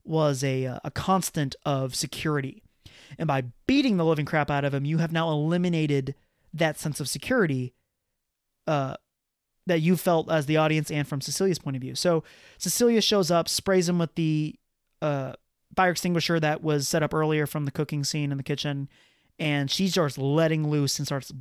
was 0.09 0.43
a 0.43 0.65
uh, 0.65 0.79
a 0.83 0.91
constant 0.91 1.55
of 1.65 1.95
security, 1.95 2.63
and 3.17 3.27
by 3.27 3.43
beating 3.67 3.97
the 3.97 4.05
living 4.05 4.25
crap 4.25 4.49
out 4.49 4.65
of 4.65 4.73
him, 4.73 4.85
you 4.85 4.97
have 4.97 5.11
now 5.11 5.29
eliminated 5.29 6.15
that 6.53 6.77
sense 6.77 6.99
of 6.99 7.07
security. 7.07 7.73
Uh, 8.67 8.95
that 9.65 9.81
you 9.81 9.95
felt 9.95 10.31
as 10.31 10.47
the 10.47 10.57
audience 10.57 10.89
and 10.89 11.07
from 11.07 11.21
Cecilia's 11.21 11.59
point 11.59 11.75
of 11.75 11.81
view. 11.81 11.93
So 11.93 12.23
Cecilia 12.57 13.01
shows 13.01 13.29
up, 13.29 13.47
sprays 13.47 13.87
him 13.87 13.99
with 13.99 14.15
the 14.15 14.55
uh, 14.99 15.33
fire 15.75 15.91
extinguisher 15.91 16.39
that 16.39 16.63
was 16.63 16.87
set 16.87 17.03
up 17.03 17.13
earlier 17.13 17.45
from 17.45 17.65
the 17.65 17.71
cooking 17.71 18.03
scene 18.03 18.31
in 18.31 18.37
the 18.37 18.43
kitchen 18.43 18.89
and 19.39 19.71
she 19.71 19.87
starts 19.87 20.17
letting 20.17 20.69
loose 20.69 20.99
and 20.99 21.07
starts 21.07 21.31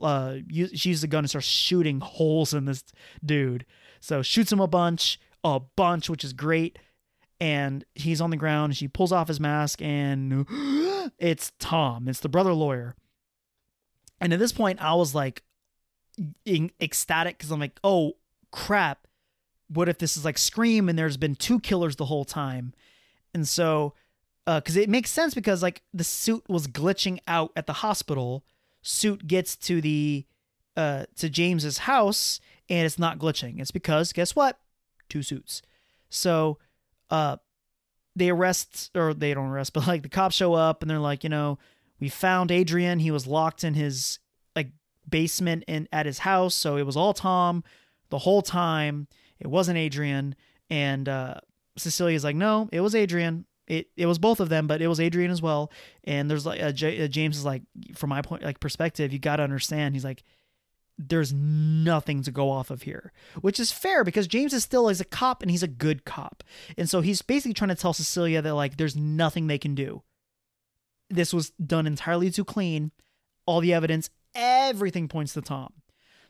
uh 0.00 0.36
she 0.50 0.90
uses 0.90 1.04
a 1.04 1.08
gun 1.08 1.24
and 1.24 1.28
starts 1.28 1.46
shooting 1.46 2.00
holes 2.00 2.54
in 2.54 2.64
this 2.64 2.84
dude 3.24 3.66
so 4.00 4.22
shoots 4.22 4.52
him 4.52 4.60
a 4.60 4.66
bunch 4.66 5.20
a 5.44 5.60
bunch 5.76 6.08
which 6.08 6.24
is 6.24 6.32
great 6.32 6.78
and 7.40 7.84
he's 7.94 8.20
on 8.20 8.30
the 8.30 8.36
ground 8.36 8.76
she 8.76 8.88
pulls 8.88 9.12
off 9.12 9.28
his 9.28 9.40
mask 9.40 9.80
and 9.82 10.46
it's 11.18 11.52
tom 11.58 12.08
it's 12.08 12.20
the 12.20 12.28
brother 12.28 12.52
lawyer 12.52 12.94
and 14.20 14.32
at 14.32 14.38
this 14.38 14.52
point 14.52 14.82
i 14.82 14.94
was 14.94 15.14
like 15.14 15.42
ecstatic 16.46 17.36
because 17.36 17.50
i'm 17.50 17.60
like 17.60 17.78
oh 17.84 18.12
crap 18.50 19.06
what 19.68 19.88
if 19.88 19.98
this 19.98 20.16
is 20.16 20.24
like 20.24 20.38
scream 20.38 20.88
and 20.88 20.98
there's 20.98 21.16
been 21.16 21.34
two 21.34 21.60
killers 21.60 21.96
the 21.96 22.06
whole 22.06 22.24
time 22.24 22.72
and 23.34 23.46
so 23.46 23.92
because 24.46 24.76
uh, 24.76 24.80
it 24.80 24.88
makes 24.88 25.10
sense 25.10 25.34
because 25.34 25.62
like 25.62 25.82
the 25.92 26.04
suit 26.04 26.44
was 26.48 26.68
glitching 26.68 27.18
out 27.26 27.50
at 27.56 27.66
the 27.66 27.74
hospital. 27.74 28.44
Suit 28.80 29.26
gets 29.26 29.56
to 29.56 29.80
the 29.80 30.24
uh 30.76 31.06
to 31.16 31.28
James's 31.28 31.78
house 31.78 32.40
and 32.70 32.86
it's 32.86 32.98
not 32.98 33.18
glitching. 33.18 33.60
It's 33.60 33.72
because 33.72 34.12
guess 34.12 34.36
what? 34.36 34.60
Two 35.08 35.22
suits. 35.22 35.62
So 36.08 36.58
uh 37.10 37.36
they 38.16 38.30
arrest 38.30 38.90
or 38.94 39.14
they 39.14 39.34
don't 39.34 39.48
arrest, 39.48 39.72
but 39.74 39.86
like 39.86 40.02
the 40.02 40.08
cops 40.08 40.34
show 40.34 40.54
up 40.54 40.82
and 40.82 40.90
they're 40.90 40.98
like, 40.98 41.22
you 41.22 41.30
know, 41.30 41.58
we 42.00 42.08
found 42.08 42.50
Adrian. 42.50 42.98
He 42.98 43.10
was 43.10 43.26
locked 43.26 43.62
in 43.64 43.74
his 43.74 44.18
like 44.54 44.70
basement 45.08 45.64
in 45.66 45.88
at 45.92 46.06
his 46.06 46.20
house, 46.20 46.54
so 46.54 46.76
it 46.76 46.84
was 46.86 46.96
all 46.96 47.14
Tom 47.14 47.62
the 48.10 48.18
whole 48.18 48.42
time. 48.42 49.06
It 49.38 49.46
wasn't 49.48 49.78
Adrian. 49.78 50.34
And 50.70 51.08
uh, 51.08 51.34
Cecilia's 51.76 52.24
like, 52.24 52.36
no, 52.36 52.68
it 52.72 52.80
was 52.80 52.94
Adrian. 52.94 53.46
It 53.66 53.88
it 53.96 54.06
was 54.06 54.18
both 54.18 54.40
of 54.40 54.48
them, 54.48 54.66
but 54.66 54.80
it 54.80 54.88
was 54.88 55.00
Adrian 55.00 55.30
as 55.30 55.42
well. 55.42 55.70
And 56.04 56.30
there's 56.30 56.46
like 56.46 56.62
uh, 56.62 56.72
J- 56.72 57.04
uh, 57.04 57.08
James 57.08 57.36
is 57.36 57.44
like, 57.44 57.62
from 57.94 58.10
my 58.10 58.22
point 58.22 58.42
like 58.42 58.60
perspective, 58.60 59.12
you 59.12 59.18
got 59.18 59.36
to 59.36 59.42
understand. 59.42 59.94
He's 59.94 60.04
like, 60.04 60.22
there's 60.98 61.32
nothing 61.32 62.22
to 62.22 62.30
go 62.30 62.50
off 62.50 62.70
of 62.70 62.82
here, 62.82 63.12
which 63.40 63.60
is 63.60 63.70
fair 63.72 64.02
because 64.02 64.26
James 64.26 64.52
is 64.52 64.64
still 64.64 64.88
as 64.88 65.00
a 65.00 65.04
cop 65.04 65.42
and 65.42 65.50
he's 65.50 65.62
a 65.62 65.68
good 65.68 66.04
cop. 66.04 66.42
And 66.78 66.88
so 66.88 67.00
he's 67.00 67.22
basically 67.22 67.54
trying 67.54 67.68
to 67.68 67.74
tell 67.74 67.92
Cecilia 67.92 68.40
that 68.40 68.54
like 68.54 68.76
there's 68.76 68.96
nothing 68.96 69.46
they 69.46 69.58
can 69.58 69.74
do. 69.74 70.02
This 71.10 71.34
was 71.34 71.50
done 71.50 71.86
entirely 71.86 72.30
too 72.30 72.44
clean. 72.44 72.92
All 73.44 73.60
the 73.60 73.74
evidence, 73.74 74.10
everything 74.34 75.06
points 75.06 75.34
to 75.34 75.42
Tom. 75.42 75.72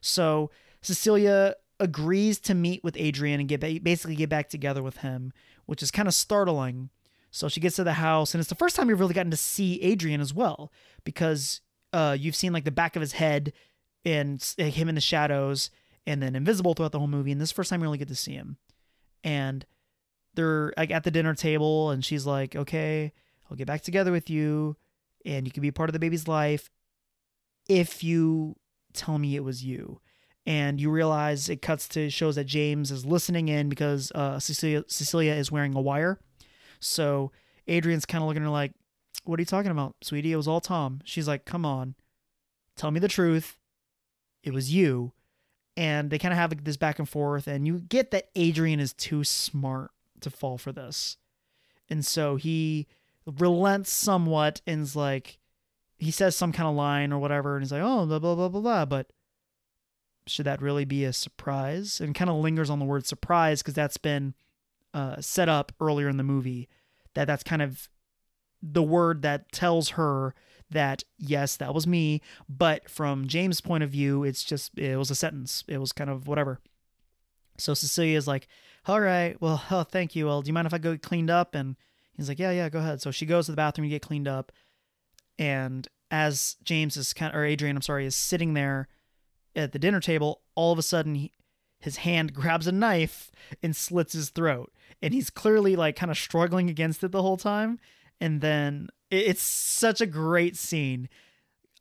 So 0.00 0.50
Cecilia 0.82 1.54
agrees 1.78 2.38
to 2.40 2.54
meet 2.54 2.82
with 2.82 2.96
Adrian 2.96 3.40
and 3.40 3.48
get 3.48 3.60
basically 3.60 4.16
get 4.16 4.28
back 4.28 4.48
together 4.48 4.82
with 4.82 4.98
him, 4.98 5.32
which 5.66 5.82
is 5.82 5.90
kind 5.90 6.08
of 6.08 6.14
startling. 6.14 6.90
So 7.30 7.48
she 7.48 7.60
gets 7.60 7.76
to 7.76 7.84
the 7.84 7.94
house, 7.94 8.34
and 8.34 8.40
it's 8.40 8.48
the 8.48 8.54
first 8.54 8.76
time 8.76 8.88
you've 8.88 9.00
really 9.00 9.14
gotten 9.14 9.30
to 9.30 9.36
see 9.36 9.80
Adrian 9.82 10.20
as 10.20 10.32
well, 10.32 10.72
because 11.04 11.60
uh, 11.92 12.16
you've 12.18 12.36
seen 12.36 12.52
like 12.52 12.64
the 12.64 12.70
back 12.70 12.96
of 12.96 13.02
his 13.02 13.12
head 13.12 13.52
and 14.06 14.54
like, 14.56 14.74
him 14.74 14.88
in 14.88 14.94
the 14.94 15.00
shadows, 15.00 15.70
and 16.06 16.22
then 16.22 16.34
invisible 16.34 16.72
throughout 16.72 16.92
the 16.92 16.98
whole 16.98 17.08
movie. 17.08 17.32
And 17.32 17.40
this 17.40 17.52
first 17.52 17.68
time 17.68 17.80
you 17.80 17.84
really 17.84 17.98
get 17.98 18.08
to 18.08 18.14
see 18.14 18.32
him. 18.32 18.56
And 19.24 19.66
they're 20.34 20.72
like 20.76 20.90
at 20.90 21.04
the 21.04 21.10
dinner 21.10 21.34
table, 21.34 21.90
and 21.90 22.04
she's 22.04 22.24
like, 22.24 22.56
"Okay, 22.56 23.12
I'll 23.50 23.56
get 23.56 23.66
back 23.66 23.82
together 23.82 24.12
with 24.12 24.30
you, 24.30 24.76
and 25.24 25.46
you 25.46 25.52
can 25.52 25.60
be 25.60 25.72
part 25.72 25.90
of 25.90 25.92
the 25.92 25.98
baby's 25.98 26.28
life 26.28 26.70
if 27.68 28.04
you 28.04 28.56
tell 28.94 29.18
me 29.18 29.36
it 29.36 29.44
was 29.44 29.62
you." 29.62 30.00
and 30.46 30.80
you 30.80 30.90
realize 30.90 31.48
it 31.48 31.60
cuts 31.60 31.88
to 31.88 32.08
shows 32.08 32.36
that 32.36 32.44
James 32.44 32.92
is 32.92 33.04
listening 33.04 33.48
in 33.48 33.68
because 33.68 34.12
uh, 34.14 34.38
Cecilia 34.38 34.84
Cecilia 34.86 35.34
is 35.34 35.50
wearing 35.50 35.74
a 35.74 35.80
wire. 35.80 36.20
So 36.78 37.32
Adrian's 37.66 38.06
kind 38.06 38.22
of 38.22 38.28
looking 38.28 38.42
at 38.42 38.46
her 38.46 38.50
like, 38.50 38.72
"What 39.24 39.40
are 39.40 39.42
you 39.42 39.46
talking 39.46 39.72
about, 39.72 39.96
sweetie? 40.02 40.32
It 40.32 40.36
was 40.36 40.46
all 40.46 40.60
Tom." 40.60 41.00
She's 41.04 41.26
like, 41.26 41.44
"Come 41.44 41.64
on, 41.64 41.96
tell 42.76 42.92
me 42.92 43.00
the 43.00 43.08
truth. 43.08 43.58
It 44.46 44.54
was 44.54 44.72
you." 44.72 45.12
And 45.76 46.08
they 46.08 46.18
kind 46.18 46.32
of 46.32 46.38
have 46.38 46.64
this 46.64 46.78
back 46.78 46.98
and 46.98 47.06
forth, 47.06 47.46
and 47.46 47.66
you 47.66 47.80
get 47.80 48.10
that 48.12 48.30
Adrian 48.34 48.80
is 48.80 48.94
too 48.94 49.24
smart 49.24 49.90
to 50.22 50.30
fall 50.30 50.56
for 50.56 50.72
this, 50.72 51.18
and 51.90 52.02
so 52.06 52.36
he 52.36 52.86
relents 53.26 53.92
somewhat 53.92 54.62
and's 54.66 54.96
like, 54.96 55.38
he 55.98 56.10
says 56.10 56.36
some 56.36 56.52
kind 56.52 56.68
of 56.68 56.74
line 56.74 57.12
or 57.12 57.18
whatever, 57.18 57.56
and 57.56 57.62
he's 57.62 57.72
like, 57.72 57.82
"Oh, 57.82 58.06
blah 58.06 58.18
blah 58.18 58.34
blah 58.34 58.48
blah 58.48 58.60
blah," 58.62 58.84
but 58.86 59.10
should 60.26 60.46
that 60.46 60.62
really 60.62 60.84
be 60.84 61.04
a 61.04 61.12
surprise? 61.12 62.00
And 62.00 62.14
kind 62.14 62.30
of 62.30 62.36
lingers 62.36 62.70
on 62.70 62.78
the 62.78 62.84
word 62.84 63.06
surprise 63.06 63.62
because 63.62 63.74
that's 63.74 63.96
been 63.96 64.34
uh, 64.94 65.20
set 65.20 65.48
up 65.48 65.72
earlier 65.80 66.08
in 66.08 66.16
the 66.16 66.22
movie. 66.22 66.68
That 67.14 67.26
that's 67.26 67.42
kind 67.42 67.62
of 67.62 67.88
the 68.62 68.82
word 68.82 69.22
that 69.22 69.52
tells 69.52 69.90
her 69.90 70.34
that 70.70 71.04
yes, 71.18 71.56
that 71.56 71.74
was 71.74 71.86
me. 71.86 72.20
But 72.48 72.88
from 72.88 73.28
James' 73.28 73.60
point 73.60 73.84
of 73.84 73.90
view, 73.90 74.24
it's 74.24 74.44
just 74.44 74.76
it 74.78 74.96
was 74.96 75.10
a 75.10 75.14
sentence. 75.14 75.64
It 75.68 75.78
was 75.78 75.92
kind 75.92 76.10
of 76.10 76.26
whatever. 76.26 76.60
So 77.58 77.74
Cecilia 77.74 78.16
is 78.16 78.26
like, 78.26 78.48
"All 78.86 79.00
right, 79.00 79.40
well, 79.40 79.62
oh, 79.70 79.82
thank 79.84 80.16
you. 80.16 80.26
Well, 80.26 80.42
do 80.42 80.48
you 80.48 80.54
mind 80.54 80.66
if 80.66 80.74
I 80.74 80.78
go 80.78 80.92
get 80.92 81.02
cleaned 81.02 81.30
up?" 81.30 81.54
And 81.54 81.76
he's 82.14 82.28
like, 82.28 82.38
"Yeah, 82.38 82.50
yeah, 82.50 82.68
go 82.68 82.80
ahead." 82.80 83.00
So 83.00 83.10
she 83.10 83.26
goes 83.26 83.46
to 83.46 83.52
the 83.52 83.56
bathroom 83.56 83.86
to 83.86 83.90
get 83.90 84.02
cleaned 84.02 84.28
up, 84.28 84.52
and 85.38 85.88
as 86.10 86.56
James 86.62 86.96
is 86.96 87.12
kind 87.12 87.32
of, 87.32 87.38
or 87.38 87.44
Adrian, 87.44 87.76
I'm 87.76 87.82
sorry, 87.82 88.06
is 88.06 88.16
sitting 88.16 88.54
there 88.54 88.88
at 89.54 89.72
the 89.72 89.78
dinner 89.78 90.00
table, 90.00 90.42
all 90.54 90.72
of 90.72 90.78
a 90.78 90.82
sudden 90.82 91.14
he, 91.14 91.32
his 91.80 91.98
hand 91.98 92.32
grabs 92.34 92.66
a 92.66 92.72
knife 92.72 93.30
and 93.62 93.74
slits 93.74 94.12
his 94.12 94.30
throat. 94.30 94.72
And 95.02 95.12
he's 95.12 95.30
clearly 95.30 95.76
like 95.76 95.96
kind 95.96 96.10
of 96.10 96.18
struggling 96.18 96.70
against 96.70 97.02
it 97.02 97.12
the 97.12 97.22
whole 97.22 97.36
time. 97.36 97.78
And 98.20 98.40
then 98.40 98.88
it's 99.10 99.42
such 99.42 100.00
a 100.00 100.06
great 100.06 100.56
scene. 100.56 101.08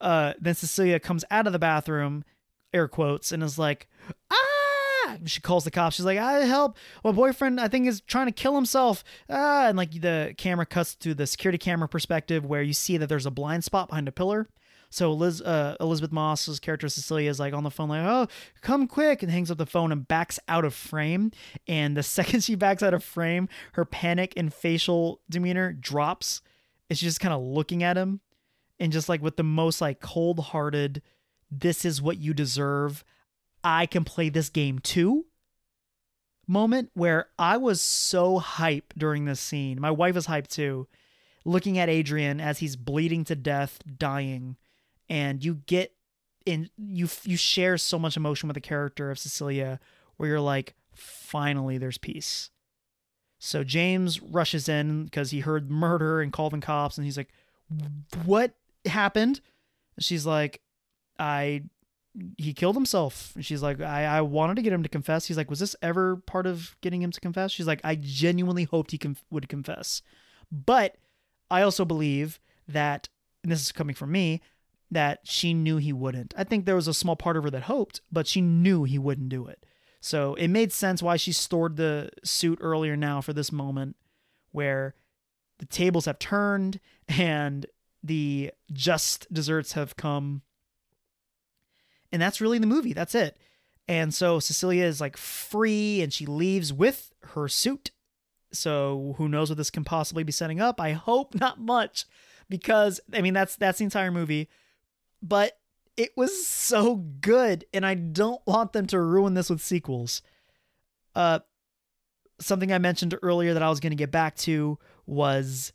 Uh, 0.01 0.34
then 0.39 0.55
Cecilia 0.55 0.99
comes 0.99 1.23
out 1.32 1.47
of 1.47 1.53
the 1.53 1.59
bathroom, 1.59 2.23
air 2.73 2.88
quotes, 2.88 3.32
and 3.32 3.41
is 3.41 3.57
like, 3.57 3.88
ah! 4.32 5.17
She 5.26 5.39
calls 5.39 5.63
the 5.63 5.71
cops. 5.71 5.95
She's 5.95 6.05
like, 6.05 6.17
I 6.17 6.39
help. 6.45 6.78
My 7.03 7.11
boyfriend, 7.11 7.61
I 7.61 7.67
think, 7.67 7.88
is 7.88 8.01
trying 8.01 8.26
to 8.26 8.32
kill 8.32 8.55
himself. 8.55 9.03
Ah! 9.30 9.67
And 9.67 9.78
like 9.78 10.01
the 10.01 10.34
camera 10.38 10.65
cuts 10.65 10.95
to 10.95 11.13
the 11.13 11.28
security 11.28 11.57
camera 11.57 11.88
perspective 11.88 12.45
where 12.45 12.61
you 12.61 12.73
see 12.73 12.97
that 12.97 13.07
there's 13.07 13.26
a 13.26 13.32
blind 13.32 13.63
spot 13.63 13.89
behind 13.89 14.07
a 14.07 14.11
pillar. 14.11 14.47
So 14.89 15.11
Liz, 15.11 15.41
uh, 15.41 15.76
Elisabeth 15.80 16.11
Moss's 16.11 16.59
character 16.59 16.88
Cecilia 16.88 17.30
is 17.30 17.39
like 17.39 17.53
on 17.53 17.63
the 17.63 17.71
phone, 17.71 17.89
like, 17.89 18.05
"Oh, 18.05 18.28
come 18.61 18.88
quick!" 18.88 19.23
and 19.23 19.32
hangs 19.32 19.51
up 19.51 19.57
the 19.57 19.65
phone 19.65 19.91
and 19.91 20.07
backs 20.07 20.39
out 20.47 20.63
of 20.63 20.73
frame. 20.73 21.32
And 21.67 21.97
the 21.97 22.03
second 22.17 22.43
she 22.43 22.55
backs 22.55 22.84
out 22.84 22.93
of 22.93 23.03
frame, 23.03 23.49
her 23.73 23.86
panic 23.86 24.34
and 24.38 24.53
facial 24.53 25.21
demeanor 25.30 25.73
drops. 25.73 26.41
She's 26.89 27.01
just 27.01 27.19
kind 27.19 27.33
of 27.33 27.41
looking 27.41 27.83
at 27.83 27.97
him, 27.97 28.21
and 28.79 28.91
just 28.91 29.09
like 29.09 29.21
with 29.21 29.38
the 29.38 29.43
most 29.43 29.81
like 29.81 29.99
cold-hearted, 29.99 31.01
"This 31.49 31.86
is 31.86 32.01
what 32.01 32.17
you 32.17 32.33
deserve. 32.33 33.03
I 33.63 33.86
can 33.86 34.03
play 34.03 34.29
this 34.29 34.49
game 34.49 34.79
too." 34.79 35.25
Moment 36.47 36.91
where 36.93 37.29
I 37.39 37.57
was 37.57 37.81
so 37.81 38.38
hype 38.38 38.93
during 38.95 39.25
this 39.25 39.39
scene. 39.39 39.81
My 39.81 39.89
wife 39.89 40.15
is 40.15 40.27
hyped 40.27 40.49
too 40.49 40.88
looking 41.45 41.77
at 41.77 41.89
Adrian 41.89 42.41
as 42.41 42.59
he's 42.59 42.75
bleeding 42.75 43.23
to 43.23 43.36
death, 43.36 43.79
dying, 43.97 44.57
and 45.07 45.45
you 45.45 45.55
get 45.67 45.93
in 46.45 46.69
you 46.77 47.07
you 47.23 47.38
share 47.38 47.77
so 47.77 47.97
much 47.97 48.17
emotion 48.17 48.47
with 48.47 48.55
the 48.55 48.61
character 48.61 49.09
of 49.11 49.19
Cecilia 49.19 49.79
where 50.17 50.29
you're 50.29 50.39
like 50.39 50.75
finally 50.93 51.77
there's 51.77 51.97
peace. 51.97 52.49
So 53.45 53.63
James 53.63 54.21
rushes 54.21 54.67
in 54.67 55.05
because 55.05 55.31
he 55.31 55.41
heard 55.41 55.69
murder 55.69 56.21
and 56.21 56.33
called 56.33 56.53
in 56.53 56.61
cops 56.61 56.97
and 56.97 57.05
he's 57.05 57.17
like 57.17 57.29
what 58.25 58.53
happened? 58.85 59.41
She's 59.99 60.25
like 60.25 60.61
I 61.19 61.63
he 62.37 62.53
killed 62.53 62.75
himself. 62.75 63.33
And 63.35 63.45
she's 63.45 63.61
like, 63.61 63.81
I, 63.81 64.05
I 64.05 64.21
wanted 64.21 64.55
to 64.55 64.61
get 64.61 64.73
him 64.73 64.83
to 64.83 64.89
confess. 64.89 65.25
He's 65.25 65.37
like, 65.37 65.49
was 65.49 65.59
this 65.59 65.75
ever 65.81 66.17
part 66.17 66.47
of 66.47 66.75
getting 66.81 67.01
him 67.01 67.11
to 67.11 67.19
confess? 67.19 67.51
She's 67.51 67.67
like, 67.67 67.81
I 67.83 67.95
genuinely 67.95 68.63
hoped 68.63 68.91
he 68.91 68.97
conf- 68.97 69.23
would 69.29 69.49
confess. 69.49 70.01
But 70.51 70.95
I 71.51 71.61
also 71.61 71.85
believe 71.85 72.39
that, 72.67 73.09
and 73.43 73.51
this 73.51 73.61
is 73.61 73.71
coming 73.71 73.95
from 73.95 74.11
me, 74.11 74.41
that 74.91 75.19
she 75.23 75.53
knew 75.53 75.77
he 75.77 75.91
wouldn't. 75.91 76.33
I 76.37 76.43
think 76.43 76.65
there 76.65 76.75
was 76.75 76.87
a 76.87 76.93
small 76.93 77.15
part 77.15 77.37
of 77.37 77.43
her 77.43 77.49
that 77.49 77.63
hoped, 77.63 78.01
but 78.11 78.27
she 78.27 78.39
knew 78.39 78.83
he 78.83 78.97
wouldn't 78.97 79.29
do 79.29 79.47
it. 79.47 79.65
So 80.05 80.35
it 80.35 80.49
made 80.49 80.71
sense 80.71 81.01
why 81.01 81.17
she 81.17 81.31
stored 81.31 81.77
the 81.77 82.11
suit 82.23 82.59
earlier 82.61 82.95
now 82.95 83.21
for 83.21 83.33
this 83.33 83.51
moment 83.51 83.95
where 84.51 84.93
the 85.57 85.65
tables 85.65 86.05
have 86.05 86.19
turned 86.19 86.79
and 87.09 87.65
the 88.03 88.51
just 88.71 89.33
desserts 89.33 89.71
have 89.71 89.95
come. 89.95 90.43
And 92.11 92.21
that's 92.21 92.39
really 92.39 92.59
the 92.59 92.67
movie. 92.67 92.93
That's 92.93 93.15
it. 93.15 93.35
And 93.87 94.13
so 94.13 94.39
Cecilia 94.39 94.85
is 94.85 95.01
like 95.01 95.17
free 95.17 96.03
and 96.03 96.13
she 96.13 96.27
leaves 96.27 96.71
with 96.71 97.11
her 97.29 97.47
suit. 97.47 97.89
So 98.51 99.15
who 99.17 99.27
knows 99.27 99.49
what 99.49 99.57
this 99.57 99.71
can 99.71 99.83
possibly 99.83 100.23
be 100.23 100.31
setting 100.31 100.61
up? 100.61 100.79
I 100.79 100.91
hope 100.91 101.33
not 101.39 101.59
much 101.59 102.05
because 102.47 102.99
I 103.11 103.21
mean 103.21 103.33
that's 103.33 103.55
that's 103.55 103.79
the 103.79 103.85
entire 103.85 104.11
movie 104.11 104.49
but 105.23 105.57
it 105.97 106.11
was 106.15 106.45
so 106.45 106.95
good 106.95 107.65
and 107.73 107.85
I 107.85 107.95
don't 107.95 108.41
want 108.45 108.73
them 108.73 108.87
to 108.87 108.99
ruin 108.99 109.33
this 109.33 109.49
with 109.49 109.61
sequels. 109.61 110.21
Uh 111.15 111.39
something 112.39 112.71
I 112.71 112.77
mentioned 112.77 113.17
earlier 113.21 113.53
that 113.53 113.63
I 113.63 113.69
was 113.69 113.79
going 113.79 113.91
to 113.91 113.95
get 113.97 114.11
back 114.11 114.35
to 114.37 114.77
was 115.05 115.71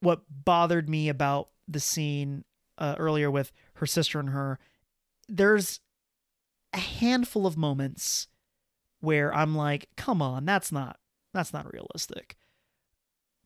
what 0.00 0.22
bothered 0.30 0.88
me 0.88 1.08
about 1.08 1.48
the 1.66 1.80
scene 1.80 2.44
uh, 2.78 2.94
earlier 2.98 3.30
with 3.30 3.52
her 3.74 3.86
sister 3.86 4.20
and 4.20 4.30
her. 4.30 4.58
There's 5.28 5.80
a 6.72 6.78
handful 6.78 7.46
of 7.46 7.56
moments 7.56 8.28
where 9.00 9.34
I'm 9.34 9.56
like, 9.56 9.88
"Come 9.96 10.22
on, 10.22 10.44
that's 10.44 10.70
not 10.70 10.98
that's 11.32 11.52
not 11.52 11.72
realistic." 11.72 12.36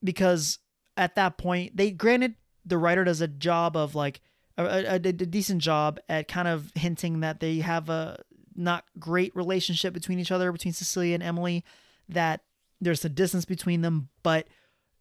Because 0.03 0.59
at 0.97 1.15
that 1.15 1.39
point, 1.39 1.77
they 1.77 1.91
granted 1.91 2.35
the 2.65 2.79
writer 2.79 3.05
does 3.05 3.21
a 3.21 3.29
job 3.29 3.77
of 3.77 3.95
like 3.95 4.21
a, 4.67 4.85
a, 4.93 4.95
a 4.95 4.99
decent 5.13 5.63
job 5.63 5.99
at 6.09 6.29
kind 6.29 6.49
of 6.49 6.73
hinting 6.75 7.21
that 7.21 7.41
they 7.41 7.59
have 7.59 7.89
a 7.89 8.23
not 8.57 8.85
great 8.99 9.35
relationship 9.35 9.95
between 9.95 10.19
each 10.19 10.33
other, 10.33 10.53
between 10.53 10.75
Cecilia 10.75 11.15
and 11.15 11.23
Emily, 11.23 11.65
that 12.09 12.43
there's 12.81 13.05
a 13.05 13.09
distance 13.09 13.45
between 13.45 13.83
them, 13.83 14.09
but 14.23 14.49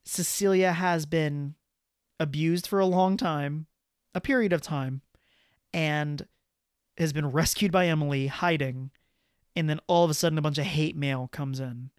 Cecilia 0.03 0.71
has 0.71 1.05
been 1.05 1.55
abused 2.19 2.67
for 2.67 2.79
a 2.79 2.85
long 2.85 3.17
time, 3.17 3.67
a 4.13 4.21
period 4.21 4.53
of 4.53 4.61
time, 4.61 5.01
and 5.73 6.27
has 6.97 7.13
been 7.13 7.31
rescued 7.31 7.71
by 7.71 7.87
Emily, 7.87 8.27
hiding, 8.27 8.91
and 9.55 9.69
then 9.69 9.79
all 9.87 10.03
of 10.03 10.11
a 10.11 10.13
sudden 10.13 10.37
a 10.37 10.41
bunch 10.41 10.57
of 10.57 10.65
hate 10.65 10.95
mail 10.95 11.29
comes 11.31 11.59
in. 11.59 11.89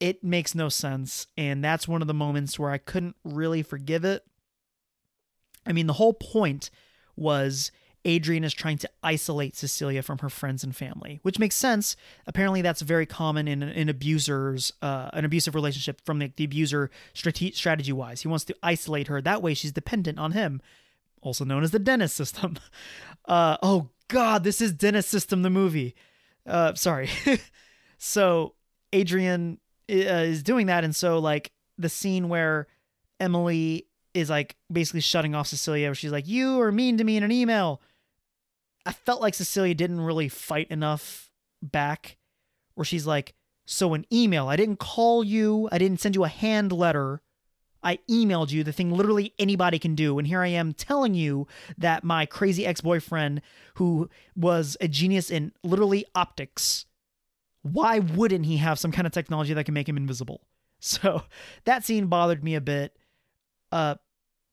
it 0.00 0.24
makes 0.24 0.54
no 0.54 0.68
sense. 0.68 1.26
And 1.36 1.62
that's 1.62 1.86
one 1.86 2.00
of 2.00 2.08
the 2.08 2.14
moments 2.14 2.58
where 2.58 2.70
I 2.70 2.78
couldn't 2.78 3.16
really 3.22 3.62
forgive 3.62 4.04
it. 4.04 4.24
I 5.66 5.72
mean, 5.72 5.86
the 5.86 5.94
whole 5.94 6.14
point 6.14 6.70
was 7.16 7.70
Adrian 8.04 8.44
is 8.44 8.54
trying 8.54 8.78
to 8.78 8.90
isolate 9.02 9.56
Cecilia 9.56 10.02
from 10.02 10.18
her 10.18 10.30
friends 10.30 10.64
and 10.64 10.74
family, 10.74 11.20
which 11.22 11.38
makes 11.38 11.54
sense. 11.54 11.96
Apparently, 12.26 12.62
that's 12.62 12.80
very 12.80 13.06
common 13.06 13.46
in 13.46 13.62
in 13.62 13.88
abusers, 13.88 14.72
uh, 14.80 15.10
an 15.12 15.24
abusive 15.24 15.54
relationship 15.54 16.00
from 16.04 16.18
the, 16.18 16.32
the 16.36 16.44
abuser 16.44 16.90
strate- 17.12 17.54
strategy 17.54 17.92
wise. 17.92 18.22
He 18.22 18.28
wants 18.28 18.44
to 18.46 18.56
isolate 18.62 19.08
her. 19.08 19.20
That 19.20 19.42
way, 19.42 19.54
she's 19.54 19.72
dependent 19.72 20.18
on 20.18 20.32
him, 20.32 20.62
also 21.20 21.44
known 21.44 21.62
as 21.62 21.72
the 21.72 21.78
Dennis 21.78 22.12
system. 22.12 22.56
Uh, 23.26 23.58
oh 23.62 23.90
God, 24.08 24.42
this 24.42 24.60
is 24.60 24.72
Dennis 24.72 25.06
system, 25.06 25.42
the 25.42 25.50
movie. 25.50 25.94
Uh, 26.46 26.74
sorry. 26.74 27.08
so 27.98 28.54
Adrian 28.92 29.60
uh, 29.88 29.94
is 29.94 30.42
doing 30.42 30.66
that, 30.66 30.82
and 30.82 30.96
so 30.96 31.18
like 31.18 31.52
the 31.78 31.90
scene 31.90 32.28
where 32.28 32.66
Emily 33.20 33.86
is 34.14 34.30
like 34.30 34.56
basically 34.70 35.00
shutting 35.00 35.34
off 35.34 35.48
Cecilia, 35.48 35.88
where 35.88 35.94
she's 35.94 36.12
like, 36.12 36.26
"You 36.26 36.60
are 36.60 36.72
mean 36.72 36.98
to 36.98 37.04
me 37.04 37.16
in 37.16 37.22
an 37.22 37.32
email." 37.32 37.80
I 38.86 38.92
felt 38.92 39.20
like 39.20 39.34
Cecilia 39.34 39.74
didn't 39.74 40.00
really 40.00 40.28
fight 40.28 40.68
enough 40.70 41.30
back, 41.62 42.16
where 42.74 42.84
she's 42.84 43.06
like, 43.06 43.34
"So 43.66 43.94
an 43.94 44.06
email? 44.12 44.48
I 44.48 44.56
didn't 44.56 44.78
call 44.78 45.22
you. 45.22 45.68
I 45.70 45.78
didn't 45.78 46.00
send 46.00 46.14
you 46.14 46.24
a 46.24 46.28
hand 46.28 46.72
letter. 46.72 47.22
I 47.82 47.98
emailed 48.10 48.50
you. 48.50 48.62
The 48.62 48.72
thing 48.72 48.90
literally 48.90 49.32
anybody 49.38 49.78
can 49.78 49.94
do, 49.94 50.18
and 50.18 50.26
here 50.26 50.42
I 50.42 50.48
am 50.48 50.74
telling 50.74 51.14
you 51.14 51.46
that 51.78 52.04
my 52.04 52.26
crazy 52.26 52.66
ex-boyfriend, 52.66 53.40
who 53.74 54.10
was 54.36 54.76
a 54.80 54.88
genius 54.88 55.30
in 55.30 55.52
literally 55.62 56.04
optics." 56.14 56.86
Why 57.62 57.98
wouldn't 57.98 58.46
he 58.46 58.56
have 58.56 58.78
some 58.78 58.90
kind 58.90 59.06
of 59.06 59.12
technology 59.12 59.52
that 59.52 59.64
can 59.64 59.74
make 59.74 59.88
him 59.88 59.96
invisible? 59.96 60.42
So 60.82 61.24
that 61.66 61.84
scene 61.84 62.06
bothered 62.06 62.42
me 62.42 62.54
a 62.54 62.60
bit 62.62 62.96
uh, 63.72 63.96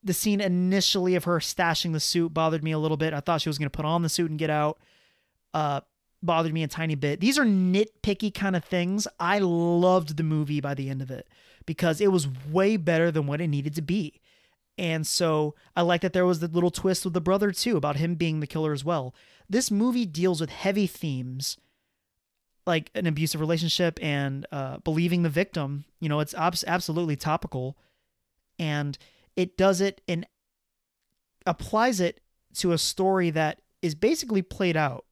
the 0.04 0.14
scene 0.14 0.42
initially 0.42 1.16
of 1.16 1.26
her 1.26 1.40
stashing 1.40 1.94
the 1.94 2.00
suit 2.00 2.34
bothered 2.34 2.64
me 2.64 2.72
a 2.72 2.80
little 2.80 2.98
bit. 2.98 3.14
I 3.14 3.20
thought 3.20 3.42
she 3.42 3.50
was 3.50 3.58
going 3.58 3.70
to 3.70 3.76
put 3.76 3.86
on 3.86 4.02
the 4.02 4.10
suit 4.10 4.30
and 4.30 4.40
get 4.40 4.50
out. 4.50 4.80
Uh, 5.54 5.82
bothered 6.22 6.54
me 6.54 6.64
a 6.64 6.68
tiny 6.68 6.96
bit. 6.96 7.20
These 7.20 7.38
are 7.38 7.46
nitpicky 7.46 8.34
kind 8.34 8.56
of 8.56 8.64
things. 8.64 9.08
I 9.20 9.40
loved 9.40 10.18
the 10.18 10.24
movie 10.24 10.62
by 10.62 10.74
the 10.74 10.90
end 10.90 11.02
of 11.02 11.12
it 11.12 11.28
because 11.66 12.02
it 12.02 12.12
was 12.12 12.28
way 12.50 12.78
better 12.78 13.12
than 13.12 13.28
what 13.28 13.42
it 13.42 13.48
needed 13.48 13.76
to 13.76 13.82
be. 13.82 14.22
And 14.78 15.06
so 15.06 15.56
I 15.76 15.82
like 15.82 16.02
that 16.02 16.14
there 16.14 16.26
was 16.26 16.40
the 16.40 16.48
little 16.48 16.72
twist 16.72 17.04
with 17.04 17.14
the 17.14 17.22
brother 17.22 17.52
too 17.52 17.78
about 17.78 17.96
him 17.96 18.16
being 18.16 18.40
the 18.40 18.48
killer 18.48 18.74
as 18.74 18.86
well. 18.86 19.14
This 19.50 19.72
movie 19.72 20.06
deals 20.06 20.42
with 20.42 20.50
heavy 20.50 20.88
themes 20.88 21.58
like 22.66 22.92
an 22.94 23.08
abusive 23.08 23.40
relationship 23.40 23.98
and 24.02 24.46
uh, 24.52 24.78
believing 24.80 25.24
the 25.24 25.30
victim. 25.30 25.86
You 26.00 26.10
know, 26.10 26.20
it's 26.20 26.34
abs- 26.36 26.66
absolutely 26.68 27.16
topical 27.16 27.78
and 28.60 28.98
it 29.36 29.58
does 29.58 29.82
it 29.82 30.02
and 30.08 30.26
applies 31.46 32.00
it 32.00 32.20
to 32.56 32.72
a 32.72 32.78
story 32.78 33.30
that 33.30 33.62
is 33.82 33.96
basically 33.96 34.42
played 34.42 34.76
out 34.76 35.06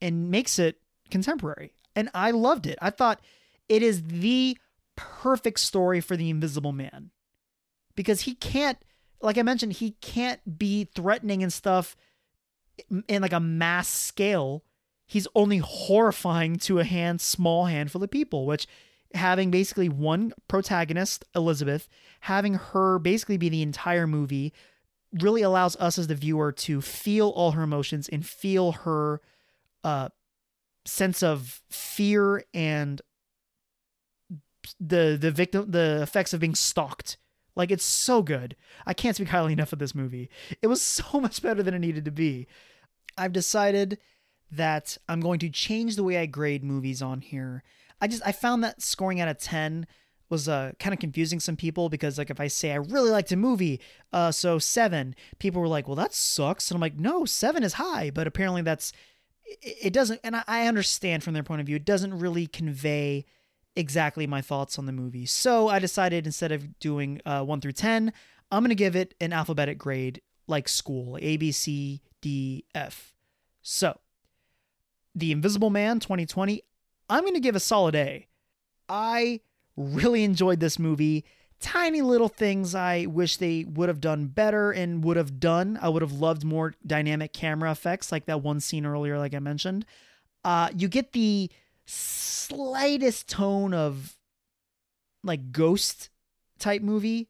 and 0.00 0.30
makes 0.30 0.58
it 0.58 0.80
contemporary. 1.10 1.72
And 1.96 2.08
I 2.14 2.30
loved 2.30 2.66
it. 2.66 2.78
I 2.80 2.90
thought 2.90 3.20
it 3.68 3.82
is 3.82 4.02
the 4.04 4.56
perfect 4.96 5.60
story 5.60 6.00
for 6.00 6.16
the 6.16 6.30
invisible 6.30 6.72
man 6.72 7.10
because 7.94 8.22
he 8.22 8.34
can't 8.34 8.78
like 9.20 9.38
I 9.38 9.42
mentioned 9.42 9.74
he 9.74 9.92
can't 10.00 10.58
be 10.58 10.84
threatening 10.84 11.42
and 11.42 11.52
stuff 11.52 11.96
in 13.08 13.22
like 13.22 13.32
a 13.32 13.40
mass 13.40 13.88
scale. 13.88 14.64
He's 15.06 15.26
only 15.34 15.58
horrifying 15.58 16.56
to 16.60 16.78
a 16.78 16.84
hand 16.84 17.20
small 17.20 17.66
handful 17.66 18.02
of 18.02 18.10
people, 18.10 18.46
which 18.46 18.66
having 19.14 19.50
basically 19.50 19.88
one 19.88 20.32
protagonist, 20.48 21.24
Elisabeth, 21.34 21.88
having 22.20 22.54
her 22.54 22.98
basically 22.98 23.36
be 23.36 23.48
the 23.48 23.62
entire 23.62 24.06
movie 24.06 24.52
really 25.20 25.42
allows 25.42 25.76
us 25.76 25.98
as 25.98 26.06
the 26.06 26.14
viewer 26.14 26.52
to 26.52 26.80
feel 26.80 27.30
all 27.30 27.52
her 27.52 27.62
emotions 27.62 28.08
and 28.08 28.26
feel 28.26 28.72
her 28.72 29.20
uh, 29.84 30.08
sense 30.84 31.22
of 31.22 31.62
fear 31.70 32.44
and 32.52 33.00
the 34.78 35.16
the 35.18 35.30
victim 35.30 35.70
the 35.70 36.00
effects 36.02 36.34
of 36.34 36.40
being 36.40 36.54
stalked. 36.54 37.16
Like 37.56 37.70
it's 37.70 37.84
so 37.84 38.22
good. 38.22 38.54
I 38.86 38.92
can't 38.92 39.16
speak 39.16 39.28
highly 39.28 39.54
enough 39.54 39.72
of 39.72 39.78
this 39.78 39.94
movie. 39.94 40.28
It 40.60 40.66
was 40.66 40.82
so 40.82 41.20
much 41.20 41.42
better 41.42 41.62
than 41.62 41.74
it 41.74 41.78
needed 41.78 42.04
to 42.04 42.10
be. 42.10 42.46
I've 43.16 43.32
decided 43.32 43.98
that 44.50 44.96
i'm 45.08 45.20
going 45.20 45.38
to 45.38 45.50
change 45.50 45.96
the 45.96 46.04
way 46.04 46.16
i 46.16 46.26
grade 46.26 46.64
movies 46.64 47.02
on 47.02 47.20
here 47.20 47.62
I 48.00 48.08
just 48.08 48.22
I 48.26 48.32
found 48.32 48.62
that 48.64 48.82
scoring 48.82 49.20
out 49.20 49.28
of 49.28 49.38
10 49.38 49.86
was 50.30 50.48
uh, 50.48 50.72
kind 50.78 50.92
of 50.92 51.00
confusing 51.00 51.40
some 51.40 51.56
people 51.56 51.88
because 51.88 52.18
like 52.18 52.30
if 52.30 52.40
I 52.40 52.48
say 52.48 52.72
I 52.72 52.76
really 52.76 53.10
liked 53.10 53.32
a 53.32 53.36
movie, 53.36 53.80
uh, 54.12 54.30
so 54.30 54.58
seven, 54.58 55.14
people 55.38 55.60
were 55.60 55.68
like, 55.68 55.88
well 55.88 55.96
that 55.96 56.14
sucks, 56.14 56.70
and 56.70 56.76
I'm 56.76 56.80
like, 56.80 56.98
no, 56.98 57.24
seven 57.24 57.62
is 57.62 57.74
high, 57.74 58.10
but 58.10 58.26
apparently 58.26 58.62
that's 58.62 58.92
it 59.62 59.94
doesn't, 59.94 60.20
and 60.22 60.36
I 60.46 60.66
understand 60.66 61.24
from 61.24 61.32
their 61.32 61.42
point 61.42 61.62
of 61.62 61.66
view, 61.66 61.76
it 61.76 61.86
doesn't 61.86 62.18
really 62.18 62.46
convey 62.46 63.24
exactly 63.76 64.26
my 64.26 64.42
thoughts 64.42 64.78
on 64.78 64.84
the 64.84 64.92
movie. 64.92 65.24
So 65.24 65.68
I 65.68 65.78
decided 65.78 66.26
instead 66.26 66.52
of 66.52 66.78
doing 66.78 67.22
uh, 67.24 67.42
one 67.42 67.60
through 67.60 67.72
ten, 67.72 68.12
I'm 68.50 68.62
gonna 68.62 68.74
give 68.74 68.96
it 68.96 69.14
an 69.20 69.32
alphabetic 69.32 69.78
grade 69.78 70.20
like 70.46 70.68
school, 70.68 71.18
A 71.20 71.36
B 71.38 71.52
C 71.52 72.02
D 72.20 72.64
F. 72.74 73.14
So, 73.62 73.98
The 75.14 75.32
Invisible 75.32 75.70
Man 75.70 76.00
2020, 76.00 76.62
I'm 77.08 77.22
going 77.22 77.34
to 77.34 77.40
give 77.40 77.56
a 77.56 77.60
solid 77.60 77.94
A. 77.94 78.26
I 78.88 79.40
really 79.76 80.24
enjoyed 80.24 80.60
this 80.60 80.78
movie. 80.78 81.24
Tiny 81.60 82.02
little 82.02 82.28
things 82.28 82.74
I 82.74 83.06
wish 83.06 83.36
they 83.36 83.64
would 83.64 83.88
have 83.88 84.00
done 84.00 84.26
better 84.26 84.70
and 84.70 85.02
would 85.04 85.16
have 85.16 85.40
done. 85.40 85.78
I 85.80 85.88
would 85.88 86.02
have 86.02 86.12
loved 86.12 86.44
more 86.44 86.74
dynamic 86.86 87.32
camera 87.32 87.70
effects, 87.70 88.12
like 88.12 88.26
that 88.26 88.42
one 88.42 88.60
scene 88.60 88.86
earlier, 88.86 89.18
like 89.18 89.34
I 89.34 89.40
mentioned. 89.40 89.84
Uh, 90.44 90.68
you 90.76 90.88
get 90.88 91.12
the 91.12 91.50
slightest 91.84 93.28
tone 93.28 93.74
of 93.74 94.16
like 95.24 95.50
ghost 95.50 96.10
type 96.58 96.82
movie. 96.82 97.28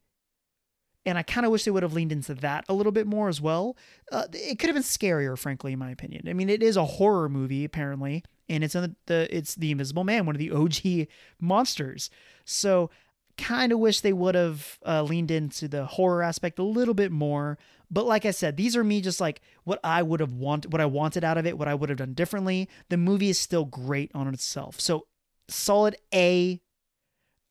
And 1.06 1.16
I 1.16 1.22
kind 1.22 1.46
of 1.46 1.52
wish 1.52 1.64
they 1.64 1.70
would 1.70 1.82
have 1.82 1.94
leaned 1.94 2.12
into 2.12 2.34
that 2.34 2.66
a 2.68 2.74
little 2.74 2.92
bit 2.92 3.06
more 3.06 3.30
as 3.30 3.40
well. 3.40 3.78
Uh, 4.12 4.24
it 4.34 4.58
could 4.58 4.68
have 4.68 4.74
been 4.74 4.82
scarier, 4.82 5.38
frankly, 5.38 5.72
in 5.72 5.78
my 5.78 5.90
opinion. 5.90 6.28
I 6.28 6.34
mean, 6.34 6.50
it 6.50 6.62
is 6.62 6.76
a 6.76 6.84
horror 6.84 7.30
movie, 7.30 7.64
apparently 7.64 8.24
and 8.48 8.64
it's 8.64 8.74
the, 8.74 8.94
the 9.06 9.28
it's 9.36 9.54
the 9.54 9.70
Invisible 9.70 10.04
Man, 10.04 10.26
one 10.26 10.34
of 10.34 10.40
the 10.40 10.50
OG 10.50 11.08
monsters. 11.40 12.10
So 12.44 12.90
kind 13.38 13.72
of 13.72 13.78
wish 13.78 14.00
they 14.00 14.12
would 14.12 14.34
have 14.34 14.78
uh, 14.86 15.02
leaned 15.02 15.30
into 15.30 15.68
the 15.68 15.86
horror 15.86 16.22
aspect 16.22 16.58
a 16.58 16.64
little 16.64 16.94
bit 16.94 17.12
more. 17.12 17.56
But 17.90 18.04
like 18.04 18.26
I 18.26 18.32
said, 18.32 18.56
these 18.56 18.76
are 18.76 18.84
me 18.84 19.00
just 19.00 19.20
like 19.20 19.40
what 19.64 19.80
I 19.82 20.02
would 20.02 20.20
have 20.20 20.32
wanted, 20.32 20.72
what 20.72 20.80
I 20.80 20.86
wanted 20.86 21.24
out 21.24 21.38
of 21.38 21.46
it, 21.46 21.56
what 21.56 21.68
I 21.68 21.74
would 21.74 21.88
have 21.88 21.98
done 21.98 22.12
differently. 22.12 22.68
The 22.90 22.96
movie 22.96 23.30
is 23.30 23.38
still 23.38 23.64
great 23.64 24.10
on 24.14 24.32
itself. 24.32 24.80
So 24.80 25.06
solid 25.48 25.96
A. 26.12 26.60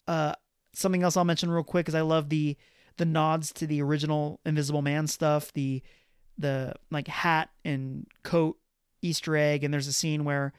Uh, 0.08 0.34
something 0.74 1.04
else 1.04 1.18
I'll 1.18 1.26
mention 1.26 1.50
real 1.50 1.64
quick 1.64 1.88
is 1.90 1.96
I 1.96 2.02
love 2.02 2.30
the 2.30 2.56
the 2.98 3.06
nods 3.06 3.52
to 3.54 3.68
the 3.68 3.82
original 3.82 4.40
Invisible 4.46 4.82
Man 4.82 5.08
stuff, 5.08 5.54
the 5.54 5.82
the 6.38 6.76
like 6.92 7.08
hat 7.08 7.50
and 7.66 8.06
coat 8.24 8.58
Easter 9.02 9.36
egg, 9.36 9.64
and 9.64 9.74
there's 9.74 9.88
a 9.88 9.94
scene 9.94 10.24
where 10.24 10.54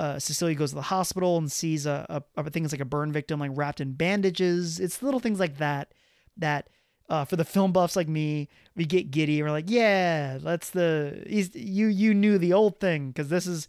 uh, 0.00 0.18
Cecilia 0.18 0.54
goes 0.54 0.70
to 0.70 0.76
the 0.76 0.82
hospital 0.82 1.36
and 1.36 1.52
sees 1.52 1.84
a, 1.84 2.06
a, 2.08 2.42
a 2.42 2.50
thing 2.50 2.62
that's 2.62 2.72
like 2.72 2.80
a 2.80 2.86
burn 2.86 3.12
victim 3.12 3.38
like 3.38 3.50
wrapped 3.54 3.82
in 3.82 3.92
bandages. 3.92 4.80
It's 4.80 5.02
little 5.02 5.20
things 5.20 5.38
like 5.38 5.58
that 5.58 5.92
that 6.38 6.70
uh, 7.10 7.26
for 7.26 7.36
the 7.36 7.44
film 7.44 7.70
buffs 7.70 7.96
like 7.96 8.08
me, 8.08 8.48
we 8.74 8.86
get 8.86 9.10
giddy. 9.10 9.42
We're 9.42 9.50
like, 9.50 9.68
yeah, 9.68 10.38
that's 10.38 10.70
the 10.70 11.22
he's 11.28 11.54
you 11.54 11.88
you 11.88 12.14
knew 12.14 12.38
the 12.38 12.54
old 12.54 12.80
thing 12.80 13.08
because 13.08 13.28
this 13.28 13.46
is 13.46 13.68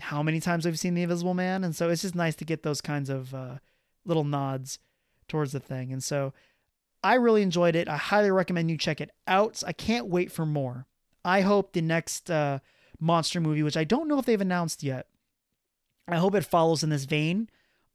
how 0.00 0.22
many 0.22 0.38
times 0.38 0.66
we've 0.66 0.78
seen 0.78 0.92
the 0.92 1.02
Invisible 1.02 1.32
Man, 1.32 1.64
and 1.64 1.74
so 1.74 1.88
it's 1.88 2.02
just 2.02 2.14
nice 2.14 2.34
to 2.36 2.44
get 2.44 2.62
those 2.62 2.82
kinds 2.82 3.08
of 3.08 3.34
uh, 3.34 3.56
little 4.04 4.24
nods 4.24 4.80
towards 5.28 5.52
the 5.52 5.60
thing. 5.60 5.92
And 5.92 6.04
so 6.04 6.34
I 7.02 7.14
really 7.14 7.40
enjoyed 7.40 7.74
it. 7.74 7.88
I 7.88 7.96
highly 7.96 8.30
recommend 8.30 8.70
you 8.70 8.76
check 8.76 9.00
it 9.00 9.12
out. 9.26 9.62
I 9.66 9.72
can't 9.72 10.08
wait 10.08 10.30
for 10.30 10.44
more. 10.44 10.86
I 11.24 11.40
hope 11.40 11.72
the 11.72 11.80
next 11.80 12.30
uh, 12.30 12.58
monster 12.98 13.40
movie, 13.40 13.62
which 13.62 13.78
I 13.78 13.84
don't 13.84 14.08
know 14.08 14.18
if 14.18 14.26
they've 14.26 14.38
announced 14.38 14.82
yet, 14.82 15.06
I 16.14 16.18
hope 16.18 16.34
it 16.34 16.44
follows 16.44 16.82
in 16.82 16.90
this 16.90 17.04
vein 17.04 17.48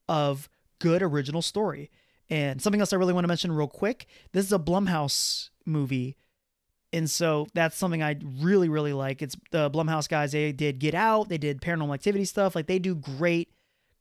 of 0.07 0.49
good 0.79 1.01
original 1.01 1.41
story. 1.41 1.89
And 2.29 2.61
something 2.61 2.79
else 2.79 2.93
I 2.93 2.97
really 2.97 3.13
want 3.13 3.23
to 3.23 3.27
mention 3.29 3.51
real 3.51 3.67
quick 3.67 4.07
this 4.31 4.45
is 4.45 4.53
a 4.53 4.59
Blumhouse 4.59 5.49
movie. 5.65 6.17
And 6.93 7.09
so 7.09 7.47
that's 7.53 7.75
something 7.75 8.01
I 8.01 8.17
really, 8.39 8.69
really 8.69 8.93
like. 8.93 9.21
It's 9.21 9.35
the 9.51 9.69
Blumhouse 9.69 10.07
guys. 10.07 10.31
They 10.31 10.51
did 10.51 10.79
Get 10.79 10.95
Out, 10.95 11.29
they 11.29 11.37
did 11.37 11.61
paranormal 11.61 11.93
activity 11.93 12.25
stuff. 12.25 12.55
Like 12.55 12.67
they 12.67 12.79
do 12.79 12.95
great, 12.95 13.49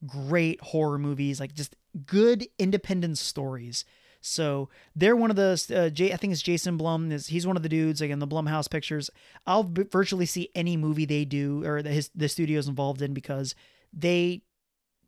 great 0.06 0.60
horror 0.60 0.98
movies, 0.98 1.40
like 1.40 1.54
just 1.54 1.76
good 2.06 2.46
independent 2.58 3.18
stories. 3.18 3.84
So 4.20 4.70
they're 4.96 5.16
one 5.16 5.28
of 5.28 5.36
the 5.36 5.62
uh, 5.76 5.90
J, 5.90 6.12
I 6.12 6.16
think 6.16 6.32
it's 6.32 6.40
Jason 6.40 6.78
Blum. 6.78 7.12
Is 7.12 7.26
he's 7.26 7.46
one 7.46 7.58
of 7.58 7.62
the 7.62 7.68
dudes 7.68 8.00
like 8.00 8.10
in 8.10 8.20
the 8.20 8.26
Blumhouse 8.26 8.70
pictures. 8.70 9.10
I'll 9.46 9.70
virtually 9.70 10.24
see 10.24 10.48
any 10.54 10.78
movie 10.78 11.04
they 11.04 11.26
do 11.26 11.62
or 11.64 11.82
the, 11.82 11.90
his 11.90 12.10
the 12.14 12.28
studio's 12.30 12.66
involved 12.66 13.02
in 13.02 13.12
because 13.12 13.54
they 13.96 14.42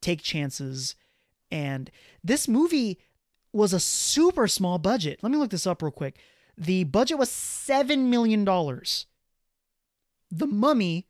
take 0.01 0.23
chances. 0.23 0.95
And 1.51 1.91
this 2.23 2.49
movie 2.49 2.99
was 3.53 3.73
a 3.73 3.81
super 3.81 4.47
small 4.47 4.79
budget. 4.79 5.21
Let 5.23 5.33
me 5.33 5.39
look 5.39 5.51
this 5.51 5.67
up 5.67 5.83
real 5.83 5.91
quick. 5.91 6.19
The 6.59 6.85
budget 6.85 7.19
was 7.19 7.31
$7 7.31 8.07
million. 8.07 8.45
The 8.45 10.47
Mummy 10.47 11.07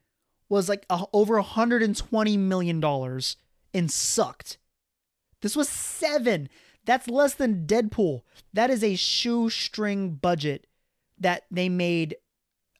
was 0.49 0.69
like 0.69 0.87
a, 0.89 1.05
over 1.13 1.41
$120 1.41 2.39
million 2.39 3.21
and 3.75 3.91
sucked. 3.91 4.59
This 5.43 5.57
was 5.57 5.69
seven. 5.69 6.49
That's 6.85 7.09
less 7.09 7.35
than 7.35 7.67
Deadpool. 7.67 8.23
That 8.53 8.71
is 8.71 8.83
a 8.83 8.97
shoestring 8.97 10.15
budget 10.15 10.67
that 11.19 11.45
they 11.51 11.69
made 11.69 12.17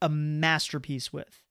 a 0.01 0.09
masterpiece 0.09 1.11
with. 1.11 1.43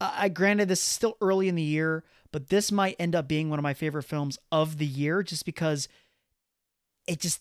I 0.00 0.28
granted 0.28 0.68
this 0.68 0.80
is 0.80 0.86
still 0.86 1.16
early 1.20 1.48
in 1.48 1.54
the 1.54 1.62
year, 1.62 2.04
but 2.32 2.48
this 2.48 2.70
might 2.70 2.96
end 2.98 3.14
up 3.14 3.26
being 3.28 3.48
one 3.48 3.58
of 3.58 3.62
my 3.62 3.74
favorite 3.74 4.02
films 4.02 4.38
of 4.52 4.78
the 4.78 4.86
year 4.86 5.22
just 5.22 5.44
because 5.44 5.88
it 7.06 7.20
just 7.20 7.40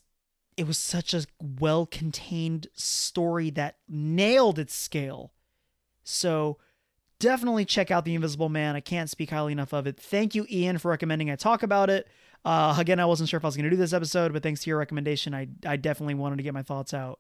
it 0.58 0.66
was 0.66 0.78
such 0.78 1.14
a 1.14 1.26
well-contained 1.42 2.68
story 2.74 3.50
that 3.50 3.76
nailed 3.90 4.58
its 4.58 4.74
scale. 4.74 5.34
So 6.06 6.58
definitely 7.20 7.66
check 7.66 7.92
out 7.92 8.06
The 8.06 8.16
Invisible 8.16 8.48
Man. 8.48 8.76
I 8.76 8.80
can't 8.80 9.10
speak 9.10 9.32
highly 9.32 9.52
enough 9.52 9.74
of 9.74 9.86
it. 9.86 10.00
Thank 10.00 10.34
you, 10.34 10.46
Ian, 10.50 10.78
for 10.78 10.92
recommending 10.92 11.30
I 11.30 11.36
talk 11.36 11.62
about 11.62 11.90
it. 11.90 12.08
Uh, 12.46 12.76
again, 12.80 13.02
I 13.02 13.06
wasn't 13.06 13.28
sure 13.28 13.38
if 13.38 13.44
I 13.44 13.48
was 13.50 13.58
going 13.58 13.66
to 13.66 13.70
do 13.70 13.76
this 13.76 13.92
episode, 13.92 14.32
but 14.32 14.44
thanks 14.44 14.62
to 14.64 14.70
your 14.70 14.80
recommendation, 14.80 15.34
I, 15.34 15.48
I 15.66 15.76
definitely 15.76 16.14
wanted 16.14 16.38
to 16.38 16.44
get 16.44 16.54
my 16.54 16.64
thoughts 16.64 16.94
out. 16.94 17.20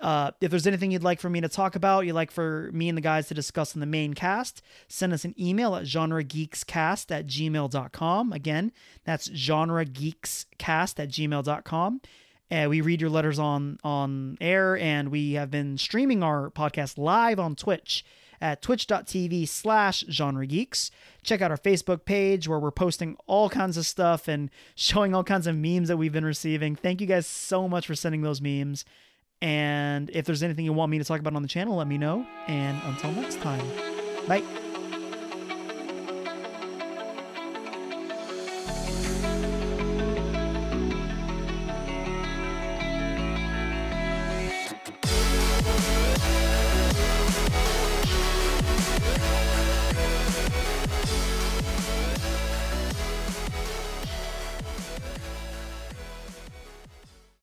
Uh, 0.00 0.30
if 0.40 0.50
there's 0.50 0.66
anything 0.66 0.90
you'd 0.90 1.02
like 1.02 1.20
for 1.20 1.28
me 1.28 1.40
to 1.40 1.48
talk 1.48 1.76
about, 1.76 2.06
you'd 2.06 2.14
like 2.14 2.30
for 2.30 2.70
me 2.72 2.88
and 2.88 2.96
the 2.96 3.02
guys 3.02 3.28
to 3.28 3.34
discuss 3.34 3.74
in 3.74 3.80
the 3.80 3.86
main 3.86 4.14
cast, 4.14 4.62
send 4.88 5.12
us 5.12 5.24
an 5.24 5.34
email 5.38 5.76
at 5.76 5.84
genregeekscast 5.84 7.10
at 7.10 7.26
gmail.com. 7.26 8.32
Again, 8.32 8.72
that's 9.04 9.28
genregeekscast 9.28 10.98
at 10.98 11.08
gmail.com. 11.08 12.00
Uh, 12.50 12.66
we 12.68 12.80
read 12.80 13.00
your 13.00 13.10
letters 13.10 13.38
on 13.38 13.78
on 13.84 14.36
air, 14.40 14.76
and 14.78 15.10
we 15.10 15.34
have 15.34 15.50
been 15.50 15.78
streaming 15.78 16.22
our 16.22 16.50
podcast 16.50 16.98
live 16.98 17.38
on 17.38 17.54
Twitch 17.54 18.04
at 18.40 18.62
twitch.tv 18.62 19.46
slash 19.46 20.04
genre 20.10 20.46
geeks. 20.46 20.90
Check 21.22 21.42
out 21.42 21.50
our 21.50 21.58
Facebook 21.58 22.04
page 22.04 22.48
where 22.48 22.58
we're 22.58 22.70
posting 22.70 23.16
all 23.26 23.50
kinds 23.50 23.76
of 23.76 23.86
stuff 23.86 24.26
and 24.28 24.50
showing 24.74 25.14
all 25.14 25.24
kinds 25.24 25.46
of 25.46 25.56
memes 25.56 25.88
that 25.88 25.96
we've 25.96 26.12
been 26.12 26.24
receiving. 26.24 26.74
Thank 26.74 27.00
you 27.00 27.06
guys 27.06 27.26
so 27.26 27.68
much 27.68 27.86
for 27.86 27.94
sending 27.94 28.22
those 28.22 28.40
memes. 28.40 28.84
And 29.42 30.10
if 30.10 30.26
there's 30.26 30.42
anything 30.42 30.64
you 30.64 30.72
want 30.72 30.90
me 30.90 30.98
to 30.98 31.04
talk 31.04 31.20
about 31.20 31.34
on 31.34 31.42
the 31.42 31.48
channel, 31.48 31.76
let 31.76 31.86
me 31.88 31.98
know. 31.98 32.26
And 32.46 32.80
until 32.84 33.12
next 33.12 33.40
time, 33.40 33.66
bye. 34.28 34.42